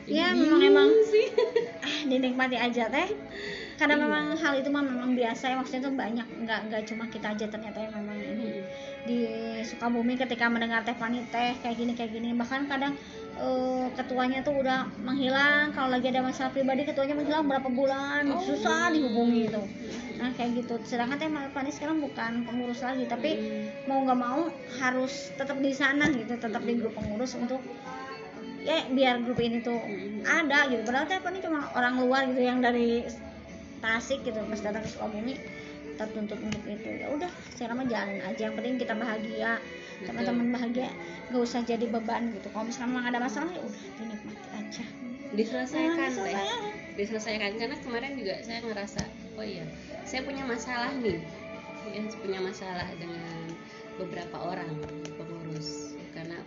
Jadi 0.00 0.16
Ya, 0.16 0.32
memang- 0.32 0.64
emang. 0.64 0.90
sih. 1.06 1.26
Ah 1.80 2.00
dinikmati 2.04 2.56
aja 2.56 2.88
teh. 2.88 3.08
Karena 3.76 3.96
Iya. 3.96 4.02
memang 4.02 4.24
hal 4.34 4.52
itu 4.54 4.68
mah 4.68 4.82
memang 4.82 5.14
biasa 5.14 5.44
ya 5.46 5.56
maksudnya 5.56 5.82
tuh 5.82 5.94
banyak 5.94 6.26
nggak 6.44 6.60
nggak 6.68 6.82
cuma 6.84 7.04
kita 7.08 7.32
aja 7.32 7.46
ternyata 7.46 7.78
yang 7.78 7.94
memang 7.94 8.18
ini 8.18 8.60
di 9.00 9.18
Sukabumi 9.62 10.14
ketika 10.14 10.44
mendengar 10.46 10.82
teh 10.82 10.92
Fani 10.92 11.24
teh 11.26 11.56
kayak 11.56 11.76
gini 11.76 11.92
kayak 11.94 12.10
gini. 12.10 12.32
Bahkan 12.32 12.66
kadang 12.66 12.92
eh, 13.40 13.86
ketuanya 13.96 14.44
tuh 14.44 14.54
udah 14.60 14.86
menghilang. 15.00 15.72
Kalau 15.72 15.88
lagi 15.88 16.12
ada 16.12 16.20
masalah 16.20 16.52
pribadi 16.52 16.84
ketuanya 16.84 17.16
menghilang 17.16 17.48
berapa 17.48 17.68
bulan? 17.72 18.28
Oh. 18.30 18.44
susah 18.44 18.92
dihubungi 18.92 19.48
itu. 19.48 19.62
Nah 20.20 20.30
kayak 20.36 20.64
gitu. 20.64 20.74
Sedangkan 20.84 21.16
teh 21.16 21.28
Fani 21.28 21.70
sekarang 21.72 22.04
bukan 22.04 22.44
pengurus 22.44 22.84
lagi 22.84 23.08
tapi 23.08 23.30
mau 23.88 24.04
nggak 24.04 24.20
mau 24.20 24.52
harus 24.78 25.32
tetap 25.34 25.56
di 25.56 25.72
sana 25.72 26.12
gitu 26.12 26.36
tetap 26.36 26.60
di 26.60 26.76
grup 26.76 26.92
pengurus 26.92 27.32
untuk 27.34 27.64
ya 28.60 28.84
biar 28.92 29.24
grup 29.24 29.40
ini 29.40 29.64
tuh 29.64 29.80
ada 30.28 30.68
gitu. 30.68 30.84
Padahal 30.84 31.08
teh 31.08 31.20
Fani 31.24 31.40
cuma 31.40 31.72
orang 31.72 32.04
luar 32.04 32.28
gitu 32.28 32.44
yang 32.44 32.60
dari 32.60 33.08
Tasik 33.80 34.20
gitu. 34.28 34.36
Pas 34.36 34.60
datang 34.60 34.84
ke 34.84 34.92
Sukabumi 34.92 35.34
tertuntut 35.96 36.36
untuk 36.36 36.62
itu. 36.68 36.88
Ya 37.00 37.08
udah 37.08 37.32
sekarang 37.56 37.80
mah 37.80 37.86
jalanin 37.88 38.20
aja. 38.20 38.40
Yang 38.48 38.54
penting 38.60 38.74
kita 38.76 38.92
bahagia 38.92 39.56
teman-teman 40.04 40.46
bahagia 40.50 40.88
gak 41.28 41.42
usah 41.42 41.60
jadi 41.62 41.84
beban 41.86 42.32
gitu. 42.32 42.48
Kalau 42.50 42.64
misalnya 42.64 42.88
memang 42.96 43.06
ada 43.12 43.18
masalah 43.20 43.50
ya 43.52 43.60
udah 43.60 43.82
dinikmati 43.98 44.48
aja. 44.56 44.84
Diselesaikan 45.30 46.10
Nah, 46.10 46.24
teh 46.26 46.36
diselesaikan. 46.98 47.50
karena 47.56 47.76
kemarin 47.80 48.12
juga 48.18 48.34
saya 48.42 48.60
ngerasa 48.66 49.00
oh 49.38 49.46
iya 49.46 49.64
saya 50.04 50.26
punya 50.26 50.42
masalah 50.44 50.90
nih. 50.98 51.20
Ya 51.90 52.00
punya 52.18 52.40
masalah 52.44 52.86
dengan 52.98 53.40
beberapa 53.96 54.36
orang 54.36 54.68
pengurus. 55.16 55.94
Karena 56.12 56.38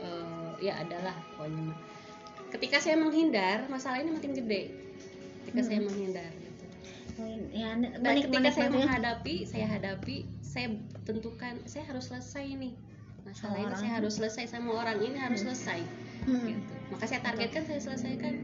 eh, 0.00 0.48
ya 0.64 0.80
adalah 0.80 1.14
pokoknya 1.36 1.76
ketika 2.50 2.82
saya 2.82 2.96
menghindar 2.98 3.68
masalah 3.68 4.00
ini 4.02 4.10
makin 4.16 4.32
gede. 4.34 4.62
Ketika 5.46 5.60
Hmm. 5.60 5.68
saya 5.68 5.80
menghindar 5.82 6.30
gitu. 6.32 6.64
ya 7.52 7.76
dan 8.00 8.14
ketika 8.24 8.48
saya 8.48 8.68
menghadapi 8.72 9.44
saya 9.44 9.68
hadapi 9.68 10.24
saya 10.40 10.72
tentukan 11.04 11.60
saya 11.68 11.84
harus 11.84 12.08
selesai 12.08 12.48
nih 12.56 12.72
masalah 13.30 13.56
ini 13.56 13.74
saya 13.76 13.92
harus 13.96 14.12
selesai 14.12 14.44
sama 14.48 14.70
orang 14.74 14.98
ini 14.98 15.16
harus 15.16 15.40
selesai. 15.40 15.80
Hmm. 16.20 16.44
gitu. 16.44 16.72
maka 16.90 17.04
saya 17.06 17.20
targetkan 17.22 17.62
saya 17.64 17.80
selesaikan. 17.80 18.34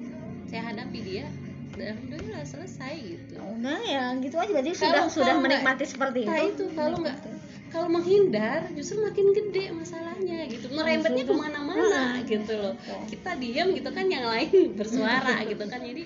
Saya 0.47 0.63
hadapi 0.65 0.99
dia 1.03 1.27
dan 1.75 1.93
alhamdulillah 1.93 2.41
selesai 2.43 2.95
gitu. 2.97 3.33
Ya 3.35 3.43
udah 3.43 3.81
ya 3.83 4.05
gitu 4.17 4.37
aja. 4.39 4.51
Berarti 4.51 4.71
Kalau- 4.73 4.81
sudah 4.81 5.05
sudah 5.11 5.35
menikmati 5.37 5.85
seperti 5.85 6.25
nah 6.25 6.39
itu. 6.39 6.55
itu 6.57 6.65
kalau 6.73 6.97
nggak 6.97 7.19
kalau 7.67 7.89
menghindar 7.91 8.71
justru 8.73 9.03
makin 9.03 9.35
gede 9.35 9.75
masalahnya 9.75 10.47
gitu. 10.49 10.71
Merembetnya 10.71 11.27
ke 11.27 11.35
mana-mana 11.35 12.17
Hmm. 12.17 12.25
gitu 12.25 12.53
loh. 12.55 12.73
Betul. 12.73 13.01
kita 13.11 13.31
diam 13.37 13.69
gitu 13.75 13.91
kan 13.91 14.07
yang 14.07 14.25
lain 14.25 14.55
bersuara 14.79 15.43
gitu 15.45 15.65
kan. 15.67 15.83
Jadi 15.83 16.03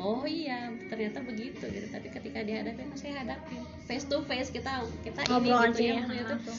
oh 0.00 0.24
iya 0.24 0.70
ternyata 0.88 1.20
begitu 1.20 1.66
gitu. 1.66 1.86
Tapi 1.90 2.08
ketika 2.08 2.40
dihadapi 2.40 2.80
saya 2.96 3.20
hadapi. 3.20 3.60
Face 3.84 4.06
to 4.06 4.22
face 4.24 4.48
kita 4.48 4.86
kita 5.02 5.20
ngobrol 5.28 5.66
ini 5.66 5.74
gitu 5.74 5.82
ya 5.84 6.00
ya. 6.00 6.22
itu 6.24 6.54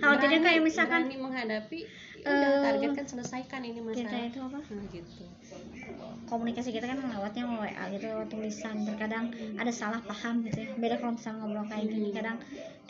kalau 0.00 0.16
tidak 0.20 0.40
kayak 0.44 0.60
misalkan 0.62 1.00
berani 1.08 1.18
menghadapi 1.18 1.80
ya 2.26 2.26
eh, 2.26 2.34
udah 2.34 2.50
targetkan 2.66 3.06
selesaikan 3.06 3.60
ini 3.62 3.78
kita 3.78 3.86
masalah 3.86 4.26
itu 4.26 4.40
apa? 4.42 4.58
Nah 4.58 4.86
gitu. 4.90 5.24
Komunikasi 6.26 6.74
kita 6.74 6.86
kan 6.90 6.98
lewatnya 6.98 7.44
WA 7.46 7.84
gitu 7.94 8.04
lewat 8.10 8.28
tulisan. 8.28 8.82
Terkadang 8.82 9.30
ada 9.54 9.70
salah 9.70 10.02
paham 10.02 10.42
gitu 10.42 10.58
ya. 10.66 10.68
Beda 10.74 10.98
kalau 10.98 11.14
misalnya 11.14 11.38
ngobrol 11.46 11.66
kayak 11.70 11.86
gini. 11.86 12.10
Kadang 12.10 12.36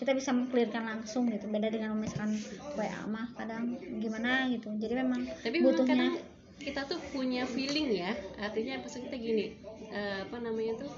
kita 0.01 0.17
bisa 0.17 0.33
mengklirkan 0.33 0.89
langsung 0.89 1.29
gitu. 1.29 1.45
Beda 1.53 1.69
dengan 1.69 1.93
misalkan 2.01 2.33
WA 2.81 3.01
mah 3.05 3.29
kadang 3.37 3.77
gimana 4.01 4.49
gitu. 4.49 4.73
Jadi 4.81 4.95
memang 4.97 5.21
tapi 5.45 5.61
memang 5.61 5.65
butuhnya 5.69 5.93
kadang 5.93 6.36
kita 6.61 6.85
tuh 6.85 6.99
punya 7.13 7.45
feeling 7.47 7.95
ya. 7.95 8.13
Artinya 8.39 8.81
maksud 8.81 9.07
kita 9.07 9.17
gini 9.17 9.55
eh, 9.91 10.19
apa 10.25 10.37
namanya 10.41 10.75
tuh? 10.79 10.93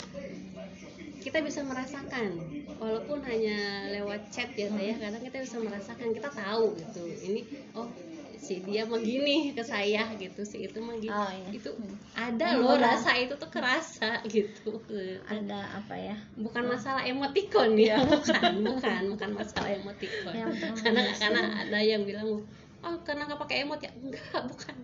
Kita 1.18 1.42
bisa 1.44 1.60
merasakan 1.66 2.30
walaupun 2.78 3.20
hanya 3.26 3.90
lewat 3.90 4.30
chat 4.30 4.48
ya 4.54 4.70
saya 4.70 4.94
kadang 4.96 5.20
kita 5.20 5.42
bisa 5.42 5.58
merasakan 5.58 6.14
kita 6.14 6.30
tahu 6.30 6.78
gitu 6.78 7.04
ini 7.26 7.42
oh 7.74 7.90
si 8.38 8.62
dia 8.62 8.86
mah 8.86 9.02
gini 9.02 9.50
ke 9.50 9.60
saya 9.60 10.06
gitu 10.14 10.46
si 10.46 10.62
itu 10.62 10.78
mah 10.78 10.94
gitu 10.96 11.10
Oh, 11.10 11.26
iya. 11.26 11.50
itu 11.50 11.70
ada 12.14 12.54
Hmm, 12.54 12.62
loh 12.62 12.78
rasa 12.78 13.18
itu 13.18 13.34
tuh 13.34 13.50
kerasa 13.50 14.22
gitu. 14.30 14.78
Ada 15.26 15.82
apa 15.82 15.98
ya? 15.98 16.14
Bukan 16.38 16.70
masalah 16.70 17.02
emotikon 17.02 17.74
ya 17.74 17.98
bukan 17.98 18.62
bukan 18.62 19.02
bukan 19.18 19.30
masalah 19.34 19.68
emotikon. 19.74 20.32
Ya, 20.32 20.46
karena 20.78 21.02
karena 21.18 21.42
ada 21.66 21.78
yang 21.82 22.06
bilang 22.06 22.46
oh 22.88 22.96
karena 23.02 23.22
nggak 23.24 23.40
pakai 23.40 23.56
emot 23.62 23.78
ya? 23.78 23.92
Enggak 23.94 24.40
bukan. 24.50 24.74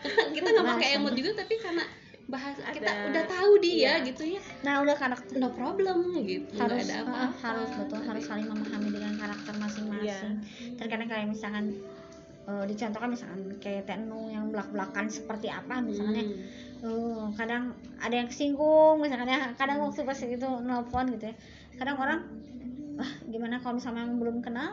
Karena 0.00 0.22
kita 0.30 0.48
nggak 0.50 0.68
pakai 0.74 0.88
emot 0.94 1.14
juga 1.14 1.30
tapi 1.36 1.54
karena 1.56 1.84
bahasa 2.24 2.64
kita 2.72 2.88
Ada- 2.88 3.04
udah 3.12 3.24
tahu 3.28 3.52
dia 3.58 4.00
Iya. 4.00 4.06
gitu 4.06 4.22
ya. 4.26 4.40
Nah 4.60 4.80
udah 4.80 4.96
karakter 4.96 5.36
no 5.36 5.48
problem 5.50 5.96
gitu 6.20 6.56
harus 6.56 6.82
ada 6.82 6.94
uh, 6.94 7.02
apa-apa. 7.04 7.36
harus 7.38 7.68
betul 7.74 8.00
harus 8.02 8.24
saling 8.24 8.46
memahami 8.46 8.88
dengan 8.90 9.14
karakter 9.14 9.54
masing-masing. 9.54 10.34
Iya. 10.40 10.74
terkadang 10.74 11.06
kayak 11.06 11.26
misalkan 11.26 11.64
uh, 12.44 12.64
dicontohkan 12.64 13.08
misalkan 13.08 13.40
kayak 13.58 13.84
Tenu 13.84 14.28
yang 14.28 14.48
belak-belakan 14.48 15.06
seperti 15.06 15.48
apa 15.48 15.78
misalnya 15.78 16.24
Hmm. 16.24 16.88
uh, 16.88 17.24
kadang 17.32 17.72
ada 17.98 18.14
yang 18.14 18.28
kesinggung 18.28 18.98
misalkan 18.98 19.24
ya 19.26 19.52
kadang 19.54 19.80
waktu 19.80 20.00
pas 20.02 20.16
itu 20.16 20.48
nelfon 20.60 21.12
gitu 21.12 21.28
ya 21.28 21.36
kadang 21.76 21.96
orang 21.96 22.20
wah 22.94 23.12
gimana 23.26 23.56
kalau 23.58 23.76
misalnya 23.76 24.04
belum 24.06 24.40
kenal 24.40 24.72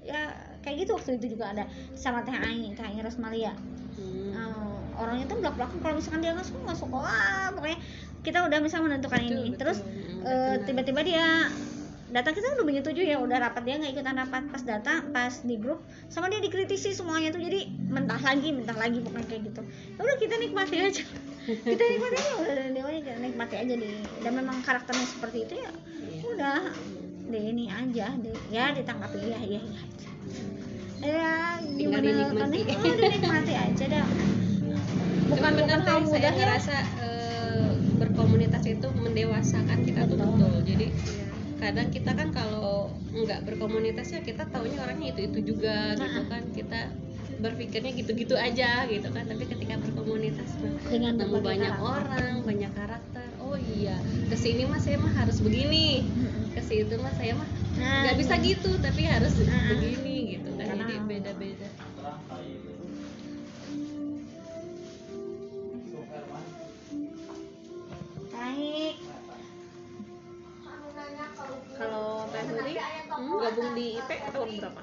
ya 0.00 0.30
kayak 0.64 0.76
gitu 0.82 0.96
waktu 0.96 1.20
itu 1.20 1.36
juga 1.36 1.52
ada 1.52 1.64
sama 1.92 2.24
Teh 2.24 2.32
Ai 2.32 2.72
Teh 2.72 2.82
Ai 2.82 2.98
Rosmalia. 2.98 3.52
Hmm. 3.94 4.32
uh, 4.32 4.74
orangnya 4.98 5.28
tuh 5.28 5.38
belak-belakan. 5.38 5.78
Kalau 5.78 5.94
misalkan 5.94 6.20
dia 6.24 6.32
nggak 6.32 6.48
suka 6.48 6.58
nggak 6.64 6.78
suka. 6.80 6.96
Wah 6.96 7.48
pokoknya 7.52 7.78
kita 8.24 8.38
udah 8.40 8.58
bisa 8.58 8.76
menentukan 8.80 9.20
Betul, 9.20 9.30
ini. 9.30 9.42
betul. 9.52 9.58
terus 9.60 9.78
Hmm, 9.84 10.24
eh, 10.24 10.56
tiba-tiba 10.64 11.00
dia 11.04 11.26
datang. 12.10 12.32
Kita 12.32 12.56
udah 12.56 12.64
begitu 12.64 12.88
ya 12.96 13.20
udah 13.20 13.36
rapat. 13.38 13.62
Dia 13.62 13.76
nggak 13.76 13.92
ikutan 13.92 14.16
rapat. 14.16 14.42
Pas 14.48 14.62
datang 14.64 15.12
pas 15.12 15.34
di 15.44 15.54
grup 15.54 15.78
sama 16.08 16.26
dia 16.26 16.40
dikritisi 16.40 16.90
semuanya 16.90 17.28
tuh. 17.30 17.44
Jadi 17.44 17.68
mentah 17.86 18.18
lagi 18.18 18.48
mentah 18.50 18.74
lagi 18.74 18.98
pokoknya 18.98 19.26
kayak 19.28 19.42
gitu. 19.52 19.60
Ya 19.94 20.00
udah 20.00 20.16
kita 20.16 20.34
nikmati 20.40 20.76
aja. 20.80 21.04
Kita 21.44 21.82
nikmati 21.84 22.16
aja. 22.16 22.34
Udah 22.40 22.66
dia 22.72 22.84
aja 22.88 23.12
nikmati 23.20 23.54
aja 23.60 23.74
di 23.76 23.88
dan 24.24 24.32
memang 24.32 24.64
karakternya 24.64 25.04
seperti 25.04 25.44
itu 25.44 25.54
ya 25.60 25.68
Iya. 25.68 26.24
udah. 26.24 26.60
Di 27.28 27.38
ini 27.52 27.64
aja. 27.68 28.06
Di, 28.16 28.30
ya 28.48 28.72
ditanggapi. 28.72 29.18
Ya 29.28 29.36
ya 29.44 29.60
ya 29.60 29.80
aja 29.84 30.08
ya 31.00 31.60
gimana 31.76 32.00
dinikmati. 32.00 32.60
kan 32.64 32.78
oh, 32.80 32.96
dinikmati 32.96 33.52
aja 33.54 33.84
dah 33.90 34.06
bukan 35.24 35.36
Cuma 35.36 35.48
bener 35.52 35.78
bukan 35.80 35.84
teh, 35.84 35.92
hal 35.92 36.02
saya 36.08 36.22
ya 36.22 36.30
ngerasa 36.32 36.76
eh, 37.00 37.68
berkomunitas 37.96 38.64
itu 38.64 38.86
mendewasakan 38.94 39.78
kita 39.82 40.00
tuh 40.06 40.16
Betul. 40.16 40.30
betul 40.36 40.54
jadi 40.64 40.86
kadang 41.54 41.88
kita 41.88 42.10
kan 42.12 42.28
kalau 42.30 42.92
nggak 43.14 43.40
berkomunitas 43.46 44.06
ya 44.10 44.20
kita 44.20 44.44
taunya 44.48 44.78
orangnya 44.80 45.12
itu 45.12 45.20
itu 45.28 45.38
juga 45.54 45.96
gitu 45.96 46.20
Nah. 46.20 46.28
kan 46.28 46.42
kita 46.52 46.80
berpikirnya 47.34 47.92
gitu-gitu 47.92 48.34
aja 48.36 48.88
gitu 48.88 49.08
kan 49.12 49.24
tapi 49.28 49.44
ketika 49.44 49.76
berkomunitas 49.76 50.48
dengan 50.88 51.20
ketemu 51.20 51.38
banyak 51.40 51.72
karakter. 51.72 51.92
orang 52.00 52.34
banyak 52.40 52.72
karakter 52.72 53.26
oh 53.38 53.56
iya 53.76 53.96
ke 54.28 54.36
sini 54.38 54.64
mah 54.64 54.80
saya 54.80 54.96
mah 54.96 55.12
harus 55.12 55.44
begini 55.44 56.08
ke 56.52 56.60
situ 56.60 56.94
mah 56.96 57.12
saya 57.12 57.36
mah 57.36 57.48
Nah, 57.74 58.06
nggak 58.06 58.16
bisa 58.22 58.34
iya. 58.38 58.44
gitu 58.54 58.70
tapi 58.78 59.02
harus 59.02 59.34
Nah. 59.40 59.66
begini 59.66 60.13
jadi 61.04 61.20
beda-beda 61.20 61.68
Baik. 68.34 68.96
Kalau 71.74 72.26
Teh 72.30 72.44
Nuri 72.50 72.74
Hmm? 73.14 73.38
gabung 73.38 73.70
di 73.78 73.94
IP 73.94 74.10
tahun 74.32 74.50
berapa? 74.58 74.82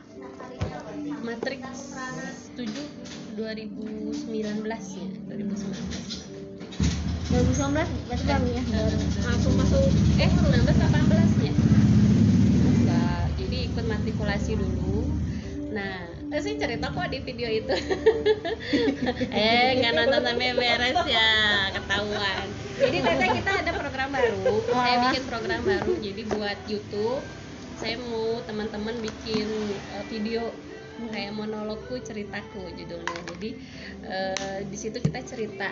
Matrix 1.25 1.63
7 2.55 2.69
2019 3.35 4.31
ya 4.69 5.07
2019 5.35 6.31
2019 7.31 8.07
berarti 8.07 8.23
baru 8.27 8.47
ya 8.51 8.63
baru. 8.71 8.99
Langsung 9.25 9.53
masuk 9.59 9.83
eh 10.15 10.29
19 10.31 10.63
18 10.63 11.43
ya 11.43 11.53
Enggak, 12.61 13.23
jadi 13.35 13.57
ikut 13.67 13.85
matrikulasi 13.87 14.51
dulu 14.55 15.20
nah 15.71 16.03
eh, 16.31 16.41
sih 16.43 16.59
cerita 16.59 16.91
kok 16.91 17.07
di 17.07 17.19
video 17.23 17.47
itu. 17.47 17.71
Eh 19.31 19.79
nggak 19.79 19.93
nonton 19.95 20.21
sampai 20.23 20.51
beres 20.55 20.99
ya 21.07 21.29
ketahuan. 21.75 22.47
Jadi 22.79 22.97
tete 23.03 23.25
kita 23.41 23.51
ada 23.63 23.71
program 23.75 24.09
baru. 24.11 24.43
Saya 24.67 24.95
bikin 25.07 25.23
program 25.27 25.61
baru. 25.63 25.93
Jadi 25.99 26.21
buat 26.27 26.59
YouTube 26.67 27.23
saya 27.81 27.97
mau 27.97 28.37
teman-teman 28.45 28.95
bikin 29.01 29.47
eh, 29.97 30.05
video 30.11 30.53
kayak 31.09 31.33
monologku 31.33 31.97
ceritaku 32.03 32.69
judulnya. 32.77 33.19
Jadi 33.35 33.49
eh, 34.05 34.59
di 34.67 34.77
situ 34.77 35.01
kita 35.01 35.19
cerita 35.25 35.71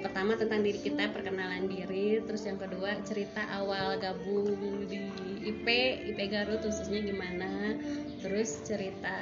pertama 0.00 0.32
tentang 0.36 0.64
diri 0.64 0.80
kita 0.80 1.12
perkenalan 1.12 1.68
diri 1.68 2.24
terus 2.24 2.48
yang 2.48 2.56
kedua 2.56 2.96
cerita 3.04 3.44
awal 3.52 4.00
gabung 4.00 4.56
di 4.88 5.00
IP 5.40 5.66
IP 6.12 6.18
Garut 6.32 6.60
khususnya 6.64 7.04
gimana 7.04 7.76
terus 8.20 8.64
cerita 8.64 9.16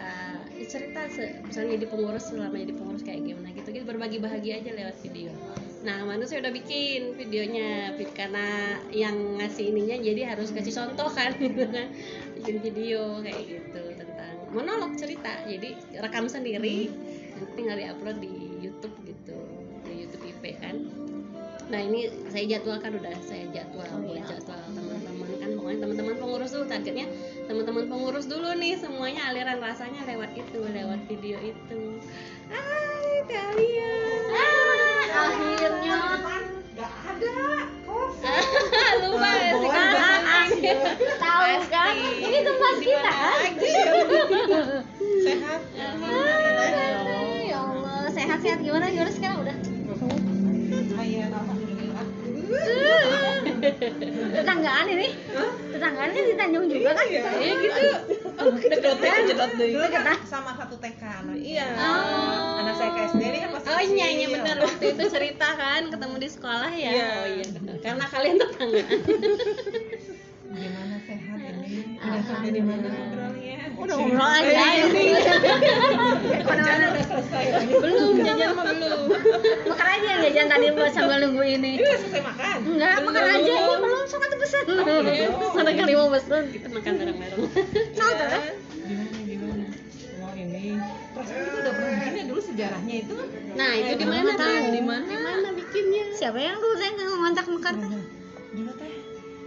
ya 0.59 0.67
cerita 0.67 1.07
misalnya 1.47 1.79
jadi 1.79 1.87
pengurus 1.87 2.35
selama 2.35 2.59
jadi 2.59 2.75
pengurus 2.75 3.03
kayak 3.07 3.23
gimana 3.23 3.55
gitu 3.55 3.69
gitu 3.71 3.85
berbagi 3.87 4.19
bahagia 4.19 4.59
aja 4.59 4.71
lewat 4.75 4.97
video. 5.07 5.31
Nah 5.87 6.03
Manu 6.03 6.27
saya 6.27 6.43
udah 6.43 6.51
bikin 6.51 7.15
videonya 7.15 7.95
karena 8.11 8.79
yang 8.91 9.39
ngasih 9.39 9.71
ininya 9.71 10.03
jadi 10.03 10.35
harus 10.35 10.51
kasih 10.51 10.75
contoh 10.75 11.07
kan 11.15 11.31
gitu 11.43 11.63
kan. 11.71 11.87
Bikin 12.43 12.57
video 12.59 13.23
kayak 13.23 13.43
gitu 13.47 13.83
tentang 13.95 14.35
monolog 14.51 14.99
cerita 14.99 15.47
jadi 15.47 15.79
rekam 16.03 16.27
sendiri 16.27 16.91
nanti 17.39 17.53
tinggal 17.55 17.79
diupload 17.79 18.19
di 18.19 18.48
ya 20.49 20.57
kan? 20.61 20.77
Nah 21.69 21.81
ini 21.85 22.09
saya 22.33 22.45
jadwalkan 22.57 22.97
udah 22.97 23.13
saya 23.29 23.45
jadwal 23.53 23.85
oh, 23.93 24.01
buat 24.01 24.17
iya. 24.17 24.25
jadwal 24.25 24.61
teman-teman 24.73 25.29
kan. 25.37 25.51
Pokoknya 25.53 25.79
teman-teman 25.85 26.15
pengurus 26.17 26.51
dulu 26.57 26.65
targetnya 26.65 27.07
teman-teman 27.45 27.85
pengurus 27.93 28.25
dulu 28.25 28.49
nih 28.57 28.75
semuanya 28.81 29.29
aliran 29.29 29.61
rasanya 29.61 30.01
lewat 30.09 30.33
itu 30.33 30.61
lewat 30.65 31.01
video 31.05 31.37
itu. 31.45 31.81
Hai 32.49 33.21
kalian. 33.29 34.21
Ah, 34.33 35.29
akhirnya. 35.29 35.99
Nggak 36.79 36.93
ada 37.11 37.69
lupa 39.03 39.31
ya 39.35 39.51
sih 39.59 39.71
kan 39.71 39.87
tahu 41.19 41.45
kan? 41.69 41.93
Ini 41.99 42.39
tempat 42.43 42.75
kita 42.81 43.09
ah, 43.13 43.29
ah, 43.29 43.45
sehat. 45.25 45.61
ya 47.45 47.59
Allah. 47.59 48.01
Sehat-sehat. 48.13 48.59
Gimana? 48.63 48.89
Gimana 48.91 49.13
sekarang? 49.13 49.39
Udah? 49.45 49.68
Tetanggaan 54.39 54.87
ini. 54.93 55.09
Tetanggaan 55.75 56.09
ini 56.15 56.23
di 56.31 56.35
Tanjung 56.39 56.67
juga 56.71 56.91
kan? 56.95 57.07
Iya. 57.09 57.23
Iya 57.39 57.55
gitu. 57.63 57.81
Oh, 58.39 58.55
kedot 58.55 58.97
teh 59.03 59.11
dulu 59.75 59.87
kan 59.91 60.15
sama 60.23 60.55
satu 60.55 60.79
TK 60.79 61.03
anak 61.03 61.37
Iya. 61.43 61.67
Oh. 61.75 62.63
anak 62.63 62.75
saya 62.79 62.91
ke 62.95 63.01
SD 63.11 63.23
ini 63.27 63.39
kan 63.43 63.51
masih 63.51 63.69
Oh 63.75 63.83
iya 63.83 64.07
iya 64.15 64.27
benar 64.31 64.57
waktu 64.63 64.85
itu 64.95 65.05
cerita 65.11 65.49
kan 65.59 65.83
ketemu 65.91 66.17
di 66.23 66.29
sekolah 66.31 66.71
ya. 66.71 66.91
Iya. 66.95 67.09
Oh 67.19 67.27
iya 67.35 67.47
benar. 67.51 67.75
Karena 67.83 68.05
kalian 68.07 68.37
tetanggaan. 68.39 68.99
gimana 70.49 70.97
sehat 71.05 71.39
ini 71.45 72.01
udah 72.01 72.23
sampai 72.25 72.51
di 72.51 72.63
mana 72.65 72.89
ngobrol 73.95 74.29
aja 74.29 74.63
ini. 74.85 75.05
Kerjaan 76.45 76.81
udah 76.85 77.05
selesai 77.05 77.45
belum 77.73 78.15
jajan 78.21 78.51
mah 78.53 78.65
belum. 78.69 79.01
Makan 79.69 79.87
aja 79.89 80.07
yang 80.07 80.21
jajan 80.27 80.47
tadi 80.49 80.67
buat 80.73 80.91
sambil 80.93 81.19
nunggu 81.23 81.43
ini. 81.45 81.71
ini 81.77 81.81
udah 81.81 81.99
selesai 81.99 82.23
makan 82.23 82.57
Enggak, 82.67 82.95
makan 83.01 83.25
aja 83.25 83.53
ini 83.55 83.75
belum 83.79 84.05
sok 84.05 84.23
atuh 84.23 84.39
pesen. 84.39 84.65
Mana 85.55 85.71
kali 85.73 85.93
mau 85.95 86.09
pesen. 86.11 86.45
Kita 86.51 86.67
makan 86.69 86.93
bareng-bareng. 86.99 87.39
Tuh 87.39 88.13
kan? 88.19 88.43
gimana 88.89 89.19
gimana 89.21 89.65
oh 90.19 90.33
ini 90.33 90.81
perasaan 91.13 91.41
kita 91.45 91.59
udah 91.61 91.73
pernah 91.77 91.93
bikin 91.95 92.13
ya 92.15 92.25
dulu 92.25 92.41
sejarahnya 92.41 92.95
itu 93.05 93.15
Nah 93.53 93.71
itu 93.75 93.93
di 93.95 94.07
mana 94.07 94.31
tuh? 94.33 94.41
tahu. 94.41 94.67
Di 94.73 94.83
mana? 94.83 95.05
Di 95.05 95.19
mana 95.19 95.49
bikinnya? 95.53 96.05
Siapa 96.17 96.39
yang 96.41 96.57
dulu 96.57 96.75
teh 96.75 96.89
ngontak 96.97 97.47
mekar 97.49 97.75
teh? 97.77 97.89
dulu 98.49 98.71
teh 98.75 98.93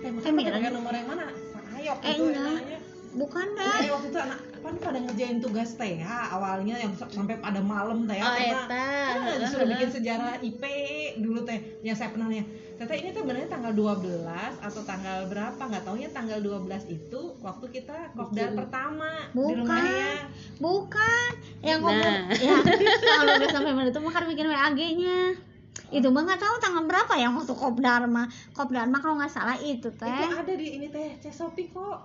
teh 0.02 0.10
Eh, 0.30 0.34
pakai 0.34 0.70
nomor 0.70 0.94
yang 0.94 1.08
mana 1.10 1.26
Ayok 1.74 1.98
Eh, 2.02 2.14
itu 2.14 2.22
enggak. 2.22 2.81
Bukan 3.14 3.48
Eh, 3.52 3.60
dah. 3.84 3.92
waktu 3.92 4.08
itu 4.08 4.20
anak 4.20 4.40
kan 4.62 4.76
pada 4.78 5.00
ngerjain 5.00 5.38
tugas 5.38 5.74
TH 5.74 6.06
awalnya 6.32 6.78
yang 6.78 6.94
sa- 6.94 7.10
sampai 7.10 7.36
pada 7.36 7.60
malam 7.60 8.06
teh 8.06 8.14
Oh, 8.16 8.30
karena 8.30 8.62
eta. 8.62 8.88
ah, 9.10 9.36
disuruh 9.36 9.68
bikin 9.68 9.90
sejarah 9.92 10.38
IP 10.40 10.64
dulu 11.18 11.42
teh 11.42 11.58
yang 11.82 11.92
saya 11.92 12.10
pernah 12.10 12.28
nanya 12.28 12.46
Teteh 12.78 12.98
ini 12.98 13.10
tuh 13.12 13.22
benernya 13.22 13.46
tanggal 13.48 13.74
12 13.74 14.26
atau 14.58 14.82
tanggal 14.82 15.26
berapa 15.28 15.58
nggak 15.60 15.84
taunya 15.84 16.10
tanggal 16.10 16.40
12 16.40 16.66
itu 16.88 17.22
waktu 17.40 17.66
kita 17.72 18.10
kopdar 18.12 18.54
pertama 18.56 19.06
di 19.28 19.38
Bukan. 19.38 19.58
rumahnya 19.60 20.10
Bukan. 20.58 21.30
Yang 21.62 21.78
Nah. 21.78 21.86
ngobrol. 21.88 22.18
Ya, 22.40 22.58
kalau 23.14 23.32
udah 23.36 23.50
sampai 23.52 23.72
mana 23.72 23.88
itu 23.88 24.00
mekar 24.00 24.24
bikin 24.26 24.48
WAG-nya. 24.48 25.20
Itu 25.90 26.08
mah 26.08 26.22
nggak 26.24 26.40
tahu 26.40 26.56
tanggal 26.58 26.84
berapa 26.86 27.14
yang 27.16 27.34
waktu 27.36 27.52
kopdar 27.52 28.02
mah. 28.08 28.26
Kopdar 28.52 28.86
mah 28.88 28.98
kalau 28.98 29.16
nggak 29.16 29.30
salah 29.32 29.58
itu 29.58 29.90
teh. 29.92 30.06
itu 30.08 30.26
ada 30.32 30.54
di 30.56 30.68
ini 30.72 30.88
teh 30.88 31.18
Cesopi 31.20 31.68
kok 31.68 31.98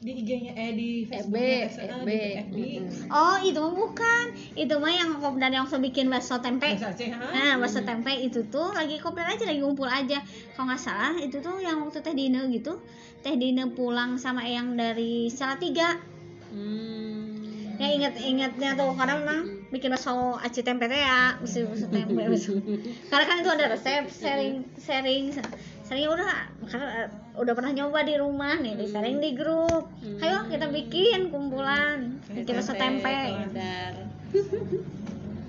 di 0.00 0.24
IG-nya 0.24 0.52
eh 0.56 0.72
di 0.72 1.04
FB, 1.04 1.12
Facebook-nya 1.12 2.00
FB. 2.00 2.08
di 2.08 2.28
FB 2.40 2.56
Mm-mm. 2.56 3.12
Oh, 3.12 3.36
itu 3.44 3.60
mah 3.60 3.74
bukan. 3.76 4.24
Itu 4.56 4.74
mah 4.80 4.92
yang 4.96 5.20
kopdar 5.20 5.52
yang 5.52 5.68
bikin 5.68 6.08
bakso 6.08 6.40
tempe. 6.40 6.72
Nah, 7.12 7.60
bakso 7.60 7.84
tempe 7.84 8.08
itu 8.16 8.48
tuh 8.48 8.72
lagi 8.72 8.96
kopdar 8.96 9.28
aja 9.28 9.44
lagi 9.44 9.60
ngumpul 9.60 9.84
aja. 9.84 10.24
Kalau 10.56 10.72
nggak 10.72 10.80
salah 10.80 11.12
itu 11.20 11.44
tuh 11.44 11.60
yang 11.60 11.84
waktu 11.84 12.00
teh 12.00 12.16
Dina 12.16 12.48
gitu. 12.48 12.80
Teh 13.20 13.36
Dina 13.36 13.68
pulang 13.68 14.16
sama 14.16 14.48
yang 14.48 14.72
dari 14.72 15.28
Salatiga. 15.28 16.00
Hmm. 16.48 17.19
Ya 17.80 17.88
inget-ingetnya 17.96 18.76
tuh 18.76 18.92
karena 18.92 19.16
memang 19.16 19.40
bikin 19.72 19.88
bakso 19.88 20.36
aci 20.36 20.60
tempe 20.60 20.84
teh 20.84 21.00
ya, 21.00 21.40
mesti 21.40 21.64
bakso 21.64 21.88
tempe. 21.88 22.20
bakso. 22.28 22.60
Karena 23.08 23.24
kan 23.24 23.36
itu 23.40 23.50
ada 23.56 23.64
resep 23.72 24.04
sharing 24.12 24.68
sharing 24.76 25.32
sharing 25.88 26.12
udah 26.12 26.28
karena 26.68 26.86
eh, 26.92 27.08
udah 27.40 27.52
pernah 27.56 27.72
nyoba 27.72 28.04
di 28.04 28.20
rumah 28.20 28.60
nih, 28.60 28.76
di 28.76 28.84
sharing 28.84 29.16
di 29.24 29.32
grup. 29.32 29.88
Ayo 30.20 30.44
kita 30.52 30.68
bikin 30.68 31.32
kumpulan 31.32 32.20
bikin 32.28 32.52
bakso 32.60 32.76
tempe. 32.76 33.16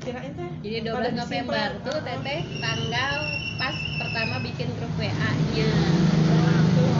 Kirain 0.01 0.33
teh 0.33 0.49
Jadi 0.65 0.89
pada 0.89 1.13
12 1.13 1.21
November 1.21 1.67
tuh 1.85 1.99
Teteh 2.01 2.41
tanggal 2.57 3.13
pas 3.61 3.75
pertama 4.01 4.41
bikin 4.41 4.71
grup 4.79 4.89
WA-nya. 4.97 5.67
WA 6.25 6.55
grup. 6.73 6.95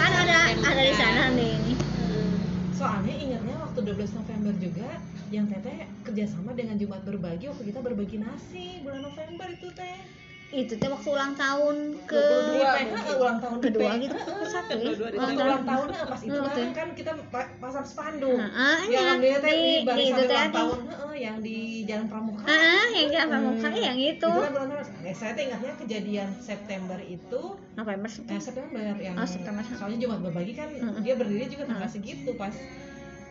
Kan 0.00 0.12
ada 0.24 0.38
ada 0.56 0.82
di 0.82 0.94
sana 0.98 1.30
nih. 1.36 1.54
Hmm. 1.78 2.32
Soalnya 2.74 3.14
ingatnya 3.98 4.14
waktu 4.14 4.14
12 4.14 4.18
November 4.20 4.54
juga 4.56 4.88
yang 5.28 5.44
teteh 5.44 5.76
kerjasama 6.04 6.50
dengan 6.54 6.78
Jumat 6.78 7.02
berbagi 7.02 7.50
waktu 7.50 7.64
kita 7.66 7.80
berbagi 7.82 8.16
nasi 8.16 8.78
bulan 8.80 9.02
November 9.02 9.46
itu 9.48 9.68
teh 9.72 9.98
Itu 10.48 10.80
teh 10.80 10.88
waktu 10.88 11.08
ulang 11.10 11.36
tahun 11.36 11.76
ke 12.08 12.16
22. 12.16 12.56
IP, 12.56 12.76
heeh, 12.88 13.16
ulang 13.20 13.36
tahun 13.36 13.58
kedua 13.60 13.90
gitu 14.00 14.16
ke 14.16 14.46
satu 14.48 14.72
ya. 14.72 14.90
Ulang 15.12 15.36
ulang 15.36 15.60
tahun. 15.60 15.68
tahun 15.68 15.88
heeh, 15.90 16.06
pas 16.08 16.20
itu 16.24 16.38
kan, 16.40 16.68
kan 16.72 16.88
kita 16.94 17.12
pa- 17.28 17.52
pasang 17.60 17.84
spanduk 17.84 18.32
Heeh, 18.32 18.78
yang 18.80 18.88
iya. 18.88 19.00
alhamdulillah 19.04 19.42
teh 19.44 19.52
di, 19.52 19.68
itu 20.06 20.22
teh 20.22 20.32
ulang 20.32 20.52
tahun 20.54 20.78
yang 21.18 21.36
di 21.42 21.56
Jalan 21.84 22.06
Pramuka 22.08 22.42
Ah, 22.46 22.86
yang 22.88 23.06
gak 23.10 23.26
pramuka 23.28 23.68
yang 23.76 23.98
itu. 23.98 24.24
itu 24.24 24.24
kan 24.24 24.48
bulan 24.48 24.68
November. 24.70 25.04
Eh, 25.04 25.12
saya 25.12 25.32
teh 25.34 25.44
ingatnya 25.44 25.72
kejadian 25.76 26.28
September 26.40 26.98
itu 27.02 27.42
November 27.76 28.08
eh, 28.08 28.40
September 28.40 28.80
yang 28.96 29.14
Oh, 29.14 29.28
September. 29.28 29.62
soalnya 29.68 29.98
Jumat 30.00 30.20
berbagi 30.22 30.54
kan 30.54 30.68
dia 30.98 31.12
berdiri 31.12 31.44
juga 31.46 31.64
tanggal 31.66 31.90
segitu 31.90 32.30
pas 32.32 32.56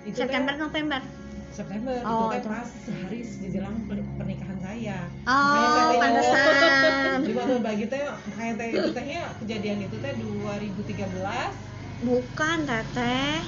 itu 0.08 0.16
teh- 0.16 0.24
September 0.24 0.54
November. 0.56 1.02
September 1.50 1.96
Oh, 2.02 2.08
itu 2.08 2.26
teh 2.30 2.40
itu. 2.40 2.50
pas 2.50 2.68
sehari 2.80 3.20
menjelang 3.42 3.76
per- 3.84 4.10
pernikahan 4.16 4.58
saya. 4.58 4.98
Oh, 5.26 5.92
pantesan. 5.98 7.20
Di 7.20 7.34
mana 7.34 7.52
berbagi 7.52 7.86
teh 7.88 8.02
makanya 8.24 8.54
teh 8.56 8.68
itu 8.72 8.90
tehnya 8.94 9.22
kejadian 9.38 9.78
itu 9.82 9.96
teh 9.98 10.12
2013 10.16 11.52
Bukan, 11.98 12.58
Teteh. 12.64 13.42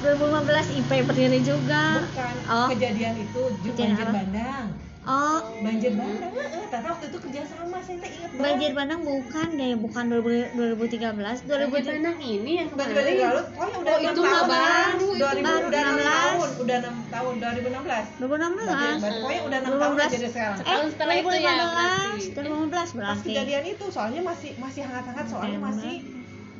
2015 0.00 0.72
IP 0.72 0.90
berdiri 1.04 1.44
juga. 1.44 2.00
bukan 2.00 2.34
Oh. 2.48 2.68
kejadian 2.72 3.14
itu 3.20 3.40
ju- 3.54 3.68
Kejadian 3.70 3.88
banjir 3.92 4.02
apa? 4.02 4.14
bandang. 4.16 4.66
Oh, 5.00 5.40
Banjir 5.58 5.96
bandang, 5.96 6.28
heeh. 6.30 6.64
Tata 6.68 6.92
waktu 6.92 7.08
itu 7.08 7.18
kerja 7.18 7.40
sama 7.42 7.80
saya 7.80 7.96
teh 7.98 8.10
ingat 8.12 8.30
banget. 8.30 8.44
banjir 8.44 8.70
bandang 8.70 9.00
bukan 9.00 9.48
deh, 9.50 9.72
bukan 9.74 10.04
2000 10.12 10.52
2013, 10.52 11.40
Banjir 11.40 11.56
2000 11.72 11.88
bandang 11.88 12.18
ini 12.20 12.52
yang 12.54 12.68
Banjir 12.68 12.92
kemarin. 12.92 13.16
lalu, 13.18 13.40
oh 13.56 13.64
ya 13.64 13.76
udah 13.80 13.90
Oh, 13.90 13.96
6 13.96 14.04
itu 14.04 14.20
tahun. 14.20 14.46
baru, 14.46 15.08
itu 15.08 15.16
2000 15.16 15.40
baru 15.40 15.64
udah 15.64 15.80
6 15.80 15.88
16. 15.90 16.04
tahun, 16.04 16.48
udah 16.60 16.76
6 16.76 16.96
tahun 17.08 17.32
2016. 17.34 18.04
2016. 18.20 19.00
Pokoknya 19.00 19.40
udah 19.40 19.58
6 19.58 19.72
tahun 19.72 19.96
2015. 19.96 20.10
jadi 20.12 20.28
sekarang. 20.28 20.58
Eh, 20.60 20.84
setelah 20.86 21.14
itu 21.16 21.28
ya, 21.32 21.52
2015, 21.56 21.64
berarti. 21.64 22.28
2015 22.30 22.68
pas 22.70 22.88
berarti. 22.92 23.28
kejadian 23.30 23.64
itu 23.66 23.84
soalnya 23.88 24.20
masih 24.22 24.50
masih 24.58 24.80
hangat-hangat 24.84 25.26
soalnya 25.26 25.58
masih 25.58 25.94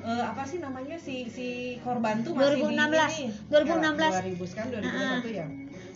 eh, 0.00 0.22
apa 0.24 0.42
sih 0.42 0.58
namanya 0.58 0.96
si 0.96 1.28
si 1.28 1.48
korban 1.78 2.24
tuh 2.24 2.32
masih 2.32 2.56
2016. 2.56 3.12
di 3.12 3.20
ini 3.20 3.36
2016. 3.52 4.00
Ya, 4.00 4.20
2000 4.24 4.48
kan 4.50 4.64
2021 4.66 5.28
ya 5.30 5.46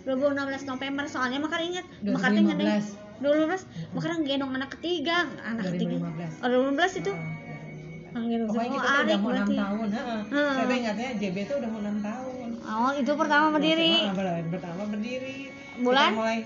2016 0.05 0.36
November 0.66 1.05
soalnya 1.07 1.38
makar 1.38 1.61
inget, 1.61 1.84
makar 2.05 2.30
ngendeng 2.30 2.68
2015 2.68 3.00
2015, 3.16 3.94
makar 3.94 4.11
gendong 4.20 4.52
anak 4.52 4.70
ketiga, 4.74 5.18
anak 5.40 5.64
ketiga. 5.70 5.96
2015 5.96 6.44
Oh, 6.44 6.48
2015 6.70 7.00
itu. 7.00 7.12
Panggil 8.12 8.40
pokoknya 8.46 8.68
kita 8.70 8.86
tuh 8.86 9.02
udah 9.02 9.18
mau 9.18 9.26
6 9.26 9.34
berarti. 9.34 9.57
tahun 9.57 9.88
heeh. 9.90 10.20
Heeh. 10.30 10.52
saya 10.55 10.76
ingatnya 10.76 11.09
JB 11.18 11.36
tuh 11.44 11.57
udah 11.59 11.68
mau 11.68 11.80
6 11.82 11.98
tahun 12.00 12.48
Oh, 12.64 12.90
itu 12.94 13.12
pertama 13.14 13.46
berdiri. 13.50 13.92
Ber- 14.09 14.48
pertama 14.50 14.82
berdiri 14.86 15.36
Bulan? 15.76 16.09
Kita 16.09 16.16
mulai 16.16 16.38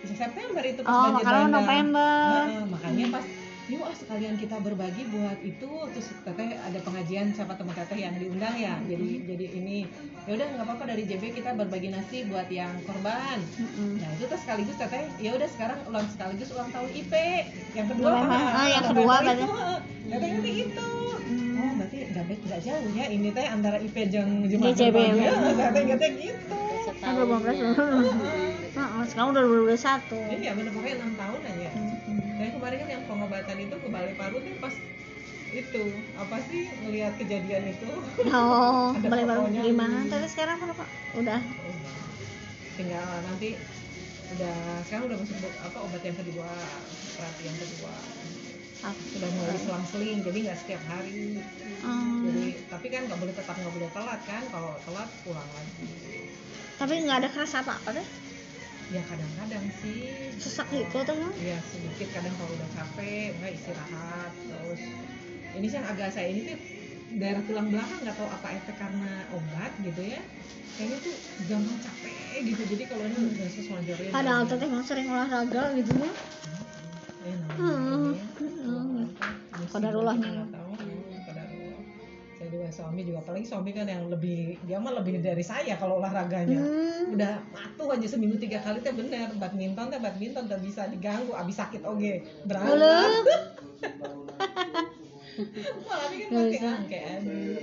September 0.00 0.62
itu 0.62 0.80
pas 0.80 0.90
Oh, 0.90 1.08
banjir. 1.14 1.46
November. 1.48 2.18
Heeh, 2.42 2.62
makanya 2.66 3.04
pas 3.08 3.24
yuk 3.68 3.84
ah 3.84 3.92
sekalian 3.92 4.34
kita 4.34 4.56
berbagi 4.58 5.04
buat 5.06 5.36
itu 5.40 5.68
terus 5.92 6.08
teteh 6.24 6.56
ada 6.56 6.78
pengajian 6.80 7.30
sama 7.30 7.52
teman 7.52 7.76
teteh 7.76 8.00
yang 8.00 8.16
diundang 8.16 8.56
ya 8.56 8.80
jadi 8.82 9.28
jadi 9.28 9.46
ini 9.54 9.84
ya 10.24 10.34
udah 10.34 10.46
nggak 10.48 10.64
apa-apa 10.64 10.84
dari 10.88 11.04
JB 11.04 11.36
kita 11.36 11.52
berbagi 11.52 11.88
nasi 11.88 12.24
buat 12.24 12.48
yang 12.48 12.72
korban 12.82 13.36
Mm-mm. 13.54 14.00
nah 14.00 14.08
itu 14.10 14.24
terus 14.24 14.40
sekaligus 14.40 14.72
teteh 14.74 15.04
ya 15.16 15.30
udah 15.32 15.48
sekarang 15.48 15.78
ulang 15.84 16.08
sekaligus 16.08 16.48
ulang 16.50 16.68
tahun 16.68 16.88
IP 16.90 17.12
yang 17.72 17.86
kedua 17.86 18.08
November. 18.10 18.32
Pak. 18.32 18.50
Ah, 18.50 18.68
yang 18.68 18.84
kedua 18.86 19.14
itu, 19.14 19.22
berarti. 19.22 19.44
heeh. 19.44 19.78
teteh 20.08 20.28
ngerti 20.32 20.52
itu 20.64 20.88
Hmm. 21.28 21.60
oh 21.60 21.72
berarti 21.76 21.98
nggak 22.08 22.24
nggak 22.24 22.60
jauh 22.62 22.88
ya 22.96 23.04
ini 23.04 23.28
teh 23.28 23.44
antara 23.44 23.76
IP 23.76 23.96
jeung 24.08 24.48
Jumat 24.48 24.72
JB. 24.72 24.96
berbagi 24.96 25.20
Heeh, 25.20 25.52
teteh 25.52 25.80
ingatnya 25.84 26.10
gitu 26.16 26.56
Kan 26.98 27.12
2015. 27.14 27.52
Heeh, 28.78 29.02
sekarang 29.06 29.28
udah 29.30 29.42
2021. 29.44 30.34
ini 30.34 30.44
ya 30.44 30.52
bener 30.56 30.72
pokoknya 30.72 30.94
enam 30.98 31.12
tahun 31.14 31.40
aja 31.44 31.68
Dan 32.38 32.48
kemarin 32.54 32.76
kan 32.82 32.88
yang 32.88 33.04
pengobatan 33.10 33.58
itu 33.58 33.74
ke 33.74 33.88
Balai 33.90 34.14
Paru 34.14 34.38
tuh 34.40 34.54
pas 34.62 34.74
itu 35.48 35.84
apa 36.14 36.36
sih 36.44 36.62
ngelihat 36.84 37.12
kejadian 37.18 37.64
itu 37.72 37.88
Oh, 38.28 38.92
baru 39.02 39.24
fotonya. 39.26 39.62
gimana? 39.64 39.98
Tapi 40.06 40.26
sekarang 40.28 40.56
apa, 40.62 40.74
Pak? 40.76 40.88
Udah. 41.18 41.40
tinggal 42.78 43.10
nanti 43.26 43.58
udah 44.38 44.86
sekarang 44.86 45.10
udah 45.10 45.18
masuk 45.18 45.52
apa 45.58 45.78
obat 45.82 46.02
yang 46.06 46.14
kedua 46.14 46.50
terapi 47.18 47.42
yang 47.42 47.58
kedua 47.58 47.94
Ah, 48.78 48.94
sudah 49.10 49.26
mulai 49.34 49.58
selang-seling 49.58 50.22
jadi 50.22 50.38
nggak 50.46 50.58
setiap 50.62 50.82
hari 50.86 51.42
Hmm. 51.82 52.22
jadi 52.22 52.46
tapi 52.70 52.86
kan 52.90 53.06
nggak 53.10 53.18
boleh 53.18 53.34
tetap 53.34 53.54
nggak 53.58 53.74
boleh 53.74 53.90
telat 53.90 54.20
kan 54.22 54.42
kalau 54.50 54.78
telat 54.86 55.10
pulang 55.26 55.50
lagi 55.50 55.86
Tapi 56.78 56.94
nggak 57.02 57.18
ada 57.26 57.28
kerasa 57.34 57.56
apa-apa 57.66 57.90
deh. 57.98 58.06
Ya 58.88 59.02
kadang-kadang 59.04 59.64
sih 59.84 60.32
Sesak 60.40 60.72
gitu 60.72 60.96
tuh 61.04 61.16
ya. 61.16 61.30
ya 61.52 61.58
sedikit 61.68 62.08
kadang 62.08 62.32
kalau 62.40 62.56
udah 62.56 62.68
capek 62.72 63.36
nggak 63.36 63.52
istirahat 63.52 64.32
terus 64.48 64.82
ini 65.52 65.66
sih 65.68 65.76
yang 65.76 65.88
agak 65.92 66.08
saya 66.08 66.28
ini 66.32 66.40
tuh 66.48 66.56
daerah 67.20 67.42
tulang 67.44 67.68
belakang 67.68 68.00
nggak 68.00 68.16
tahu 68.16 68.28
apa 68.28 68.48
efek 68.56 68.76
karena 68.80 69.28
obat 69.32 69.72
gitu 69.84 70.00
ya 70.00 70.20
kayaknya 70.76 70.98
tuh 71.04 71.14
gampang 71.44 71.78
capek 71.84 72.36
gitu 72.48 72.62
jadi 72.64 72.82
kalau 72.88 73.04
ini 73.04 73.16
udah 73.28 73.48
sesuai 73.50 73.80
padahal 74.08 74.42
teteh 74.48 74.66
emang 74.68 74.84
sering 74.84 75.06
olahraga 75.08 75.62
gitu 75.76 75.92
ya 75.92 76.12
Eh, 77.28 77.34
Hmm. 77.58 78.14
namanya, 78.14 78.24
Hmm. 78.38 78.54
tahu. 78.62 79.26
Hmm, 79.58 79.66
kodarullah. 79.68 80.16
Juga 82.48 82.68
suami 82.68 83.00
juga 83.02 83.18
apalagi 83.18 83.44
suami 83.44 83.70
kan 83.70 83.84
yang 83.84 84.06
lebih 84.06 84.40
dia 84.62 84.76
mah 84.76 84.92
lebih 84.92 85.18
dari 85.18 85.40
saya 85.42 85.74
kalau 85.74 85.96
olahraganya 85.96 86.58
Hmm. 86.58 87.14
udah 87.14 87.40
patuh 87.50 87.88
aja 87.90 88.06
seminggu 88.06 88.36
tiga 88.36 88.58
kali 88.58 88.78
teh 88.78 88.90
bener 88.90 89.30
badminton 89.34 89.86
teh 89.86 89.96
badminton 89.96 90.44
teh 90.44 90.58
bisa 90.58 90.84
diganggu 90.86 91.32
abis 91.32 91.56
sakit 91.56 91.82
oge 91.82 92.18
berangkat 92.44 92.76
malah 95.80 96.08
Nggak 96.08 96.28
mati 96.28 96.50
bisa. 96.50 96.68
angke 96.68 96.98
aduh 96.98 97.62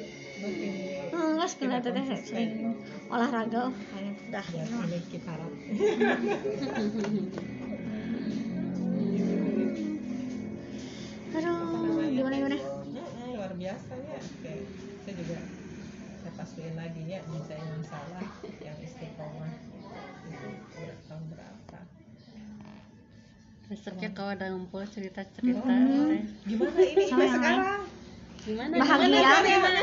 mesti 1.36 1.64
Enggak 1.66 1.82
teteh 1.82 2.04
konsisten. 2.04 2.24
sering 2.26 2.52
olahraga 3.08 3.62
oh, 3.66 3.74
kayak 3.88 4.16
udah 4.26 4.46
ya 4.48 4.64
ya. 4.64 4.78
ini 4.82 5.00
kita 5.08 5.34
Aduh, 11.36 12.00
gimana 12.08 12.36
gimana? 12.40 12.58
Mm-mm, 13.66 13.74
luar 13.74 13.82
biasa 13.82 13.94
ya 13.98 14.20
Oke, 14.22 14.54
saya 15.04 15.14
juga 15.18 15.38
saya 16.22 16.32
pastiin 16.38 16.76
lagi 16.78 17.02
ya 17.10 17.20
bisa 17.26 17.54
yang 17.58 17.82
salah 17.86 18.26
yang 18.62 18.78
istiqomah 18.82 19.54
itu 20.30 20.50
tahun 21.10 21.24
berapa 21.34 21.80
Resepnya 23.66 24.10
kalau 24.14 24.32
ada 24.38 24.46
ngumpul 24.54 24.86
cerita-cerita 24.86 25.66
Hmm. 25.66 26.10
teh. 26.14 26.22
gimana 26.46 26.82
ini 26.86 27.04
yang 27.10 27.30
sekarang 27.34 27.82
Gimana? 28.46 28.74
Bahagia. 28.78 29.30
Gimana? 29.42 29.82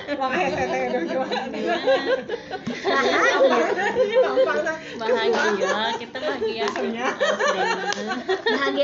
kita 5.98 6.18
bahagia. 6.18 6.64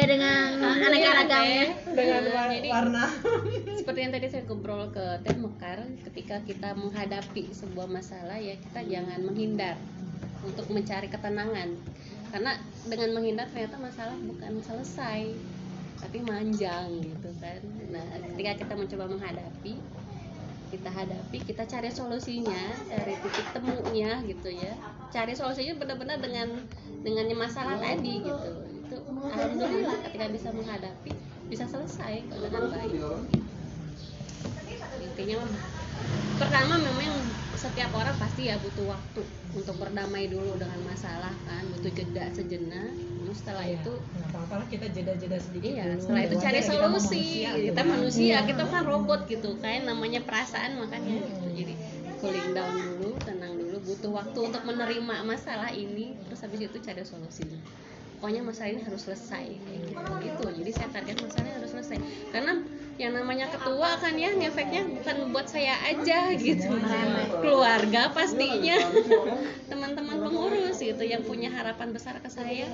Dengan 0.08 0.82
aneka 0.82 1.10
ragamnya. 1.14 1.64
dengan 1.94 2.20
Nah, 2.26 2.34
wa- 2.34 2.50
jadi- 2.52 2.70
warna 2.72 3.04
seperti 3.78 3.98
yang 4.02 4.12
tadi 4.12 4.26
saya 4.28 4.42
ngobrol 4.44 4.90
ke 4.90 5.06
Teh 5.24 5.36
Mekar 5.38 5.78
ketika 6.10 6.36
kita 6.44 6.74
menghadapi 6.74 7.48
sebuah 7.50 7.88
masalah 7.88 8.36
ya 8.36 8.54
kita 8.58 8.80
jangan 8.84 9.22
menghindar 9.22 9.76
untuk 10.44 10.66
mencari 10.70 11.08
ketenangan 11.08 11.68
karena 12.28 12.52
dengan 12.84 13.08
menghindar 13.16 13.46
ternyata 13.48 13.80
masalah 13.80 14.16
bukan 14.20 14.60
selesai 14.60 15.32
tapi 15.98 16.18
manjang 16.22 17.02
gitu 17.02 17.30
kan. 17.42 17.60
Nah 17.90 18.06
ketika 18.32 18.64
kita 18.64 18.74
mencoba 18.78 19.04
menghadapi 19.10 19.74
kita 20.68 20.90
hadapi 20.92 21.38
kita 21.48 21.64
cari 21.64 21.88
solusinya 21.88 22.76
cari 22.92 23.14
titik 23.24 23.46
temunya 23.56 24.20
gitu 24.24 24.48
ya. 24.52 24.72
Cari 25.08 25.32
solusinya 25.32 25.80
benar-benar 25.80 26.20
dengan 26.20 26.48
dengannya 27.02 27.36
masalah 27.36 27.76
tadi 27.80 28.20
gitu. 28.22 28.50
Itu 28.84 28.96
alhamdulillah 29.26 29.96
ketika 30.08 30.26
bisa 30.28 30.48
menghadapi 30.52 31.12
bisa 31.48 31.64
selesai 31.64 32.22
dengan 32.28 32.68
baik. 32.68 33.00
Intinya 35.02 35.38
pertama 36.38 36.78
memang 36.78 37.18
setiap 37.58 37.90
orang 37.90 38.14
pasti 38.14 38.46
ya 38.46 38.54
butuh 38.62 38.94
waktu 38.94 39.22
untuk 39.50 39.74
berdamai 39.82 40.30
dulu 40.30 40.54
dengan 40.54 40.78
masalah 40.86 41.34
kan 41.42 41.66
butuh 41.74 41.90
jeda 41.90 42.30
sejenak 42.30 42.94
Lalu 43.28 43.36
setelah 43.44 43.64
Iya, 43.68 43.76
itu 43.76 43.92
nggak 43.92 44.28
apa-apa 44.32 44.54
lah 44.56 44.66
kita 44.72 44.86
jeda-jeda 44.88 45.36
sedikit 45.36 45.68
Iya, 45.68 45.84
dulu. 45.84 46.00
setelah 46.00 46.22
itu 46.24 46.36
cari 46.40 46.56
ya, 46.56 46.62
kita 46.64 46.64
solusi. 46.64 46.88
manusia, 46.88 47.48
Kita 47.52 47.60
gitu 47.60 47.92
manusia, 47.92 48.24
Iya. 48.24 48.38
kita 48.48 48.62
kan 48.72 48.82
robot 48.88 49.20
gitu 49.28 49.50
kan, 49.60 49.78
namanya 49.84 50.20
perasaan 50.24 50.70
makanya 50.80 51.14
gitu. 51.28 51.44
Hmm. 51.44 51.52
Jadi 51.60 51.74
cooling 52.24 52.48
down 52.56 52.72
dulu, 52.72 53.10
tenang 53.20 53.52
dulu, 53.60 53.76
butuh 53.84 54.10
waktu 54.16 54.38
untuk 54.48 54.62
menerima 54.64 55.14
masalah 55.28 55.68
ini, 55.76 56.16
terus 56.24 56.40
habis 56.40 56.60
itu 56.64 56.76
cari 56.80 57.04
solusinya. 57.04 57.60
Pokoknya 58.16 58.40
masalah 58.48 58.72
ini 58.72 58.80
harus 58.80 59.00
selesai 59.04 59.44
kayak 59.44 59.80
gitu. 59.92 60.12
gitu. 60.24 60.44
Jadi 60.64 60.70
saya 60.72 60.88
target 60.88 61.16
masalahnya 61.20 61.54
harus 61.60 61.70
selesai. 61.76 61.96
Karena 62.32 62.64
yang 62.98 63.14
namanya 63.14 63.46
ketua 63.46 63.94
kan 63.94 64.10
ya 64.12 64.34
efeknya 64.34 64.82
bukan 64.84 65.30
buat 65.30 65.46
saya 65.46 65.78
aja 65.86 66.34
gitu 66.34 66.66
keluarga 67.38 68.10
pastinya 68.10 68.74
teman-teman 69.64 70.18
pengurus 70.20 70.78
gitu 70.78 71.00
yang 71.00 71.22
punya 71.22 71.46
harapan 71.48 71.90
besar 71.90 72.18
ke 72.18 72.26
saya 72.26 72.66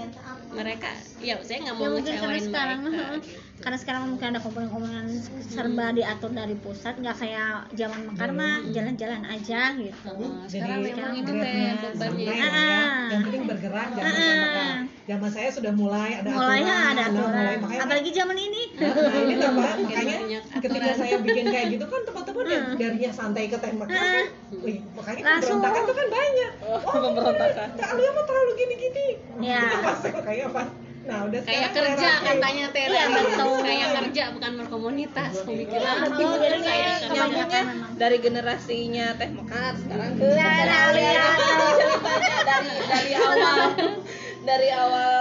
mereka 0.48 0.88
ya 1.20 1.36
saya 1.38 1.60
nggak 1.62 1.74
Ya 1.74 1.78
mau 1.78 1.86
karena 1.86 2.00
ngecewain 2.00 2.42
sekarang 2.42 2.78
mereka 2.82 3.04
gitu. 3.20 3.36
karena 3.54 3.78
sekarang 3.78 4.02
mungkin 4.06 4.26
ada 4.26 4.40
komponen-komponen 4.40 5.06
serba 5.44 5.86
diatur 5.92 6.30
dari 6.30 6.56
pusat 6.56 6.94
nggak 6.96 7.16
kayak 7.16 7.68
zaman 7.72 8.00
mekar 8.06 8.30
mah 8.30 8.64
jalan-jalan 8.66 9.22
aja 9.24 9.60
gitu. 9.74 10.08
Heeh, 10.10 10.32
sekarang 10.46 10.78
Jadi 10.80 10.90
memang 10.90 11.12
itu 11.14 11.32
teh 11.34 11.52
bebannya 11.92 12.32
Ah. 12.34 12.48
ya. 12.50 12.82
Yang 13.10 13.22
penting 13.22 13.42
bergerak 13.44 13.88
jangan 13.92 14.12
Ah. 14.14 14.76
Zaman 15.04 15.28
saya 15.28 15.48
sudah 15.52 15.68
mulai 15.70 16.16
ada 16.16 16.28
Mulainya 16.30 16.74
aturan. 16.74 16.88
ada 16.88 17.02
Nah, 17.04 17.08
mulai, 17.10 17.28
aturan. 17.28 17.56
makanya 17.60 17.82
Apalagi 17.84 18.10
zaman 18.10 18.38
ini. 18.38 18.62
Nah, 18.74 19.20
ini 19.20 19.34
tambah 19.36 19.70
makanya 19.78 20.13
banyak 20.16 20.42
ketika 20.54 20.76
aturan. 20.80 20.96
saya 20.96 21.16
bikin 21.20 21.44
kayak 21.46 21.66
gitu 21.70 21.84
kan 21.84 22.00
teman-teman 22.02 22.44
yang 22.46 22.64
Hmm. 22.64 22.76
darinya 22.76 23.10
santai 23.10 23.44
ke 23.46 23.56
tembak 23.56 23.88
kan, 23.88 24.26
wih, 24.56 24.78
makanya 24.92 25.22
Langsung. 25.24 25.58
pemberontakan 25.58 25.82
tuh 25.82 25.94
kan 25.94 26.08
banyak. 26.08 26.50
Oh, 26.60 26.78
Oh, 26.84 26.98
pemberontakan. 27.00 27.68
Kalian 27.74 28.10
mah 28.10 28.24
terlalu 28.24 28.52
gini-gini. 28.54 29.06
Ya. 29.40 29.60
Pas 29.80 29.98
kayak 30.00 30.46
apa? 30.48 30.62
Nah, 31.04 31.18
udah 31.22 31.36
kayak 31.38 31.68
kerja 31.70 32.10
katanya 32.18 32.66
teh 32.72 32.88
Iya, 32.88 33.04
betul. 33.12 33.60
kayak 33.60 33.88
kerja 33.94 34.24
bukan 34.32 34.52
berkomunitas 34.56 35.32
pemikiran 35.44 35.96
Oh, 36.08 36.32
jadi 36.40 36.58
kayak 36.58 36.96
memang. 37.12 37.90
dari 37.94 38.16
generasinya 38.18 39.06
Teh 39.12 39.28
Mekar 39.28 39.76
sekarang 39.76 40.16
ke 40.16 40.24
Nah, 40.24 40.64
dari 40.64 41.04
dari 42.88 43.12
awal 43.14 43.58
dari 44.44 44.68
awal 44.70 45.12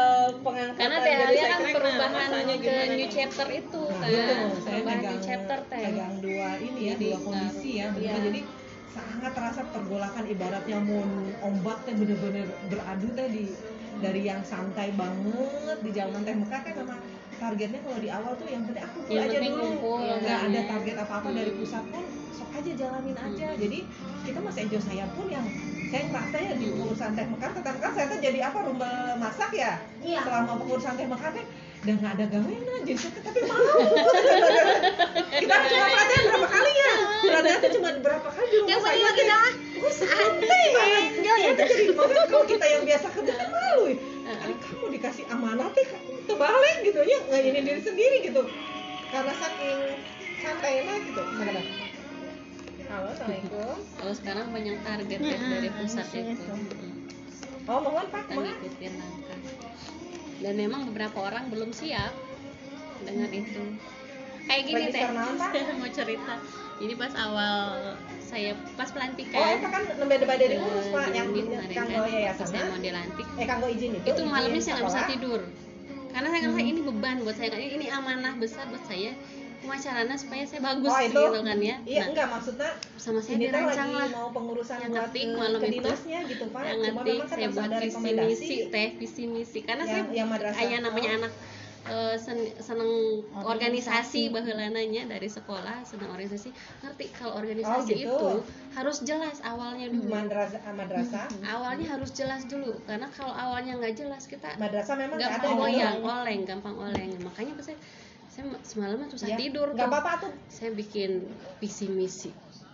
pengangkatan 0.44 0.80
karena 0.84 0.98
saya 1.00 1.16
kan 1.16 1.30
kira 1.32 1.58
perubahan 1.72 2.12
ke 2.30 2.60
gimana 2.60 2.94
new 2.94 3.10
chapter 3.10 3.48
itu 3.50 3.82
Nah, 3.84 4.00
kan 4.00 4.10
gitu. 4.12 4.34
Saya 4.34 4.52
perubahan 4.62 4.84
pegang, 5.00 5.12
new 5.12 5.22
chapter 5.24 5.60
teh 5.72 5.84
pegang 5.84 6.16
dua 6.20 6.50
ini 6.60 6.80
ya, 6.84 6.94
Jadi, 6.94 7.06
dua 7.08 7.18
kondisi 7.20 7.70
ya, 7.80 7.86
bener 7.90 8.04
iya. 8.04 8.14
jadi 8.22 8.40
sangat 8.94 9.32
terasa 9.34 9.62
pergolakan 9.74 10.24
ibaratnya 10.30 10.78
mau 10.78 11.02
ombak 11.42 11.78
teh 11.82 11.94
bener-bener 11.96 12.46
beradu 12.68 13.08
teh 13.12 13.28
di 13.28 13.46
dari 13.98 14.22
yang 14.22 14.42
santai 14.44 14.92
banget 14.94 15.78
di 15.80 15.92
zaman 15.92 16.20
teh 16.22 16.36
Mekah 16.36 16.62
kan 16.62 16.74
memang 16.78 17.00
targetnya 17.34 17.80
kalau 17.82 18.00
di 18.00 18.10
awal 18.10 18.32
tuh 18.36 18.48
yang 18.48 18.64
penting 18.64 18.84
aku 18.84 18.98
full 19.04 19.18
aja 19.18 19.38
dulu 19.40 19.68
nggak 20.00 20.22
kan, 20.22 20.48
ada 20.48 20.60
ya. 20.60 20.64
target 20.70 20.96
apa-apa 21.00 21.30
dari 21.32 21.52
Hmm. 21.52 21.60
pusat 21.60 21.84
pun 21.90 22.04
sok 22.32 22.50
aja 22.54 22.72
jalanin 22.76 23.18
aja 23.18 23.48
Hmm. 23.52 23.60
jadi 23.60 23.80
kita 24.24 24.40
mas 24.40 24.58
Ejo 24.60 24.80
saya 24.80 25.06
pun 25.12 25.26
yang 25.28 25.46
saya 25.94 26.10
ngerasa 26.10 26.38
ya 26.42 26.54
di 26.58 26.66
pengurusan 26.74 27.10
teh 27.14 27.26
Mekar 27.30 27.50
teh 27.54 27.62
Mekar 27.62 27.92
saya 27.94 28.06
tuh 28.10 28.18
jadi 28.18 28.40
apa 28.50 28.66
rumbel 28.66 29.14
masak 29.22 29.54
ya? 29.54 29.78
Iya. 30.02 30.26
selama 30.26 30.58
pengurusan 30.58 30.98
teh 30.98 31.06
Mekar 31.06 31.30
teh 31.38 31.46
udah 31.86 31.96
nggak 32.02 32.14
ada 32.18 32.26
gawean 32.34 32.82
jadi 32.82 32.98
saya 32.98 33.22
tapi 33.22 33.40
mau. 33.46 33.60
Kita 35.44 35.56
cuma 35.70 35.86
pelatihan 35.86 36.24
berapa 36.34 36.48
kali 36.50 36.72
ya? 36.74 36.94
Pelatihan 37.30 37.58
tuh 37.62 37.72
cuma 37.78 37.90
berapa 38.02 38.30
kali 38.34 38.48
di 38.50 38.58
rumah 38.58 38.80
saya 38.82 39.10
kita 39.14 39.40
Gue 39.84 39.92
santai 39.94 40.64
banget. 40.74 41.04
Enjoy 41.14 41.38
Saya 41.38 41.46
ya. 41.46 41.52
tuh 41.54 41.66
jadi 41.70 41.86
makanya 41.94 42.24
kalau 42.26 42.46
kita 42.50 42.66
yang 42.66 42.84
biasa 42.90 43.08
kerja 43.14 43.34
kan 43.38 43.48
malu 43.54 43.84
ya 43.92 43.98
Aduh, 44.24 44.58
kamu 44.64 44.86
dikasih 44.98 45.24
amanah 45.30 45.68
teh 45.78 45.88
terbalik 46.26 46.78
gitu 46.82 47.00
ya. 47.06 47.20
Nggak 47.30 47.42
ini 47.54 47.60
diri 47.62 47.82
sendiri 47.86 48.18
gitu. 48.26 48.42
Karena 49.14 49.34
saking 49.38 49.80
santainya 50.42 50.94
gitu 51.06 51.22
Gimana? 51.22 51.83
Halo 52.94 53.10
assalamualaikum. 53.10 53.78
Kalau 53.98 54.14
sekarang 54.14 54.46
banyak 54.54 54.78
target 54.86 55.18
Ya, 55.18 55.34
ya 55.34 55.38
dari 55.50 55.70
pusat 55.74 56.06
harusnya 56.06 56.22
itu. 56.38 56.54
Itu. 56.54 56.88
Oh 57.66 57.80
mohon 57.82 58.06
pak 58.14 58.22
kita 58.30 58.38
ngikutin 58.38 58.94
langkah. 59.02 59.40
Dan 60.44 60.54
memang 60.60 60.82
beberapa 60.92 61.18
orang 61.26 61.50
belum 61.50 61.74
siap 61.74 62.14
dengan 63.02 63.30
itu. 63.34 63.64
Kayak 64.46 64.64
gini 64.70 64.84
teh. 64.94 65.02
mau 65.82 65.90
cerita. 65.90 66.34
Jadi 66.78 66.94
pas 67.00 67.14
awal 67.18 67.58
saya 68.22 68.52
pas 68.78 68.90
pelantikan. 68.94 69.42
Oh 69.42 69.50
itu 69.58 69.68
kan 69.74 69.84
nembe 69.98 70.16
debat 70.22 70.38
dari 70.38 70.56
urus 70.62 70.88
pak? 70.94 71.06
Yang 71.18 71.28
di 71.34 71.42
kemarin 71.50 71.74
kanggo 71.74 72.02
kan, 72.06 72.14
yayasan 72.14 72.38
pas 72.38 72.50
saya 72.52 72.64
mau 72.70 72.78
dilantik. 72.78 73.28
Eh 73.42 73.46
kanggo 73.50 73.68
izin 73.74 73.92
itu? 73.98 74.06
Itu 74.06 74.22
malamnya 74.30 74.62
saya 74.62 74.74
nggak 74.78 74.90
bisa 74.94 75.02
tidur. 75.10 75.42
Karena 76.14 76.28
saya 76.30 76.42
ngerasa 76.46 76.62
ini 76.62 76.82
beban 76.86 77.18
buat 77.26 77.36
saya. 77.42 77.50
Ini 77.58 77.68
ini 77.74 77.86
amanah 77.90 78.34
besar 78.38 78.70
buat 78.70 78.86
saya 78.86 79.18
pemacarana 79.64 80.14
supaya 80.14 80.44
saya 80.44 80.62
bagus 80.62 80.90
Oh, 80.90 81.00
itu? 81.00 81.16
gitu 81.16 81.40
kan 81.42 81.58
ya. 81.58 81.76
Iya 81.82 82.00
Nah, 82.00 82.08
enggak 82.10 82.28
maksudnya 82.30 82.70
sama 82.96 83.20
saya 83.20 83.36
ini 83.36 83.44
dirancang 83.48 83.90
lagi 83.90 83.96
lah. 83.96 84.08
mau 84.14 84.28
pengurusan 84.30 84.78
yang 84.78 84.92
buat 84.92 85.02
ngetik 85.08 85.24
ke, 85.24 85.34
malam 85.34 85.60
ke 85.60 85.66
itu, 85.66 85.76
dinasnya 85.80 86.20
gitu 86.26 86.46
pak. 86.48 86.62
yang 86.62 86.80
ngetik 86.80 87.16
kan 87.18 87.28
saya 87.30 87.48
buat 87.50 87.66
ada 87.66 87.78
visi 87.80 88.00
misi 88.14 88.58
teh 88.68 88.90
visi 88.96 89.24
misi. 89.26 89.60
Karena 89.62 89.84
Yang- 89.84 89.96
saya 90.06 90.14
yang 90.14 90.28
madrasah. 90.28 90.62
ayah 90.62 90.80
namanya 90.80 91.10
Oh. 91.10 91.20
anak 91.20 91.34
eh, 91.84 92.16
sen- 92.16 92.56
seneng 92.58 92.92
organisasi. 93.44 94.30
bahelananya 94.30 95.04
dari 95.06 95.28
sekolah 95.28 95.84
seneng 95.84 96.10
organisasi. 96.10 96.50
Ngerti 96.80 97.06
kalau 97.12 97.36
organisasi 97.36 97.76
Oh, 97.84 97.92
gitu. 97.94 98.08
itu 98.08 98.28
harus 98.74 98.98
jelas 99.02 99.38
awalnya 99.42 99.88
dulu. 99.88 100.08
Madrasah. 100.08 100.64
Madrasah 100.70 101.28
awalnya 101.46 101.88
harus 101.90 102.12
jelas 102.12 102.46
dulu. 102.46 102.72
Karena 102.82 103.08
kalau 103.10 103.32
awalnya 103.32 103.76
nggak 103.76 103.96
jelas 103.96 104.24
kita 104.26 104.56
madrasah 104.56 104.96
memang 104.96 105.18
ada 105.18 105.28
gampang 105.30 105.44
gitu. 105.50 105.60
goyang 105.60 105.98
oleng 106.02 106.42
gampang 106.44 106.76
oleng. 106.78 107.12
Makanya 107.20 107.52
saya 107.60 107.76
saya 108.34 108.50
semalam 108.66 109.06
susah 109.14 109.30
Iya. 109.30 109.38
tidur 109.38 109.68
nggak 109.78 109.86
apa-apa 109.94 110.12
tuh. 110.26 110.34
Saya 110.50 110.74
bikin 110.74 111.22
visi 111.62 111.86
misi 111.86 112.34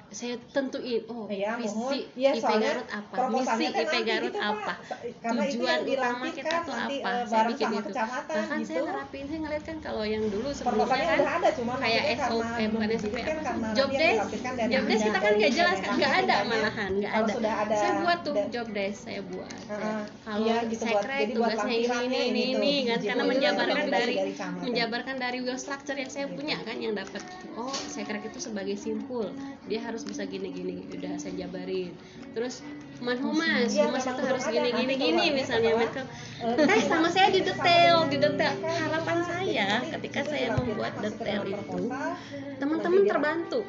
saya 0.10 0.42
tentuin 0.50 1.06
oh 1.06 1.30
Iya, 1.30 1.54
mohon. 1.56 1.94
visi 1.94 2.00
Iya, 2.16 2.34
IP 2.34 2.50
Garut 2.50 2.88
apa 2.90 3.16
misi 3.30 3.46
kan 3.46 3.58
IP 3.62 3.78
nanti 3.80 4.00
Garut 4.04 4.26
gitu, 4.28 4.40
apa 4.42 4.74
Karena 5.20 5.42
tujuan 5.46 5.80
utama 5.84 6.26
kita 6.28 6.50
kan 6.50 6.62
tuh 6.64 6.74
apa? 6.74 6.90
eh, 6.90 7.24
saya 7.24 7.44
bikin 7.46 7.68
itu. 7.72 7.90
bahkan 7.94 8.60
saya 8.60 8.66
gitu. 8.66 8.82
nerapin 8.84 9.24
saya 9.24 9.40
ngeliat 9.40 9.64
kan 9.64 9.78
kalau 9.80 10.04
yang 10.04 10.24
dulu 10.26 10.50
sebelumnya 10.50 11.06
kan 11.14 11.30
ada 11.38 11.50
cuma 11.54 11.74
kayak 11.78 12.04
SOP 12.18 12.42
eh 12.58 12.68
bukan 12.68 12.90
SOP 12.92 13.16
apa 13.16 13.70
job 13.72 13.90
desk. 13.92 14.20
job 14.66 14.84
desk 14.84 15.04
kita 15.04 15.20
kan 15.20 15.32
nggak 15.32 15.54
jelas 15.54 15.78
kan 15.78 15.92
nggak 15.94 16.14
ada 16.20 16.36
malahan 16.44 16.90
nggak 16.96 17.14
ada. 17.14 17.34
saya 17.72 17.92
buat 18.02 18.20
tuh 18.20 18.36
job 18.50 18.68
desk 18.72 18.98
saya 19.06 19.22
buat. 19.24 19.46
Saya- 19.62 19.78
Heeh. 19.80 20.04
kalau 20.20 20.42
Iya, 20.42 20.56
gitu, 20.66 20.84
buat- 20.84 21.04
sekret 21.06 21.28
tugasnya 21.30 21.76
ini 21.76 21.86
ini 21.86 22.18
ini 22.20 22.42
gitu. 22.50 22.58
ini 22.58 22.74
kan 22.84 22.98
karena 23.04 23.24
menjabarkan 23.26 23.86
dari 23.88 24.16
menjabarkan 24.60 25.16
dari 25.18 25.38
will 25.40 25.56
structure 25.56 25.94
yang 25.96 26.10
saya 26.10 26.26
punya 26.28 26.58
kan 26.60 26.76
yang 26.76 26.94
dapat 26.94 27.22
oh 27.54 27.70
sekret 27.70 28.24
itu 28.24 28.40
sebagai 28.40 28.74
simpul. 28.74 29.30
Dia 29.64 29.82
harus 29.82 29.99
bisa 30.06 30.24
gini 30.28 30.50
gini 30.52 30.76
udah 30.96 31.16
saya 31.18 31.48
jabarin. 31.48 31.92
Terus 32.36 32.62
manhumas 33.00 33.72
Iya, 33.72 33.88
humas 33.88 34.04
memang 34.04 34.12
itu 34.12 34.20
belum 34.20 34.28
harus 34.28 34.46
gini 34.52 34.70
gini 34.76 34.94
gini 35.00 35.26
misalnya 35.32 35.72
mereka 35.80 36.04
eh, 36.44 36.68
Nah, 36.68 36.78
sama 36.84 37.08
saya 37.08 37.28
di 37.32 37.42
detail 37.48 37.96
di 38.12 38.18
detail 38.20 38.54
harapan 38.60 39.18
saya 39.24 39.68
ketika 39.88 40.20
saya 40.28 40.48
membuat 40.60 40.94
detail 41.00 41.42
itu 41.48 41.82
teman-teman 42.60 43.02
terbantu 43.08 43.60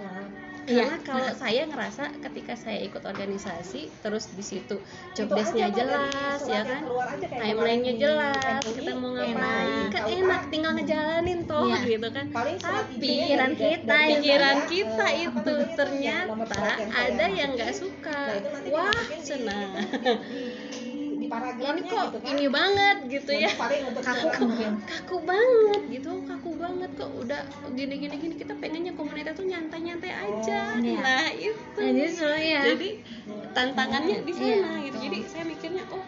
Nah, 0.61 0.77
karena 0.77 0.97
kalau 1.03 1.31
saya 1.33 1.63
ngerasa 1.67 2.03
ketika 2.21 2.53
saya 2.55 2.79
ikut 2.85 3.03
organisasi 3.03 3.97
terus 3.99 4.31
di 4.31 4.45
situ 4.45 4.77
job 5.17 5.29
Itu 5.33 5.35
desk-nya 5.35 5.73
aja, 5.73 5.83
Pak, 5.83 5.89
dari 5.89 6.09
jelas 6.13 6.41
ya 6.47 6.55
yang 6.55 6.67
kan? 6.69 6.83
Timelinenya 7.41 7.95
jelas 7.97 8.63
MUI, 8.63 8.77
kita 8.77 8.93
mau 8.95 9.11
ngapain? 9.17 9.89
kan 9.91 10.03
enak 10.07 10.41
kan? 10.45 10.51
tinggal 10.53 10.73
ngejalanin 10.77 11.41
toh 11.49 11.65
Iya. 11.67 11.79
gitu 11.89 12.09
kan. 12.13 12.27
Tapi 12.31 12.53
pikiran 13.01 13.51
kita 13.57 13.97
pikiran 14.15 14.59
kita 14.69 15.07
itu 15.17 15.55
ternyata 15.75 16.67
ada 16.93 17.27
yang 17.33 17.51
nggak 17.57 17.73
suka. 17.75 18.21
Nah, 18.39 18.71
wah 18.71 19.01
senang. 19.19 19.71
Paragrafnya 21.31 21.71
ini 21.79 21.83
kok 21.87 22.05
gitu 22.11 22.19
kan. 22.19 22.31
ini 22.35 22.47
banget 22.51 22.97
gitu 23.07 23.33
ya. 23.35 23.51
paling 23.55 23.83
untuk 23.87 24.03
Kaku 24.03 24.47
kaku 24.83 25.17
banget 25.23 25.81
gitu 25.95 26.11
kaku 26.27 26.50
banget 26.61 26.91
kok 26.95 27.11
udah 27.17 27.41
gini 27.71 27.95
gini 27.99 28.15
gini. 28.17 28.35
Kita 28.37 28.53
pengennya 28.55 28.93
komunitas 28.93 29.35
tuh 29.35 29.45
nyantai 29.45 29.81
nyantai 29.81 30.13
aja. 30.13 30.77
Iya. 30.77 31.01
nah 31.01 31.27
itu. 31.33 31.57
Nah, 31.75 31.91
justru 31.91 32.29
ya. 32.31 32.61
jadi 32.67 32.89
tantangannya 33.51 34.17
di 34.21 34.33
sana 34.33 34.47
Iya. 34.47 34.85
gitu. 34.85 34.97
Jadi 35.01 35.19
saya 35.27 35.45
mikirnya 35.45 35.85
oh 35.91 36.05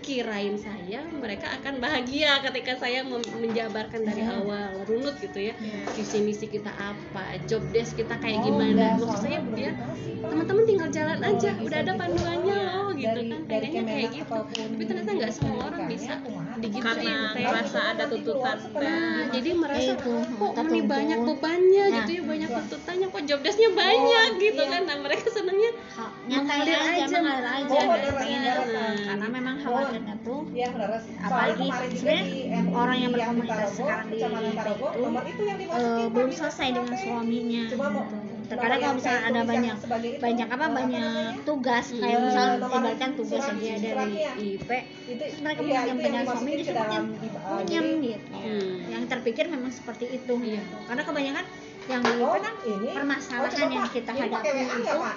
kirain 0.00 0.54
saya 0.54 1.02
mereka 1.10 1.50
akan 1.52 1.82
bahagia 1.82 2.38
ketika 2.40 2.78
saya 2.78 3.02
menjabarkan 3.02 4.00
dari 4.00 4.22
Iya. 4.22 4.38
awal 4.38 4.86
runut 4.86 5.18
gitu 5.18 5.38
ya. 5.42 5.54
Visi 5.92 6.22
misi 6.22 6.46
kita 6.46 6.70
apa 6.70 7.24
job 7.44 7.58
desk 7.70 7.98
kita 7.98 8.14
kayak 8.16 8.38
Oh, 8.38 8.44
gimana. 8.46 8.94
maksud 8.94 9.18
saya 9.20 9.42
belum 9.42 9.58
ya 9.58 9.72
teman-teman 10.16 10.64
tinggal 10.64 10.88
jalan 10.90 11.18
Oh, 11.18 11.28
aja. 11.28 11.50
udah 11.58 11.78
ada 11.80 11.92
panduannya 11.92 12.54
Oh, 12.54 12.70
loh 12.86 12.88
gitu 12.94 13.10
dari- 13.12 13.28
kan. 13.28 13.40
pengennya 13.46 13.82
kayak 13.84 14.10
gitu. 14.14 14.38
tapi 14.46 14.82
ternyata 14.84 15.10
nggak 15.12 15.32
semua 15.32 15.58
orang 15.66 15.82
bisa. 15.86 16.14
digituin 16.16 16.45
Karena 16.56 17.36
Teh. 17.36 17.44
ngerasa 17.44 17.78
ada 17.92 18.04
tuntutan 18.08 18.56
Nah, 18.76 19.28
jadi 19.28 19.50
merasa 19.52 19.92
itu, 19.92 20.12
kok 20.32 20.52
ini 20.56 20.80
banyak 20.84 21.18
bebannya 21.20 21.84
Nah. 21.86 21.96
gitu 22.02 22.10
ya, 22.16 22.22
banyak 22.24 22.48
tuntutannya 22.48 23.06
kok 23.12 23.22
job 23.28 23.40
desk-nya 23.44 23.70
banyak 23.72 24.28
Oh, 24.32 24.40
gitu 24.40 24.62
iya. 24.62 24.72
kan. 24.72 24.82
Nah, 24.88 24.96
mereka 25.00 25.26
senangnya 25.28 25.70
nyantai 26.26 26.58
Mengalir 26.58 26.76
aja, 26.76 27.04
aja, 27.06 27.16
mengalir 27.16 27.46
aja 27.46 27.76
Oh, 27.76 27.86
pengennya 28.16 28.52
bener. 28.56 28.66
tuh. 28.66 29.04
karena 29.06 29.26
memang 29.30 29.54
khawatirnya 29.56 30.14
tuh 30.24 30.40
Iya, 30.46 30.68
Apalagi 31.16 31.66
sebenarnya 31.92 32.60
orang 32.72 32.96
yang 32.98 33.12
Tarogo, 33.12 33.70
sekarang 33.70 34.06
di 34.08 34.16
itu, 34.16 34.72
eh, 35.76 36.06
belum 36.08 36.30
selesai 36.32 36.68
dengan 36.72 36.96
suaminya 36.96 37.62
gitu. 37.66 37.76
Terkadang 38.46 38.78
kalau 38.78 38.86
yang 38.86 38.94
misalnya 38.94 39.22
ada 39.24 39.40
banyak 39.42 39.68
yang 39.68 39.78
banyak 40.16 40.48
apa 40.48 40.64
eh, 40.64 40.72
banyak 40.72 41.32
tugas 41.42 41.84
kayak 41.88 42.06
Hmm. 42.12 42.26
misalnya 42.26 42.54
ibaratkan 42.58 43.10
tugas 43.12 43.40
surat- 43.40 43.58
aja 43.58 43.74
dari. 43.76 44.14
IP 44.36 44.70
itu 45.06 45.24
mereka 45.38 45.60
iya, 45.60 45.80
punya 45.88 46.08
yang 46.08 46.26
suami 46.26 46.50
justru 46.54 46.72
dalam 46.72 46.86
punyam 46.86 47.04
di- 47.16 47.30
ah, 47.32 47.56
punyam 47.56 47.84
jadi- 47.84 48.02
gitu 48.06 48.26
Hmm. 48.32 48.76
yang 48.86 49.02
terpikir 49.06 49.44
memang 49.46 49.70
seperti 49.70 50.04
itu 50.12 50.34
Iya. 50.36 50.58
gitu. 50.58 50.76
karena 50.84 51.02
kebanyakan 51.02 51.44
yang 51.86 52.02
Oh, 52.18 52.34
kan 52.34 52.54
ini? 52.62 52.90
permasalahan 52.92 53.46
oh, 53.62 53.70
yang 53.70 53.86
kita 53.88 54.10
hadapi 54.10 54.48
itu 54.58 54.96
Pak? 54.96 55.16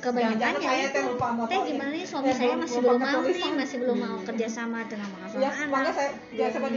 kebanyakan 0.00 0.52
ya 0.54 0.60
saya 0.62 0.80
itu. 0.80 0.94
teh 0.96 1.02
lupa 1.04 1.26
teh 1.44 1.58
gimana 1.62 1.90
nih 1.92 2.04
suami 2.04 2.32
saya? 2.32 2.54
masih 2.56 2.78
belum 2.80 2.98
mau 2.98 3.20
nih 3.22 3.50
masih 3.52 3.76
belum 3.78 3.96
mau 3.98 4.16
Hmm. 4.16 4.26
kerja 4.26 4.46
sama 4.48 4.78
dengan 4.84 5.08
mengasuh 5.12 5.38
Ya, 5.38 5.50
makanya 5.52 5.76
anak 5.82 5.94
saya 5.94 6.10
biasa 6.30 6.56
mau 6.56 6.68
ya? 6.70 6.76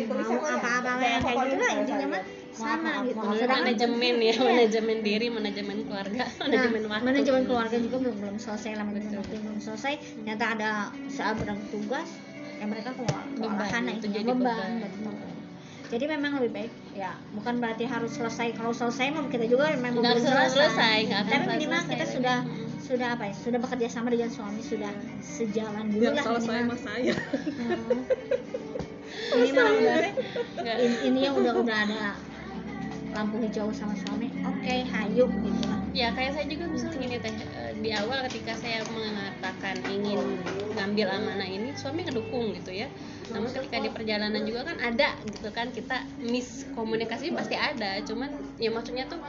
apa-apa 0.53 0.91
Saya 0.93 1.07
yang 1.07 1.23
kayak 1.23 1.37
gitu 1.39 1.55
lah 1.55 1.63
saya- 1.63 1.79
intinya 1.79 2.07
mah 2.09 2.21
sama 2.53 2.91
gitu. 3.01 3.17
sedangkan 3.33 3.63
manajemen 3.65 4.15
ya, 4.15 4.29
Iya. 4.29 4.41
manajemen 4.43 4.97
diri, 5.01 5.27
manajemen 5.27 5.77
keluarga, 5.83 6.21
Nah, 6.21 6.37
manajemen 6.43 6.81
waktu. 6.85 7.03
manajemen 7.03 7.41
keluarga 7.43 7.77
juga 7.79 7.97
belum 7.97 8.15
belum 8.19 8.35
selesai 8.37 8.71
lah 8.75 8.85
manajemen 8.85 9.15
waktu 9.17 9.35
belum 9.39 9.57
selesai. 9.57 9.93
Ternyata 10.19 10.45
ada 10.51 10.71
saat 11.09 11.33
berang 11.35 11.59
tugas 11.71 12.09
ya 12.53 12.65
mereka 12.69 12.93
keluar 12.93 13.23
nah, 13.33 13.65
itu 13.89 13.97
itu 13.97 14.07
jadi 14.13 14.29
beban, 14.29 14.71
beban. 14.79 15.32
Jadi 15.93 16.05
memang 16.17 16.41
lebih 16.41 16.51
baik 16.57 16.71
ya 16.97 17.13
bukan 17.37 17.61
berarti 17.61 17.85
harus 17.85 18.17
selesai. 18.17 18.57
Kalau 18.57 18.73
selesai 18.73 19.13
mah 19.13 19.29
kita 19.29 19.45
juga 19.45 19.69
memang 19.77 20.01
belum 20.01 20.17
selesai, 20.17 20.49
selesai, 20.57 20.97
tapi 21.13 21.33
minimal 21.45 21.81
selesai 21.85 21.91
kita 21.93 22.05
lagi. 22.09 22.15
sudah 22.17 22.37
sudah 22.81 23.07
apa 23.13 23.23
ya 23.29 23.33
sudah 23.37 23.59
bekerja 23.61 23.87
sama 23.93 24.09
dengan 24.09 24.29
suami 24.33 24.61
sudah 24.65 24.91
sejalan 25.21 25.93
dulu 25.93 26.09
lah 26.17 26.23
selesai 26.25 26.57
minimal. 26.65 26.77
saya. 26.81 27.13
Hmm. 27.13 28.01
minimal 29.37 29.65
udah 29.69 30.75
in, 30.81 30.93
ini 31.13 31.19
yang 31.29 31.35
udah 31.37 31.53
udah 31.61 31.77
ada 31.85 32.05
lampu 33.13 33.37
hijau 33.45 33.69
sama 33.69 33.93
suami. 33.93 34.33
Oke 34.49 34.83
hayu 34.89 35.29
gitu 35.29 35.61
lah. 35.69 35.79
Ya 35.93 36.09
kayak 36.17 36.33
saya 36.33 36.45
juga 36.49 36.65
misalnya 36.73 36.97
gini 36.97 37.15
teh 37.21 37.29
eh, 37.29 37.62
di 37.83 37.91
awal 37.91 38.23
ketika 38.31 38.55
saya 38.55 38.79
mengatakan 38.87 39.75
ingin 39.91 40.39
ngambil 40.73 41.11
amanah 41.11 41.45
ini 41.45 41.75
suami 41.75 42.07
ngedukung 42.07 42.55
gitu 42.55 42.71
ya. 42.71 42.87
Namun 43.35 43.51
ketika 43.51 43.83
di 43.83 43.91
perjalanan 43.91 44.47
juga 44.47 44.71
kan 44.71 44.79
ada 44.79 45.11
gitu 45.27 45.51
kan 45.51 45.67
kita 45.75 46.07
miskomunikasi 46.23 47.35
pasti 47.35 47.59
ada. 47.59 47.99
Cuman 48.07 48.31
ya 48.55 48.71
maksudnya 48.71 49.05
tuh 49.11 49.19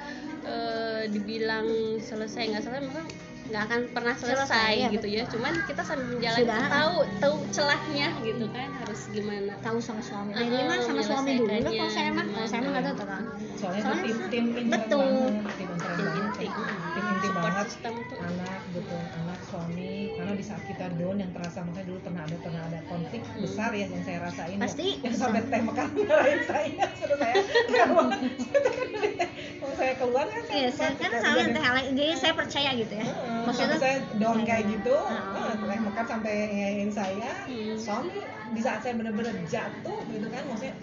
eh, 0.47 1.11
dibilang 1.11 1.99
selesai 1.99 2.55
nggak 2.55 2.63
selesai 2.63 2.83
memang 2.87 3.07
nggak 3.45 3.63
akan 3.69 3.81
pernah 3.93 4.15
selesai, 4.17 4.49
Selesai, 4.49 4.73
ya, 4.81 4.89
gitu 4.89 5.09
ya. 5.11 5.23
Cuman 5.29 5.53
kita 5.69 5.85
sambil 5.85 6.17
menjalani 6.17 6.49
Sudah. 6.49 6.65
tahu 6.73 6.97
tahu 7.21 7.37
celahnya 7.53 8.07
gitu 8.25 8.45
kan 8.49 8.71
harus 8.73 9.01
gimana. 9.13 9.53
tahu 9.61 9.79
sama 9.85 10.01
suami 10.01 10.33
Uh-uh, 10.33 10.49
ini 10.49 10.65
mah 10.65 10.79
sama 10.81 11.03
suami 11.05 11.31
dulu 11.37 11.53
lah 11.53 11.73
kalau 11.77 11.93
saya 11.93 12.09
mah 12.09 12.25
kalau 12.25 12.49
saya 12.49 12.61
mah 12.65 12.71
nggak 12.73 12.85
tahu 12.89 12.97
terang 13.05 13.25
soalnya 13.61 13.83
tim 14.01 14.17
tim 14.33 14.45
betul. 14.73 15.29
tim 15.61 15.69
Tim 15.77 16.09
inti. 16.25 16.47
Support 17.21 17.45
banget 17.45 17.67
system 17.69 17.95
tuh. 18.09 18.19
anak 18.19 18.61
betul 18.73 19.03
anak 19.15 19.39
suami 19.45 19.93
karena 20.15 20.33
di 20.35 20.45
saat 20.45 20.63
kita 20.65 20.87
down 20.97 21.17
yang 21.21 21.31
terasa 21.31 21.63
makanya 21.63 21.87
dulu 21.87 21.99
pernah 22.03 22.23
ada 22.25 22.37
pernah 22.41 22.63
ada 22.67 22.81
konflik 22.85 23.23
Hmm. 23.25 23.43
besar 23.45 23.71
ya 23.71 23.87
yang 23.87 24.03
saya 24.03 24.19
rasain. 24.23 24.59
Pasti. 24.59 24.89
Ya, 24.99 25.11
yang 25.11 25.17
sampai 25.17 25.41
teh 25.47 25.61
makan 25.63 25.87
marahin 26.07 26.43
saya 26.49 26.85
suruh 26.97 27.19
saya 27.19 27.35
kalau 29.61 29.75
saya 29.75 29.93
keluar 29.97 30.27
kan 30.29 30.43
iya 30.51 30.69
saya 30.71 30.93
kan 30.97 31.11
salah 31.21 31.45
teh 31.47 31.65
jadi 31.95 32.13
saya 32.17 32.33
percaya 32.37 32.71
gitu 32.77 32.95
ya. 32.95 33.07
Maksudnya 33.45 33.45
maksudnya 33.45 33.79
saya 33.81 33.97
down 34.19 34.39
kayak 34.45 34.65
gitu, 34.73 34.95
uh, 34.95 35.53
makan 35.59 36.05
sampai 36.09 36.33
ngayain 36.51 36.91
saya, 36.93 37.31
Hmm. 37.45 37.77
suami 37.77 38.17
di 38.55 38.61
saat 38.63 38.81
saya 38.85 38.95
benar-benar 38.97 39.35
jatuh 39.47 39.99
gitu 40.09 40.27
kan, 40.33 40.43
maksudnya, 40.49 40.75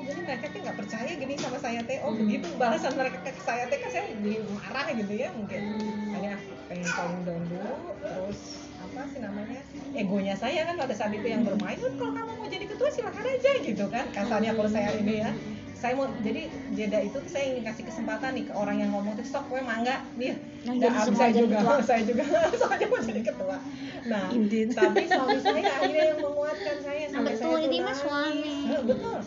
oh 0.00 0.08
gini 0.08 0.20
mereka 0.24 0.44
tuh 0.48 0.60
nggak 0.64 0.78
percaya 0.80 1.12
gini 1.12 1.34
sama 1.36 1.58
saya 1.60 1.80
teh, 1.84 2.00
oh 2.00 2.10
Hmm. 2.10 2.20
begitu 2.24 2.48
balasan 2.56 2.92
mereka 2.96 3.18
ke 3.20 3.32
saya 3.38 3.68
teh 3.68 3.76
kan 3.76 3.90
saya 3.92 4.04
jadi 4.16 4.40
marah 4.48 4.86
gitu 4.90 5.12
ya 5.12 5.28
mungkin, 5.30 5.60
Hmm. 5.60 6.12
hanya 6.16 6.32
pengen 6.64 6.88
calm 6.88 7.20
down 7.20 7.42
dulu, 7.44 7.74
terus 8.00 8.38
apa 8.80 9.00
sih 9.06 9.20
namanya 9.20 9.60
egonya 9.92 10.32
saya 10.32 10.64
kan 10.64 10.74
pada 10.74 10.94
saat 10.96 11.12
itu 11.12 11.26
yang 11.26 11.44
bermain 11.44 11.76
"Oh, 11.76 11.92
kalau 11.92 12.16
kamu 12.16 12.32
mau 12.32 12.48
jadi 12.48 12.64
ketua 12.64 12.88
silakan 12.88 13.26
aja 13.28 13.50
gitu 13.60 13.84
kan 13.86 14.08
kasarnya 14.08 14.56
kalau 14.56 14.70
saya 14.70 14.88
ini 14.96 15.20
ya 15.20 15.30
saya 15.76 15.92
mau 15.92 16.08
jadi 16.16 16.42
jeda 16.70 16.98
itu 17.00 17.16
tuh 17.16 17.28
saya 17.28 17.44
ingin 17.50 17.62
kasih 17.62 17.84
kesempatan 17.84 18.36
nih 18.36 18.44
ke 18.48 18.52
orang 18.52 18.76
yang 18.78 18.90
ngomong 18.92 19.16
tuh 19.16 19.24
stop 19.24 19.48
gue 19.48 19.60
mangga 19.60 20.00
nih 20.14 20.32
jadi 20.62 20.96
abis 20.96 21.12
saya 21.14 21.28
jadi 21.28 21.40
juga 21.42 21.56
ketua. 21.58 21.76
saya 21.88 22.02
juga 22.02 22.22
soalnya 22.60 22.86
mau 22.86 23.00
jadi 23.02 23.22
ketua 23.22 23.56
nah 24.00 24.26
tapi 24.70 25.02
suami 25.06 25.38
saya 25.38 25.62
akhirnya 25.70 26.04
yang 26.06 26.20
menguatkan 26.20 26.76
saya 26.80 27.04
sampai 27.04 27.32
betul 27.34 27.40
saya 27.42 27.52
tuh 27.52 27.60
ini 27.60 27.78
nangis. 27.78 27.98
suami 28.00 28.52
betul 28.86 29.18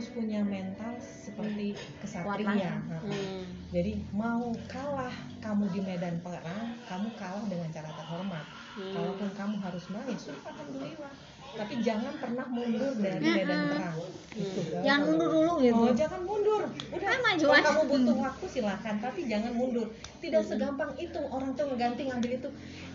harus 0.00 0.16
punya 0.16 0.40
mental 0.40 0.96
seperti 0.96 1.76
kesatria 2.00 2.80
Hmm. 3.04 3.44
jadi 3.68 4.00
mau 4.16 4.48
kalah 4.64 5.12
kamu 5.44 5.68
di 5.76 5.80
medan 5.84 6.16
perang 6.24 6.72
kamu 6.88 7.12
kalah 7.20 7.44
dengan 7.44 7.68
cara 7.68 7.92
terhormat 7.92 8.40
Hmm. 8.80 8.96
kalaupun 8.96 9.28
kamu 9.36 9.60
harus 9.60 9.84
menang 9.92 10.08
ya 10.08 10.16
sudah 10.16 10.40
alhamdulillah 10.48 11.12
tapi 11.52 11.74
jangan 11.84 12.16
pernah 12.16 12.48
mundur 12.48 12.96
dari 12.96 13.20
medan 13.20 13.60
perang 13.68 13.96
itu 14.32 14.60
kan. 14.72 14.80
jangan 14.80 15.02
mundur 15.04 15.28
dulu 15.28 15.52
gitu 15.60 15.82
Oh, 15.84 15.92
jangan 15.92 16.20
mundur. 16.24 16.62
Udah. 16.96 17.08
Ah, 17.10 17.20
maju 17.20 17.44
Kalau 17.44 17.60
kamu 17.60 17.82
butuh 17.90 18.16
waktu 18.22 18.44
silahkan, 18.46 18.94
tapi 19.02 19.20
jangan 19.26 19.52
mundur. 19.52 19.90
Tidak 20.22 20.42
segampang 20.46 20.94
itu 20.94 21.18
orang 21.26 21.50
tuh 21.58 21.66
ngeganti 21.66 22.06
ngambil 22.06 22.38
itu. 22.38 22.50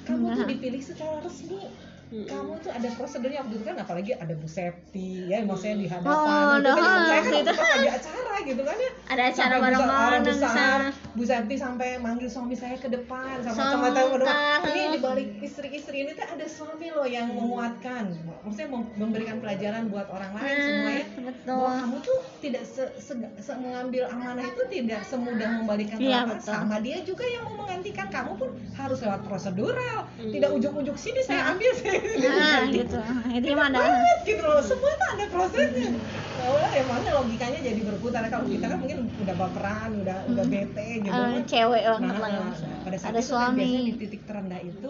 Kamu 0.07 0.31
tuh 0.31 0.41
Nah. 0.41 0.47
dipilih 0.47 0.79
secara 0.79 1.19
resmi. 1.19 1.67
Mm-mm. 2.05 2.29
Kamu 2.29 2.53
tuh 2.61 2.69
ada 2.69 2.85
prosedurnya 2.93 3.41
waktu 3.41 3.55
itu 3.57 3.65
kan 3.65 3.75
apalagi 3.75 4.11
ada 4.13 4.33
Bu 4.33 4.45
Septi 4.45 5.25
ya 5.25 5.41
maksudnya 5.41 5.75
di 5.81 5.87
Oh, 5.87 5.91
hadapan 5.91 6.61
itu 6.61 6.69
kan 6.69 6.85
dah, 6.85 7.03
saya 7.03 7.19
kan 7.19 7.31
gitu. 7.33 7.51
pas 7.51 7.69
lagi 7.73 7.89
acara 7.89 8.33
gitu 8.45 8.61
kan 8.61 8.77
ya 8.77 8.91
Ada 9.09 9.23
acara 9.25 9.55
bareng-bareng 9.57 10.23
besar. 10.23 10.79
Bu 11.15 11.23
Santi 11.23 11.55
sampai 11.55 11.95
manggil 11.95 12.27
suami 12.27 12.53
saya 12.53 12.75
ke 12.75 12.91
depan 12.91 13.39
sama 13.39 13.55
sama 13.71 13.87
tamu 13.89 14.19
ini 14.67 14.83
di 14.91 14.99
balik 14.99 15.29
istri-istri 15.39 16.03
ini 16.03 16.11
tuh 16.11 16.27
ada 16.27 16.43
suami 16.43 16.91
loh 16.91 17.07
yang 17.07 17.31
menguatkan. 17.31 18.11
Maksudnya 18.43 18.67
mem- 18.67 18.91
memberikan 18.93 19.39
pelajaran 19.39 19.87
buat 19.87 20.07
orang 20.07 20.31
lain 20.33 20.43
Hmm, 20.45 20.59
semua 20.61 20.91
ya. 20.91 21.03
betul. 21.23 21.55
bahwa 21.55 21.71
kamu 21.77 21.97
tuh 22.01 22.19
tidak 22.37 22.63
se, 22.65 22.83
se- 22.97 23.31
se- 23.37 23.55
mengambil 23.55 24.03
amanah 24.07 24.43
itu 24.43 24.61
tidak 24.69 25.01
semudah 25.03 25.49
membalikan 25.55 25.97
Iya, 25.97 26.27
telapak. 26.27 26.43
sama 26.43 26.75
dia 26.77 26.99
juga 27.01 27.23
yang 27.23 27.47
mau 27.47 27.63
menggantikan 27.63 28.07
kamu 28.07 28.31
pun 28.35 28.49
harus 28.73 28.99
lewat 28.99 29.21
prosedural. 29.23 29.97
Hmm. 30.15 30.31
tidak 30.31 30.51
ujuk-ujuk 30.51 30.95
sini 30.95 31.19
saya 31.21 31.47
ambil 31.49 31.71
saya 31.73 31.99
nah 32.25 32.59
gitu. 32.67 32.97
Itu 33.31 33.45
gimana? 33.45 33.75
banget 33.77 34.17
gitu 34.25 34.43
loh. 34.43 34.59
Semua 34.59 34.89
itu 34.89 35.05
ada 35.09 35.25
prosesnya. 35.27 35.91
Nah, 36.35 36.47
udah 36.51 36.71
emangnya 36.73 37.11
logikanya 37.15 37.59
jadi 37.61 37.81
berputar. 37.81 38.23
Kalau 38.25 38.43
kita 38.45 38.65
kan 38.65 38.77
mungkin 38.77 39.07
udah 39.17 39.35
baperan 39.35 39.89
udah 39.97 40.17
udah 40.27 40.45
bete 40.45 40.89
gitu 41.05 41.13
Eh, 41.13 41.21
kan. 41.31 41.43
cewek 41.45 41.83
banget 41.85 42.01
Nah, 42.07 42.17
lah 42.17 42.29
ya. 42.29 42.41
nah, 42.41 42.55
pada 42.81 42.97
saat 42.97 43.09
ada 43.09 43.19
itu 43.19 43.31
kan 43.31 43.51
biasanya 43.51 43.77
di 43.77 43.83
suami 43.85 43.99
titik 43.99 44.21
terendah 44.25 44.61
itu 44.61 44.89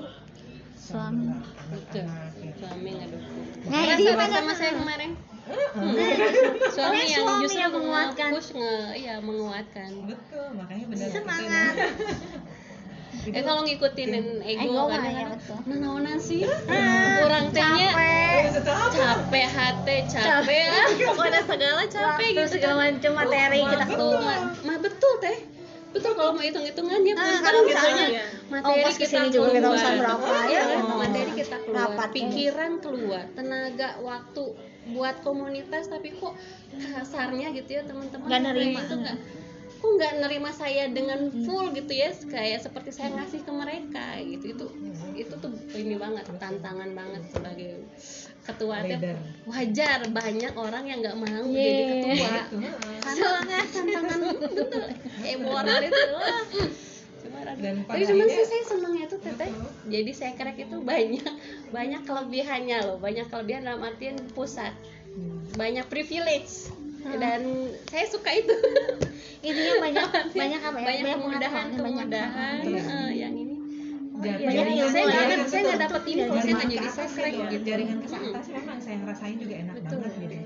Suami. 0.77 1.25
Betul. 1.65 2.05
ya. 2.05 2.51
suami 2.55 2.89
ngedukung 2.93 3.43
Nah, 3.65 3.79
itu 3.83 4.01
sama, 4.01 4.05
gimana? 4.05 4.33
sama 4.33 4.53
saya 4.53 4.71
kemarin 4.75 5.11
Heeh. 5.45 5.69
suami 6.69 6.99
yang 7.03 7.21
suami 7.21 7.41
justru 7.43 7.59
yang 7.59 7.73
menguatkan. 7.75 8.29
nge-push, 8.31 8.49
nge 8.55 8.73
iya 8.95 9.15
menguatkan 9.19 9.89
betul 10.03 10.45
makanya 10.53 10.85
benar 10.87 11.07
Semangat. 11.11 11.73
eh 13.27 13.41
kalau 13.41 13.61
ngikutin 13.63 14.09
ego, 14.43 14.61
Ego 14.61 14.81
kan 14.85 14.99
ya, 14.99 15.09
kadang, 15.09 15.29
betul. 15.33 15.57
nah 15.65 15.77
naonan 15.79 16.17
sih 16.19 16.45
kurang 17.17 17.45
tehnya 17.49 17.89
capek 18.91 19.47
hati 19.47 19.97
capek 20.05 20.61
ah 20.67 20.87
pokoknya 21.09 21.41
segala 21.43 21.83
capek 21.87 22.27
Waktu 22.27 22.35
gitu 22.35 22.49
segala 22.51 22.73
macam 22.85 23.11
materi 23.15 23.59
kita 23.61 23.77
waktu 23.79 23.95
keluar 23.95 24.39
mah 24.61 24.77
betul 24.77 25.04
kalau 26.15 26.31
mau 26.33 26.43
hitung 26.43 26.65
hitungannya 26.65 27.13
Ah, 27.13 27.19
pun 27.19 27.35
kalau 27.43 27.61
kan 27.61 27.67
misalnya, 27.67 28.05
gitunya 28.07 28.23
materi 28.47 28.91
kita 28.95 29.19
juga 29.29 29.49
kita 29.51 29.67
urusan 29.69 29.93
berapa, 29.99 30.27
Iya, 30.47 30.61
ya? 30.63 30.77
materi 30.87 31.31
kita 31.35 31.55
keluar. 31.61 31.79
Rapat, 31.91 32.09
ya. 32.09 32.15
pikiran 32.15 32.71
keluar. 32.79 33.23
Tenaga 33.35 33.89
waktu 33.99 34.43
buat 34.85 35.15
komunitas 35.21 35.83
tapi 35.89 36.13
kok 36.13 36.33
kasarnya 36.71 37.47
gitu 37.53 37.69
ya 37.73 37.81
teman-teman? 37.83 38.27
Nggak 38.29 38.41
nerima. 38.47 38.79
itu 38.85 38.95
nggak? 38.95 39.17
Kok 39.75 39.89
nggak 39.97 40.13
nerima 40.23 40.49
saya 40.53 40.83
dengan 40.89 41.19
full 41.43 41.73
gitu 41.73 41.93
ya? 41.93 42.09
Kayak 42.29 42.63
seperti 42.63 42.89
saya 42.93 43.09
ngasih 43.13 43.41
ke 43.43 43.51
mereka 43.51 44.05
gitu. 44.23 44.45
Itu 44.53 44.65
itu 45.17 45.33
tuh 45.35 45.51
ini 45.73 45.95
banget 45.97 46.25
tantangan 46.29 46.89
banget 46.93 47.21
sebagai 47.33 47.81
ketua 48.45 48.77
teh 48.79 48.93
Leader. 48.93 49.17
wajar 49.43 49.99
banyak 50.07 50.53
orang 50.53 50.83
yang 50.85 51.01
nggak 51.01 51.17
mau 51.17 51.41
Iya. 51.43 51.65
jadi 51.65 51.83
ketua. 51.89 52.29
Itu, 52.37 52.57
heeh. 52.61 52.99
karena 53.01 53.57
tantangan 53.65 54.19
emoral 55.19 55.79
itu. 55.81 56.03
Dan 57.55 57.75
pada 57.83 57.97
tapi 57.97 58.03
cuman 58.05 58.27
sih 58.27 58.43
saya 58.43 58.63
senangnya 58.65 59.05
tuh 59.07 59.19
teteh. 59.19 59.49
Jadi 59.85 60.11
saya 60.11 60.31
kerek 60.33 60.57
itu 60.61 60.77
banyak 60.79 61.25
banyak 61.69 62.01
kelebihannya 62.03 62.77
loh. 62.81 62.97
Banyak 62.97 63.27
kelebihan 63.27 63.65
dalam 63.65 63.81
artian 63.81 64.15
pusat. 64.31 64.71
Hmm. 65.07 65.47
banyak 65.55 65.87
privilege. 65.87 66.67
Dan 67.05 67.41
saya 67.87 68.05
suka 68.05 68.27
itu. 68.29 68.51
Intinya 69.41 69.73
banyak 69.79 70.05
banyak 70.41 70.59
apa 70.59 70.75
ya? 70.75 70.85
Banyak 70.85 71.05
kemudahan 71.15 71.65
kemudahan. 71.71 72.59
pengetahuan. 72.59 72.91
eh, 72.99 73.09
yang 73.15 73.33
Banyak 74.15 74.39
jaringan- 74.39 74.79
ilmu 74.79 74.89
saya 74.89 75.03
ya. 75.03 75.23
nggak 75.27 75.39
saya 75.45 75.61
nggak 75.61 75.79
dapat 75.81 76.01
info 76.05 76.33
saya 76.33 76.53
nggak 76.55 76.65
jadi 76.65 76.85
itu, 76.85 77.03
kerek 77.11 77.33
gitu. 77.35 77.63
Jaringan 77.65 77.97
ke 77.99 78.07
atas 78.07 78.45
memang 78.47 78.77
saya 78.79 78.95
ngerasain 79.03 79.35
juga 79.35 79.55
enak 79.57 79.75
banget 79.81 80.13
gitu 80.15 80.37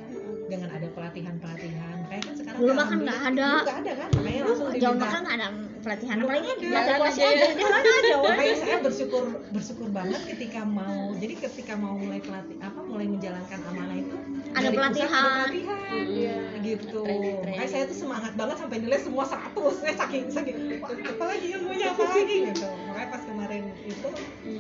dengan 0.50 0.70
ada 0.74 0.88
pelatihan 0.90 1.36
pelatihan 1.38 1.98
kayak 2.10 2.22
kan 2.26 2.34
sekarang 2.34 2.58
Dulu 2.58 2.68
kan 2.68 2.76
mah 2.76 2.88
kan 2.88 3.00
nggak 3.00 3.20
ada. 3.22 3.50
nggak 3.62 3.78
ada 3.80 3.92
kan? 3.94 4.10
Makanya 4.10 4.42
langsung 4.42 4.68
jauh 4.74 4.98
makan 4.98 5.24
ada 5.24 5.48
pelatihan 5.80 6.16
apalagi 6.20 6.48
ada. 6.50 6.60
Jalan 6.60 7.00
aja. 7.06 7.24
aja. 7.24 7.48
jalan 7.54 7.82
aja 7.86 8.16
makanya 8.20 8.56
saya 8.58 8.78
bersyukur 8.82 9.24
bersyukur 9.50 9.88
banget 9.90 10.22
ketika 10.28 10.62
mau 10.66 10.98
jadi 11.16 11.34
ketika 11.40 11.74
mau 11.74 11.94
mulai 11.94 12.20
pelatih 12.20 12.58
apa 12.60 12.80
mulai 12.82 13.08
menjalankan 13.08 13.60
amanah 13.64 13.96
itu 13.96 14.18
Ada 14.56 14.70
pelatihan. 14.74 15.10
ada 15.10 15.50
pelatihan. 15.50 15.50
Mm-mm. 15.90 16.14
Iya, 16.14 16.38
gitu. 16.62 17.06
Makanya 17.46 17.70
saya 17.70 17.84
tuh 17.90 17.98
semangat 17.98 18.34
banget 18.38 18.58
sampai 18.62 18.78
nilai 18.82 19.00
semua 19.02 19.26
100 19.26 19.74
saya 19.82 19.94
saking 20.06 20.24
saking 20.30 20.58
"Wah, 20.82 20.90
apa 20.94 21.24
lagi 21.26 21.48
ilmunya 21.58 21.88
apa 21.94 22.04
lagi? 22.06 22.36
Gitu. 22.54 22.68
Makanya 22.90 23.08
pas 23.10 23.24
kemarin 23.26 23.64
itu 23.86 24.10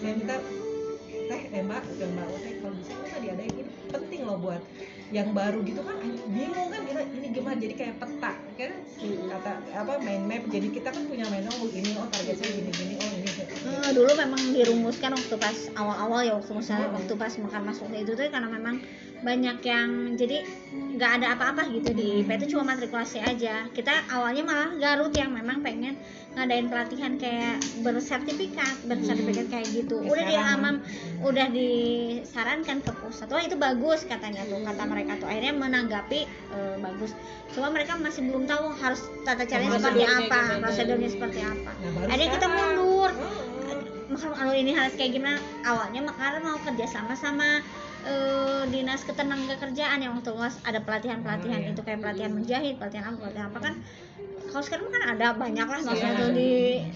saya 0.01 0.13
minta 0.17 0.35
teh 1.29 1.41
eh 1.53 1.61
mbak 1.61 1.83
ke 1.85 2.05
mbak 2.09 2.27
teh 2.41 2.53
kalau 2.57 2.73
bisa 2.77 2.91
nggak 2.97 3.21
diadain 3.21 3.53
ini. 3.53 3.71
Penting 3.93 4.21
loh 4.25 4.37
buat 4.41 4.61
yang 5.09 5.33
baru 5.33 5.65
gitu 5.65 5.81
kan 5.81 5.97
bingung 6.29 6.69
kan 6.69 6.81
kita 6.85 7.01
ini 7.17 7.27
gimana 7.33 7.57
jadi 7.57 7.73
kayak 7.73 7.95
peta. 7.97 8.31
Kan? 8.53 8.71
Kata 9.29 9.51
apa 9.73 9.93
main 10.05 10.21
map 10.29 10.45
jadi 10.53 10.67
kita 10.69 10.89
kan 10.93 11.03
punya 11.09 11.25
main 11.33 11.49
oh 11.49 11.65
ini 11.73 11.97
oh 11.97 12.05
target 12.13 12.37
saya 12.37 12.51
gini 12.53 12.69
gini 12.69 12.93
oh 13.01 13.11
ini. 13.17 13.29
Eh, 13.49 13.91
dulu 13.97 14.11
memang 14.13 14.41
dirumuskan 14.53 15.17
waktu 15.17 15.35
pas 15.41 15.57
awal-awal 15.73 16.21
ya 16.21 16.33
waktu 16.37 16.51
misalnya 16.53 16.93
waktu 16.93 17.13
pas 17.17 17.33
makan 17.41 17.61
masuk 17.73 17.89
itu 17.91 18.13
tuh 18.13 18.29
karena 18.29 18.49
memang 18.53 18.77
banyak 19.19 19.59
yang 19.67 20.15
jadi 20.15 20.47
nggak 20.95 21.11
ada 21.19 21.35
apa-apa 21.35 21.67
gitu 21.75 21.91
di 21.91 22.23
IP 22.23 22.29
itu 22.39 22.55
cuma 22.55 22.75
matrikulasi 22.75 23.19
aja. 23.19 23.67
Kita 23.73 23.91
awalnya 24.13 24.45
malah 24.45 24.69
Garut 24.79 25.11
yang 25.11 25.35
memang 25.35 25.59
pengen 25.59 25.99
ngadain 26.37 26.71
pelatihan 26.71 27.19
kayak 27.19 27.59
bersertifikat 27.83 28.87
bersertifikat 28.87 29.47
kayak 29.51 29.67
gitu. 29.73 29.99
Udah 30.05 30.23
di 30.23 30.35
amam 30.39 30.75
udah 31.19 31.47
disarankan 31.51 32.79
ke 32.79 32.91
pusat. 32.95 33.27
Wah 33.27 33.43
itu 33.43 33.59
bagus 33.59 34.07
katanya 34.07 34.47
tuh 34.47 34.63
kata 34.63 34.83
mereka 34.87 34.98
tuh 35.07 35.27
akhirnya 35.29 35.53
menanggapi 35.55 36.19
eh, 36.27 36.75
bagus. 36.81 37.11
Cuma 37.55 37.71
mereka 37.71 37.95
masih 37.95 38.27
belum 38.27 38.43
tahu 38.49 38.73
harus 38.79 39.01
tata 39.23 39.47
caranya 39.47 39.79
seperti 39.79 40.03
apa 40.05 40.39
prosedurnya 40.59 41.09
seperti 41.09 41.39
apa. 41.45 41.71
Nah, 41.77 42.07
akhirnya 42.09 42.29
kita 42.35 42.47
mundur. 42.47 43.11
Makanya 44.09 44.35
kalau 44.41 44.53
ini 44.57 44.71
harus 44.73 44.93
kayak 44.97 45.11
gimana? 45.13 45.37
Awalnya 45.61 46.01
makanya 46.01 46.39
mau 46.41 46.57
kerja 46.65 46.85
sama 46.89 47.13
sama 47.13 47.61
eh, 48.07 48.63
dinas 48.73 49.05
ketenaga 49.05 49.55
kerjaan 49.59 49.99
yang 50.01 50.17
waktu 50.17 50.31
luas 50.33 50.57
ada 50.65 50.79
pelatihan 50.81 51.19
pelatihan 51.21 51.59
Oh, 51.59 51.65
iya. 51.67 51.73
itu 51.75 51.81
kayak 51.83 51.99
pelatihan 52.01 52.31
menjahit 52.33 52.75
pelatihan 52.79 53.11
apa 53.11 53.17
pelatihan 53.21 53.45
apa 53.51 53.59
kan 53.59 53.73
kalau 54.49 54.63
sekarang 54.63 54.87
kan 54.89 55.03
ada 55.09 55.27
banyak 55.31 55.63
lah 55.63 55.79
maksudnya 55.79 56.09
Iya. 56.09 56.19
tuh 56.19 56.31
di 56.33 56.51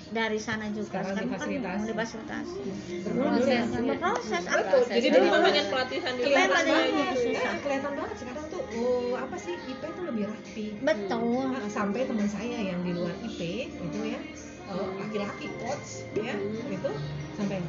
dari 0.09 0.39
sana 0.39 0.65
juga. 0.69 0.89
Sekarang 0.89 1.13
kan 1.13 1.23
difasilitasi. 1.23 1.85
difasilitasi 1.87 2.59
Berproses, 3.03 3.65
Berproses, 3.69 4.43
ya. 4.43 4.57
apa. 4.57 4.77
Jadi 4.89 5.07
dulu 5.09 5.27
pengen 5.39 5.65
pelatihan 5.69 6.13
di 6.13 6.21
Kelihatan 6.23 6.63
banget. 6.65 6.85
gitu. 6.89 7.15
susah. 7.23 7.45
Nah, 7.45 7.59
kelihatan 7.59 7.91
banget. 7.93 8.15
Sekarang 8.17 8.45
tuh 8.49 8.61
oh, 8.73 9.13
apa 9.15 9.35
sih? 9.37 9.53
IP 9.63 9.81
itu 9.83 10.01
lebih 10.01 10.23
rapi. 10.25 10.65
Betul. 10.79 11.43
Nah, 11.47 11.67
sampai 11.69 12.01
teman 12.03 12.27
saya 12.27 12.57
yang 12.59 12.79
di 12.81 12.91
luar 12.91 13.13
IP 13.21 13.39
itu 13.69 13.99
ya. 14.03 14.19
Eh, 14.63 14.89
laki-laki 14.97 15.47
coach 15.59 15.89
ya 16.15 16.33
itu 16.65 16.89
sampai 17.35 17.59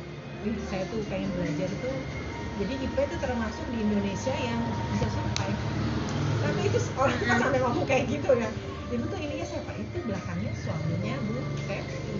"Ih, 0.41 0.57
saya 0.63 0.85
tuh 0.89 1.03
pengen 1.05 1.29
belajar 1.33 1.69
itu. 1.69 1.91
Jadi 2.55 2.75
IP 2.81 2.97
itu 2.97 3.17
termasuk 3.19 3.67
di 3.69 3.79
Indonesia 3.83 4.31
yang 4.33 4.61
bisa 4.89 5.07
survive. 5.11 5.59
Tapi 6.39 6.61
itu 6.63 6.79
orang 6.95 7.19
kan 7.19 7.37
sampai 7.43 7.59
ngomong 7.59 7.85
kayak 7.85 8.05
gitu 8.07 8.31
ya. 8.33 8.49
Itu 8.87 9.05
tuh 9.05 9.19
ininya 9.19 9.43
siapa 9.43 9.74
itu 9.95 10.11
belakangnya 10.11 10.51
suaminya 10.59 11.15
Bu. 11.23 11.39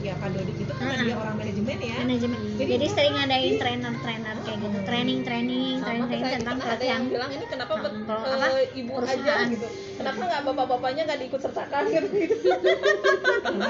Ya 0.05 0.15
Pak 0.15 0.29
Dodik 0.31 0.57
itu 0.63 0.73
kan 0.73 0.85
Mm-mm. 0.87 1.03
dia 1.03 1.17
orang 1.19 1.35
manajemen 1.35 1.79
ya. 1.83 1.97
Manajemen. 1.99 2.39
Jadi 2.55 2.71
jadi, 2.71 2.87
sering 2.87 3.13
ngadain 3.17 3.43
rapi. 3.43 3.59
trainer-trainer 3.59 4.37
kayak 4.47 4.59
gitu. 4.63 4.79
Training 4.87 5.19
training 5.27 5.73
sama 5.75 5.83
training 5.83 6.07
kayak 6.07 6.23
training 6.23 6.39
tentang 6.39 6.59
ada 6.63 6.85
yang 6.85 7.03
bilang 7.11 7.31
ini 7.33 7.45
kenapa 7.51 7.73
Nah, 7.75 7.83
bet- 7.83 8.07
kalau 8.07 8.23
eh, 8.23 8.37
apa, 8.39 8.59
ibu 8.79 8.93
aja 9.03 9.35
gitu. 9.51 9.67
Kenapa 9.95 10.21
nggak 10.23 10.43
bapak-bapaknya 10.45 11.03
nggak 11.05 11.19
diikut 11.19 11.41
sertakan 11.41 11.83
gitu, 11.87 12.09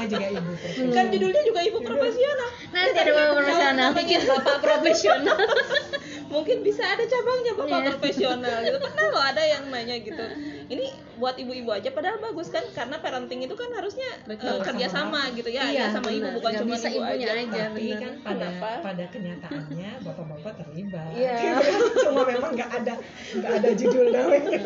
juga 0.05 0.27
ibu 0.29 0.53
kan 0.91 1.05
judulnya 1.09 1.43
juga 1.45 1.61
ibu 1.63 1.79
profesional. 1.81 2.49
Nanti 2.75 2.89
ada 2.93 3.11
beberapa 3.11 3.33
profesional 3.41 3.89
bikin 3.95 4.21
bapak. 4.27 4.57
profesional 4.61 5.39
mungkin 6.35 6.57
bisa 6.61 6.83
ada 6.85 7.05
cabangnya 7.05 7.53
bapak 7.55 7.71
Iya. 7.77 7.89
profesional 7.89 8.59
gitu 8.61 8.79
pernah 8.85 9.07
loh 9.09 9.23
ada 9.25 9.43
yang 9.45 9.65
nanya 9.69 9.97
gitu 9.99 10.25
ini 10.67 10.87
buat 11.15 11.37
ibu-ibu 11.37 11.71
aja 11.71 11.89
padahal 11.89 12.19
bagus 12.19 12.49
kan 12.49 12.67
karena 12.69 12.99
parenting 12.99 13.39
itu 13.41 13.55
kan 13.55 13.71
harusnya 13.71 14.09
Betul, 14.25 14.51
eh, 14.51 14.65
kerja 14.65 14.87
sama 14.89 15.31
gitu 15.31 15.47
ya 15.47 15.63
Iya, 15.65 15.87
ayah 15.87 15.89
sama 15.93 16.11
ibu 16.11 16.25
benar. 16.25 16.35
bukan 16.35 16.51
Nggak 16.51 16.61
cuma 16.61 16.75
bisa 16.75 16.89
ibu 16.89 16.99
ibunya 17.01 17.15
aja, 17.25 17.31
aja. 17.37 17.61
tapi 17.65 17.83
bener. 17.85 18.01
kan 18.01 18.13
pada 18.19 18.47
Kenapa? 18.51 18.71
pada 18.83 19.05
kenyataannya 19.09 19.91
bapak-bapak 20.03 20.53
terlibat 20.59 21.11
Iya. 21.15 21.35
cuma 22.05 22.23
memang 22.25 22.51
nggak 22.53 22.71
ada 22.75 22.95
nggak 23.33 23.53
ada 23.55 23.69
judul 23.73 24.07
namanya 24.11 24.59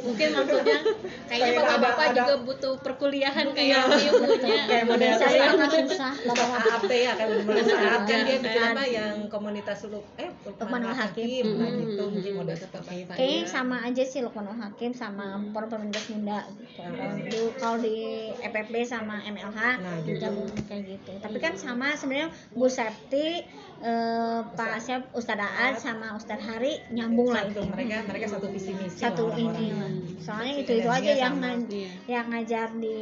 mungkin 0.00 0.28
maksudnya 0.32 0.78
kayaknya 1.24 1.42
Kayak 1.42 1.58
bapak-bapak 1.58 2.06
juga 2.08 2.22
ada- 2.28 2.42
butuh 2.42 2.74
perkuliahan 2.78 3.46
kayak 3.50 3.78
Iya. 3.82 4.06
ibunya 4.06 4.62
Kayak 4.62 4.84
model 4.86 5.12
saya 5.18 5.42
susah 5.82 6.12
bapak-bapak 6.22 6.72
AAP 6.72 6.92
ya 6.94 7.12
kayak 7.12 7.28
bener 7.42 7.64
kan 8.06 8.20
dia 8.22 8.38
bikin 8.38 8.62
apa 8.62 8.84
yang 8.86 9.14
komunitas 9.26 9.78
lu 9.84 9.98
eh 10.14 10.30
Lukmanul 10.44 10.91
Hakim. 10.94 11.44
nah 11.52 11.66
Mm-mm. 11.66 11.80
gitu 11.82 12.02
mungkin 12.08 12.32
model 12.34 12.56
seperti 12.56 12.92
itu 12.98 13.12
Kayaknya 13.12 13.42
sama 13.46 13.76
aja 13.82 14.02
sih 14.02 14.20
Lukmanul 14.20 14.54
Hakim 14.54 14.90
sama 14.92 15.24
Forum 15.48 15.68
Pemuda 15.68 15.98
Sunda 15.98 16.38
gitu. 16.50 16.78
Kalau 16.78 17.14
di- 17.16 17.54
Kalau 17.54 17.76
di 17.78 17.96
EPP 18.38 18.72
sama 18.82 19.16
MLH 19.22 19.58
Nah, 19.78 19.96
gitu. 20.02 20.28
kayak 20.62 20.82
gitu. 20.86 21.12
Tapi 21.18 21.36
kan 21.38 21.54
sama 21.54 21.92
sebenarnya 21.92 22.28
Bu 22.50 22.66
Septi, 22.66 23.42
eh, 23.78 24.40
Pak 24.48 24.70
Asyaf, 24.74 25.02
Ustadz 25.12 25.42
Aad 25.42 25.74
sama 25.76 26.12
Ustadz 26.12 26.42
Hari 26.42 26.72
nyambung 26.90 27.28
lah 27.28 27.44
itu. 27.44 27.62
mereka 27.64 28.04
mereka 28.04 28.26
satu 28.28 28.46
visi 28.48 28.72
misi 28.72 28.96
Satu 28.96 29.32
ini. 29.32 29.72
Soalnya 30.18 30.52
itu 30.56 30.72
itu 30.74 30.88
aja 30.88 31.12
yang 31.14 31.34
Iya. 31.66 31.90
yang 32.08 32.26
ngajar 32.28 32.68
di 32.74 32.98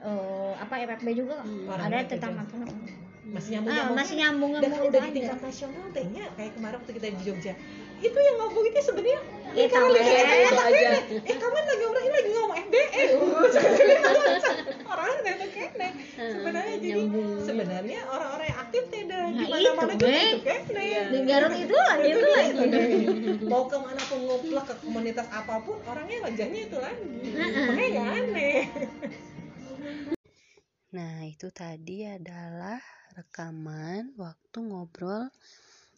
eh, 0.00 0.52
apa 0.56 0.74
FFB 0.80 1.08
juga 1.14 1.38
Hmm. 1.38 1.70
ada 1.70 1.78
Orangnya 1.86 2.10
tentang 2.10 2.34
gitu. 2.36 2.58
Masih 3.22 3.50
nyambung 3.54 3.70
ah, 3.70 3.76
nyambung 3.78 3.96
masih 3.96 4.14
nyambung 4.18 4.50
dan 4.50 4.60
nyambung 4.66 4.74
kalau 4.74 4.82
itu 4.82 4.98
udah 4.98 5.02
di 5.06 5.14
tingkat 5.14 5.38
nasional 5.38 5.86
tehnya 5.94 6.24
kayak 6.34 6.52
kemarin 6.58 6.76
waktu 6.82 6.92
kita 6.98 7.06
di 7.06 7.22
Jogja. 7.22 7.54
Itu 8.02 8.18
yang 8.18 8.36
ngomong 8.42 8.64
itu 8.66 8.80
sebenarnya 8.82 9.20
Eh, 9.52 9.68
lihat 9.68 10.26
eh. 10.26 10.48
itu 10.48 10.56
aja. 10.56 10.88
Eh 11.28 11.36
kamu 11.36 11.56
lagi 11.60 11.84
orang 11.84 12.02
ini 12.02 12.14
lagi 12.16 12.30
ngomong 12.32 12.56
FBE 12.56 13.02
orang 14.92 15.06
nggak 15.22 15.36
kene. 15.52 15.88
Sebenarnya 16.16 16.76
jadi 16.80 17.02
sebenarnya 17.44 18.00
orang-orang 18.08 18.46
yang 18.48 18.60
aktif 18.64 18.82
tidak 18.88 19.20
Nah, 19.22 19.28
di 19.30 19.44
mana-mana 19.46 19.92
juga 19.92 20.18
itu 20.18 20.38
kene. 20.40 20.88
Di 21.12 21.18
Garut 21.28 21.54
itu 21.54 21.74
lagi 21.76 22.08
itu 22.10 22.26
lagi. 22.32 22.64
Mau 23.52 23.64
ke 23.68 23.76
mana 23.76 24.02
pun 24.08 24.18
ngoplak 24.24 24.64
ke 24.66 24.74
komunitas 24.82 25.28
apa 25.28 25.54
pun 25.62 25.76
orangnya 25.84 26.18
wajahnya 26.26 26.60
itu 26.66 26.76
lagi. 26.80 27.06
Makanya 27.38 27.88
nggak 27.92 28.08
aneh. 28.18 28.62
Nah, 30.92 31.24
itu 31.24 31.48
tadi 31.52 32.04
adalah 32.04 32.80
rekaman 33.12 34.16
waktu 34.16 34.58
ngobrol 34.64 35.28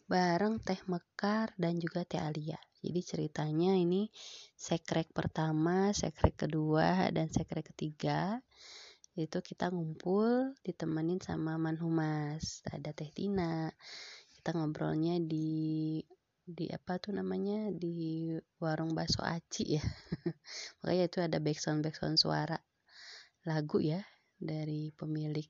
bareng 0.05 0.61
Teh 0.61 0.77
Mekar 0.85 1.55
dan 1.57 1.81
juga 1.81 2.05
Teh 2.05 2.21
Alia. 2.21 2.59
Jadi 2.85 3.01
ceritanya 3.01 3.73
ini 3.73 4.05
sekrek 4.53 5.09
pertama, 5.09 5.89
sekrek 5.89 6.45
kedua, 6.45 7.09
dan 7.09 7.33
sekrek 7.33 7.73
ketiga. 7.73 8.37
Itu 9.17 9.41
kita 9.41 9.73
ngumpul 9.73 10.53
ditemenin 10.61 11.17
sama 11.17 11.57
Manhumas. 11.57 12.61
Ada 12.69 12.93
Teh 12.93 13.09
Tina. 13.09 13.73
Kita 14.29 14.53
ngobrolnya 14.53 15.17
di 15.17 15.97
di 16.45 16.69
apa 16.69 17.01
tuh 17.01 17.17
namanya 17.17 17.73
di 17.73 18.29
warung 18.61 18.93
bakso 18.93 19.25
aci 19.25 19.81
ya 19.81 19.81
makanya 20.85 21.03
itu 21.09 21.17
ada 21.25 21.37
backsound 21.41 21.81
backsound 21.81 22.21
suara 22.21 22.53
lagu 23.49 23.81
ya 23.81 23.97
dari 24.37 24.93
pemilik 24.93 25.49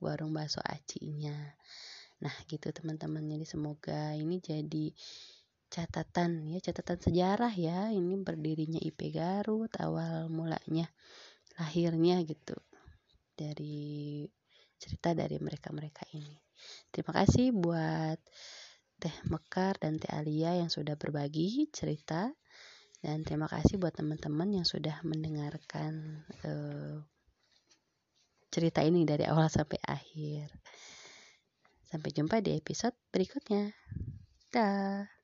warung 0.00 0.32
bakso 0.32 0.60
acinya. 0.64 1.34
Nah, 2.22 2.34
gitu 2.48 2.72
teman-teman. 2.72 3.24
Jadi 3.24 3.44
semoga 3.44 4.16
ini 4.16 4.40
jadi 4.40 4.92
catatan 5.68 6.48
ya, 6.48 6.58
catatan 6.60 6.98
sejarah 7.00 7.52
ya. 7.52 7.92
Ini 7.92 8.14
berdirinya 8.20 8.80
IP 8.80 9.12
Garut, 9.12 9.72
awal 9.80 10.32
mulanya 10.32 10.88
lahirnya 11.60 12.20
gitu. 12.24 12.56
Dari 13.36 14.24
cerita 14.80 15.12
dari 15.12 15.36
mereka-mereka 15.40 16.08
ini. 16.16 16.36
Terima 16.88 17.12
kasih 17.12 17.52
buat 17.52 18.20
Teh 18.96 19.16
Mekar 19.28 19.76
dan 19.76 20.00
Teh 20.00 20.08
Alia 20.08 20.56
yang 20.56 20.72
sudah 20.72 20.96
berbagi 20.96 21.68
cerita 21.68 22.32
dan 23.04 23.22
terima 23.28 23.44
kasih 23.44 23.76
buat 23.76 23.92
teman-teman 23.92 24.56
yang 24.56 24.66
sudah 24.66 25.04
mendengarkan 25.04 26.24
eh, 26.42 26.96
cerita 28.52 28.82
ini 28.82 29.02
dari 29.06 29.24
awal 29.26 29.50
sampai 29.50 29.78
akhir. 29.82 30.50
Sampai 31.86 32.10
jumpa 32.10 32.42
di 32.42 32.58
episode 32.58 32.94
berikutnya. 33.14 33.70
Dah. 34.50 35.15